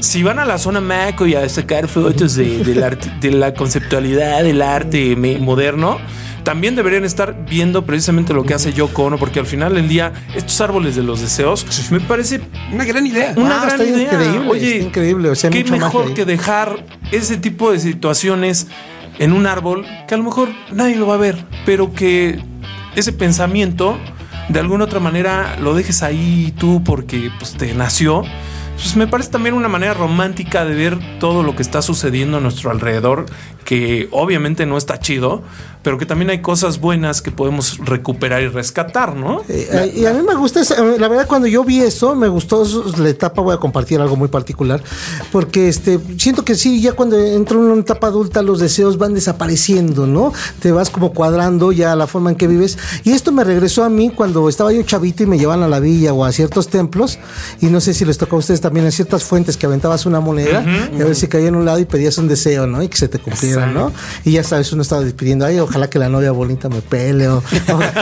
Si 0.00 0.22
van 0.22 0.38
a 0.38 0.44
la 0.44 0.58
zona 0.58 0.80
Maco 0.80 1.26
y 1.26 1.34
a 1.34 1.48
sacar 1.48 1.88
fotos 1.88 2.34
de, 2.34 2.74
la 3.32 3.54
conceptualidad 3.54 4.42
del 4.42 4.62
arte 4.62 5.16
moderno, 5.16 5.98
también 6.42 6.74
deberían 6.76 7.04
estar 7.04 7.44
viendo 7.48 7.84
precisamente 7.84 8.32
lo 8.32 8.42
que 8.44 8.54
hace 8.54 8.72
Yoko 8.72 9.02
Ono, 9.04 9.18
porque 9.18 9.38
al 9.38 9.44
final 9.46 9.74
del 9.74 9.86
día, 9.88 10.12
estos 10.34 10.60
árboles 10.62 10.96
de 10.96 11.02
los 11.02 11.20
deseos 11.20 11.66
me 11.90 12.00
parece 12.00 12.40
Una 12.72 12.84
gran 12.84 13.06
idea. 13.06 13.34
una 13.36 13.60
Ah, 13.62 13.66
gran 13.66 13.80
está 13.82 13.84
idea. 13.96 14.12
increíble, 14.14 14.48
Oye, 14.50 14.72
está 14.76 14.86
increíble, 14.86 15.28
o 15.28 15.34
sea, 15.34 15.50
qué 15.50 15.62
mejor 15.64 16.06
ahí. 16.08 16.14
que 16.14 16.24
dejar 16.24 16.84
ese 17.12 17.36
tipo 17.36 17.70
de 17.70 17.78
situaciones 17.80 18.68
en 19.18 19.32
un 19.32 19.46
árbol 19.46 19.86
que 20.06 20.14
a 20.14 20.18
lo 20.18 20.24
mejor 20.24 20.48
nadie 20.72 20.96
lo 20.96 21.06
va 21.06 21.14
a 21.14 21.18
ver, 21.18 21.44
pero 21.66 21.92
que 21.92 22.40
ese 22.94 23.12
pensamiento 23.12 23.98
de 24.48 24.60
alguna 24.60 24.84
otra 24.84 25.00
manera 25.00 25.56
lo 25.60 25.74
dejes 25.74 26.02
ahí 26.02 26.54
tú 26.58 26.82
porque 26.84 27.30
pues, 27.38 27.52
te 27.52 27.74
nació. 27.74 28.22
Pues 28.76 28.94
me 28.94 29.08
parece 29.08 29.30
también 29.30 29.56
una 29.56 29.68
manera 29.68 29.92
romántica 29.92 30.64
de 30.64 30.74
ver 30.74 30.98
todo 31.18 31.42
lo 31.42 31.56
que 31.56 31.62
está 31.62 31.82
sucediendo 31.82 32.36
a 32.36 32.40
nuestro 32.40 32.70
alrededor, 32.70 33.26
que 33.64 34.08
obviamente 34.12 34.66
no 34.66 34.76
está 34.76 35.00
chido, 35.00 35.42
pero 35.88 35.96
que 35.96 36.04
también 36.04 36.28
hay 36.28 36.42
cosas 36.42 36.80
buenas 36.80 37.22
que 37.22 37.30
podemos 37.30 37.78
recuperar 37.78 38.42
y 38.42 38.48
rescatar, 38.48 39.16
¿no? 39.16 39.40
Eh, 39.48 39.94
y 39.96 40.04
a 40.04 40.12
mí 40.12 40.20
me 40.20 40.34
gusta, 40.34 40.60
esa- 40.60 40.82
la 40.84 41.08
verdad, 41.08 41.26
cuando 41.26 41.46
yo 41.48 41.64
vi 41.64 41.80
eso, 41.80 42.14
me 42.14 42.28
gustó 42.28 42.62
la 42.98 43.08
etapa. 43.08 43.40
Voy 43.40 43.54
a 43.54 43.56
compartir 43.56 43.98
algo 43.98 44.14
muy 44.14 44.28
particular, 44.28 44.82
porque 45.32 45.66
este 45.68 45.98
siento 46.18 46.44
que 46.44 46.56
sí, 46.56 46.82
ya 46.82 46.92
cuando 46.92 47.16
entro 47.18 47.58
en 47.64 47.70
una 47.70 47.80
etapa 47.80 48.08
adulta, 48.08 48.42
los 48.42 48.60
deseos 48.60 48.98
van 48.98 49.14
desapareciendo, 49.14 50.06
¿no? 50.06 50.34
Te 50.60 50.72
vas 50.72 50.90
como 50.90 51.14
cuadrando 51.14 51.72
ya 51.72 51.96
la 51.96 52.06
forma 52.06 52.28
en 52.28 52.36
que 52.36 52.46
vives. 52.46 52.76
Y 53.04 53.12
esto 53.12 53.32
me 53.32 53.42
regresó 53.42 53.82
a 53.82 53.88
mí 53.88 54.10
cuando 54.10 54.46
estaba 54.50 54.70
yo 54.74 54.82
chavito 54.82 55.22
y 55.22 55.26
me 55.26 55.38
llevaban 55.38 55.62
a 55.62 55.68
la 55.68 55.80
villa 55.80 56.12
o 56.12 56.22
a 56.22 56.32
ciertos 56.32 56.68
templos. 56.68 57.18
Y 57.62 57.66
no 57.68 57.80
sé 57.80 57.94
si 57.94 58.04
les 58.04 58.18
tocó 58.18 58.36
a 58.36 58.40
ustedes 58.40 58.60
también 58.60 58.84
en 58.84 58.92
ciertas 58.92 59.24
fuentes 59.24 59.56
que 59.56 59.64
aventabas 59.64 60.04
una 60.04 60.20
moneda 60.20 60.62
y 60.94 61.00
a 61.00 61.04
ver 61.06 61.14
si 61.16 61.28
caía 61.28 61.48
en 61.48 61.56
un 61.56 61.64
lado 61.64 61.78
y 61.78 61.86
pedías 61.86 62.18
un 62.18 62.28
deseo, 62.28 62.66
¿no? 62.66 62.82
Y 62.82 62.88
que 62.88 62.98
se 62.98 63.08
te 63.08 63.18
cumpliera. 63.18 63.38
¿no? 63.72 63.90
Y 64.26 64.32
ya 64.32 64.42
sabes, 64.44 64.72
uno 64.72 64.82
estaba 64.82 65.02
despidiendo, 65.02 65.46
ay, 65.46 65.60
ojalá 65.60 65.77
que 65.88 65.98
la 66.00 66.08
novia 66.08 66.32
bonita 66.32 66.68
me 66.68 66.82
pele, 66.82 67.28
o, 67.28 67.42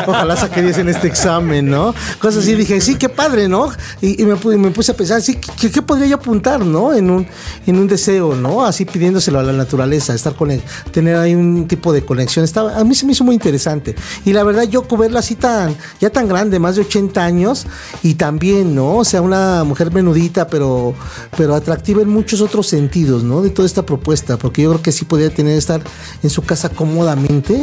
ojalá 0.06 0.36
saque 0.36 0.62
10 0.62 0.78
en 0.78 0.88
este 0.88 1.06
examen, 1.06 1.68
¿no? 1.68 1.94
Cosas 2.18 2.42
así, 2.42 2.54
dije, 2.54 2.80
sí, 2.80 2.96
qué 2.96 3.08
padre, 3.08 3.48
¿no? 3.48 3.70
Y, 4.00 4.22
y 4.22 4.24
me, 4.24 4.34
pu- 4.36 4.56
me 4.56 4.70
puse 4.70 4.92
a 4.92 4.96
pensar, 4.96 5.20
sí, 5.22 5.38
¿qué, 5.60 5.82
podría 5.82 6.06
yo 6.06 6.16
apuntar, 6.16 6.64
¿no? 6.64 6.94
En 6.94 7.10
un, 7.10 7.26
en 7.66 7.76
un 7.78 7.86
deseo, 7.86 8.34
¿no? 8.34 8.64
Así 8.64 8.84
pidiéndoselo 8.84 9.38
a 9.38 9.42
la 9.42 9.52
naturaleza, 9.52 10.14
estar 10.14 10.34
con 10.34 10.50
él, 10.50 10.62
tener 10.90 11.16
ahí 11.16 11.34
un 11.34 11.68
tipo 11.68 11.92
de 11.92 12.04
conexión. 12.04 12.44
Estaba, 12.44 12.76
a 12.78 12.84
mí 12.84 12.94
se 12.94 13.04
me 13.06 13.12
hizo 13.12 13.24
muy 13.24 13.34
interesante. 13.34 13.94
Y 14.24 14.32
la 14.32 14.42
verdad, 14.42 14.62
yo 14.64 14.84
verla 14.96 15.20
así 15.20 15.34
tan, 15.34 15.76
ya 16.00 16.08
tan 16.10 16.26
grande, 16.28 16.58
más 16.58 16.76
de 16.76 16.82
80 16.82 17.22
años, 17.22 17.66
y 18.02 18.14
también, 18.14 18.74
¿no? 18.74 18.96
O 18.96 19.04
sea, 19.04 19.20
una 19.20 19.62
mujer 19.64 19.92
menudita, 19.92 20.46
pero, 20.48 20.94
pero 21.36 21.54
atractiva 21.54 22.00
en 22.02 22.08
muchos 22.08 22.40
otros 22.40 22.66
sentidos, 22.66 23.22
¿no? 23.22 23.42
De 23.42 23.50
toda 23.50 23.66
esta 23.66 23.84
propuesta, 23.84 24.36
porque 24.38 24.62
yo 24.62 24.70
creo 24.70 24.82
que 24.82 24.92
sí 24.92 25.04
podría 25.04 25.28
tener, 25.30 25.58
estar 25.58 25.82
en 26.22 26.30
su 26.30 26.42
casa 26.42 26.68
cómodamente, 26.70 27.55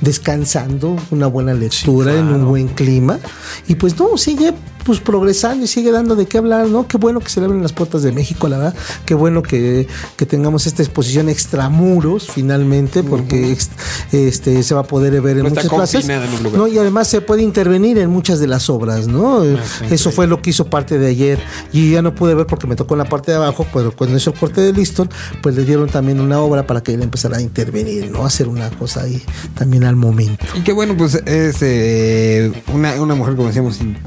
descansando, 0.00 0.96
una 1.10 1.26
buena 1.26 1.54
lectura, 1.54 2.14
en 2.14 2.28
un 2.28 2.46
buen 2.46 2.68
clima. 2.68 3.18
Y 3.66 3.74
pues 3.74 3.98
no, 3.98 4.16
sigue 4.16 4.52
pues 4.88 5.00
progresando 5.00 5.66
y 5.66 5.68
sigue 5.68 5.92
dando 5.92 6.16
de 6.16 6.24
qué 6.24 6.38
hablar, 6.38 6.66
¿no? 6.66 6.86
Qué 6.88 6.96
bueno 6.96 7.20
que 7.20 7.28
se 7.28 7.40
le 7.40 7.46
abren 7.46 7.60
las 7.62 7.74
puertas 7.74 8.02
de 8.02 8.10
México, 8.10 8.48
la 8.48 8.56
verdad. 8.56 8.74
Qué 9.04 9.12
bueno 9.12 9.42
que, 9.42 9.86
que 10.16 10.24
tengamos 10.24 10.66
esta 10.66 10.82
exposición 10.82 11.28
extramuros 11.28 12.28
finalmente, 12.32 13.02
porque 13.02 13.52
ex- 13.52 13.68
este 14.12 14.62
se 14.62 14.74
va 14.74 14.80
a 14.80 14.84
poder 14.84 15.20
ver 15.20 15.36
en 15.36 15.42
No 15.44 15.50
muchas 15.50 15.64
plazas. 15.68 16.08
en. 16.08 16.52
¿no? 16.58 16.66
Y 16.68 16.78
además 16.78 17.06
se 17.08 17.20
puede 17.20 17.42
intervenir 17.42 17.98
en 17.98 18.08
muchas 18.08 18.40
de 18.40 18.46
las 18.46 18.70
obras, 18.70 19.06
¿no? 19.08 19.42
Eso 19.90 20.10
fue 20.10 20.26
lo 20.26 20.40
que 20.40 20.50
hizo 20.50 20.64
parte 20.70 20.98
de 20.98 21.08
ayer. 21.08 21.38
Y 21.70 21.90
ya 21.90 22.00
no 22.00 22.14
pude 22.14 22.34
ver 22.34 22.46
porque 22.46 22.66
me 22.66 22.74
tocó 22.76 22.94
en 22.94 22.98
la 22.98 23.08
parte 23.10 23.30
de 23.32 23.36
abajo, 23.36 23.66
pero 23.74 23.92
cuando 23.92 24.16
hizo 24.16 24.30
el 24.30 24.38
corte 24.38 24.62
de 24.62 24.72
Liston, 24.72 25.10
pues 25.42 25.54
le 25.54 25.64
dieron 25.66 25.90
también 25.90 26.18
una 26.20 26.40
obra 26.40 26.66
para 26.66 26.82
que 26.82 26.94
él 26.94 27.02
empezara 27.02 27.36
a 27.36 27.42
intervenir, 27.42 28.10
¿no? 28.10 28.24
Hacer 28.24 28.48
una 28.48 28.70
cosa 28.70 29.02
ahí 29.02 29.22
también 29.54 29.84
al 29.84 29.96
momento. 29.96 30.46
Y 30.54 30.60
que 30.62 30.72
bueno, 30.72 30.96
pues 30.96 31.14
es 31.26 31.56
eh, 31.60 32.50
una, 32.72 32.94
una 33.02 33.14
mujer, 33.14 33.34
como 33.36 33.48
decíamos, 33.48 33.80
in- 33.80 33.98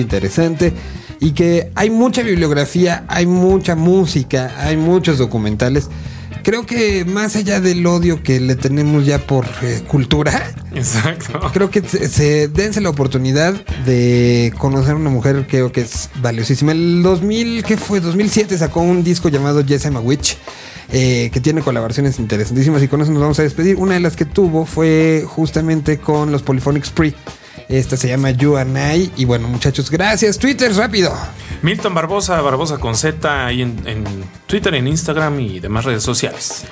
interesante. 0.00 0.72
Y 1.20 1.32
que 1.32 1.70
hay 1.74 1.90
mucha 1.90 2.22
bibliografía, 2.22 3.04
hay 3.08 3.26
mucha 3.26 3.74
música, 3.76 4.52
hay 4.58 4.76
muchos 4.76 5.18
documentales. 5.18 5.88
Creo 6.42 6.66
que 6.66 7.06
más 7.06 7.36
allá 7.36 7.60
del 7.60 7.86
odio 7.86 8.22
que 8.22 8.38
le 8.40 8.54
tenemos 8.56 9.06
ya 9.06 9.18
por 9.18 9.46
eh, 9.62 9.82
cultura, 9.88 10.52
Exacto. 10.74 11.40
creo 11.54 11.70
que 11.70 11.80
se, 11.80 12.08
se- 12.08 12.48
dense 12.48 12.82
la 12.82 12.90
oportunidad 12.90 13.54
de 13.86 14.52
conocer 14.58 14.92
a 14.92 14.96
una 14.96 15.08
mujer 15.08 15.46
creo 15.48 15.72
que 15.72 15.80
es 15.82 16.10
valiosísima. 16.20 16.72
El 16.72 17.02
2000, 17.02 17.62
¿qué 17.64 17.78
fue? 17.78 18.00
2007 18.00 18.58
sacó 18.58 18.80
un 18.80 19.02
disco 19.02 19.30
llamado 19.30 19.62
Yes 19.62 19.84
I'm 19.84 19.96
a 19.96 20.00
Witch. 20.00 20.36
eh, 20.92 21.30
que 21.32 21.40
tiene 21.40 21.62
colaboraciones 21.62 22.18
interesantísimas 22.18 22.82
y 22.82 22.88
con 22.88 23.00
eso 23.00 23.10
nos 23.10 23.22
vamos 23.22 23.38
a 23.38 23.42
despedir. 23.42 23.76
Una 23.76 23.94
de 23.94 24.00
las 24.00 24.14
que 24.14 24.26
tuvo 24.26 24.66
fue 24.66 25.24
justamente 25.26 25.96
con 25.98 26.30
los 26.30 26.42
Polyphonic 26.42 26.84
Spree. 26.84 27.14
Esta 27.68 27.96
se 27.96 28.08
llama 28.08 28.30
You 28.30 28.56
and 28.56 28.76
I. 28.76 29.12
Y 29.16 29.24
bueno, 29.24 29.48
muchachos, 29.48 29.90
gracias. 29.90 30.38
Twitter, 30.38 30.74
rápido. 30.74 31.12
Milton 31.62 31.94
Barbosa, 31.94 32.40
Barbosa 32.42 32.78
con 32.78 32.94
Z, 32.94 33.46
ahí 33.46 33.62
en, 33.62 33.80
en 33.86 34.04
Twitter, 34.46 34.74
en 34.74 34.86
Instagram 34.86 35.40
y 35.40 35.60
demás 35.60 35.84
redes 35.84 36.02
sociales. 36.02 36.64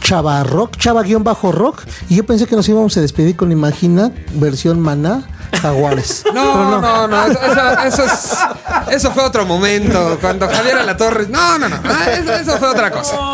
Chava 0.00 0.42
Rock, 0.42 0.76
Chava 0.76 1.02
guion 1.02 1.22
bajo 1.22 1.52
rock. 1.52 1.84
Y 2.08 2.16
yo 2.16 2.24
pensé 2.24 2.46
que 2.46 2.56
nos 2.56 2.68
íbamos 2.68 2.96
a 2.96 3.00
despedir 3.00 3.36
con 3.36 3.52
Imagina, 3.52 4.12
versión 4.34 4.80
Maná, 4.80 5.22
Jaguares. 5.60 6.24
No, 6.34 6.80
no, 6.80 7.08
no, 7.08 7.26
eso, 7.26 7.40
eso, 7.42 7.80
eso 7.84 8.04
es, 8.04 8.94
eso 8.94 9.10
fue 9.12 9.24
otro 9.24 9.44
momento. 9.44 10.18
Cuando 10.20 10.48
Javier 10.48 10.78
a 10.78 10.84
la 10.84 10.96
Torre. 10.96 11.26
No, 11.28 11.58
no, 11.58 11.68
no. 11.68 11.76
ah, 11.84 12.10
Eso, 12.12 12.32
eso 12.34 12.58
fue 12.58 12.68
otra 12.68 12.90
cosa. 12.90 13.16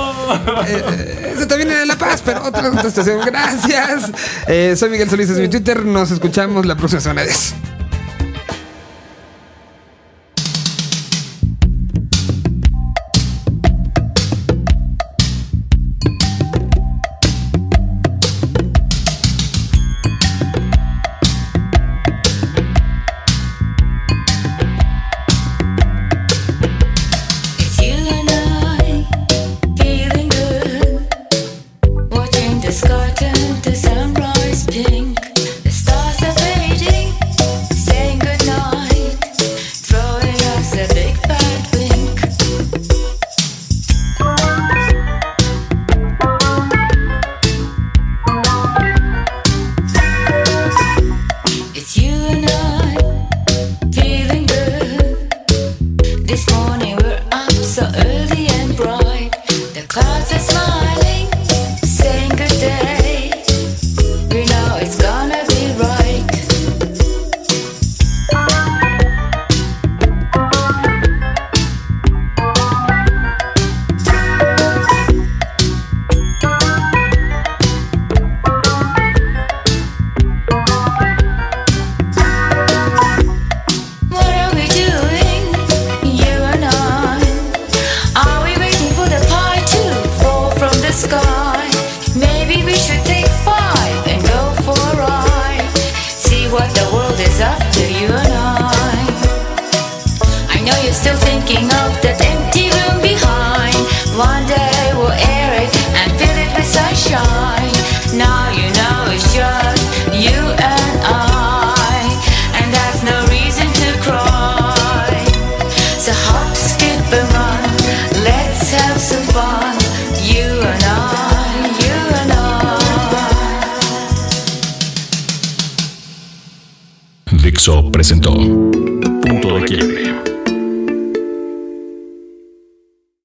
Eh, 0.67 0.83
eh, 0.91 1.35
eso 1.37 1.47
también 1.47 1.71
era 1.71 1.85
La 1.87 1.97
Paz, 1.97 2.21
pero 2.25 2.43
otra 2.45 2.69
contestación. 2.71 3.21
Gracias. 3.25 4.11
Eh, 4.49 4.75
soy 4.77 4.91
Miguel 4.91 5.09
Solís, 5.09 5.31
es 5.31 5.39
mi 5.39 5.49
Twitter. 5.49 5.85
Nos 5.85 6.11
escuchamos 6.11 6.67
la 6.67 6.75
próxima 6.75 7.01
semana. 7.01 7.23
Adiós. 7.23 7.55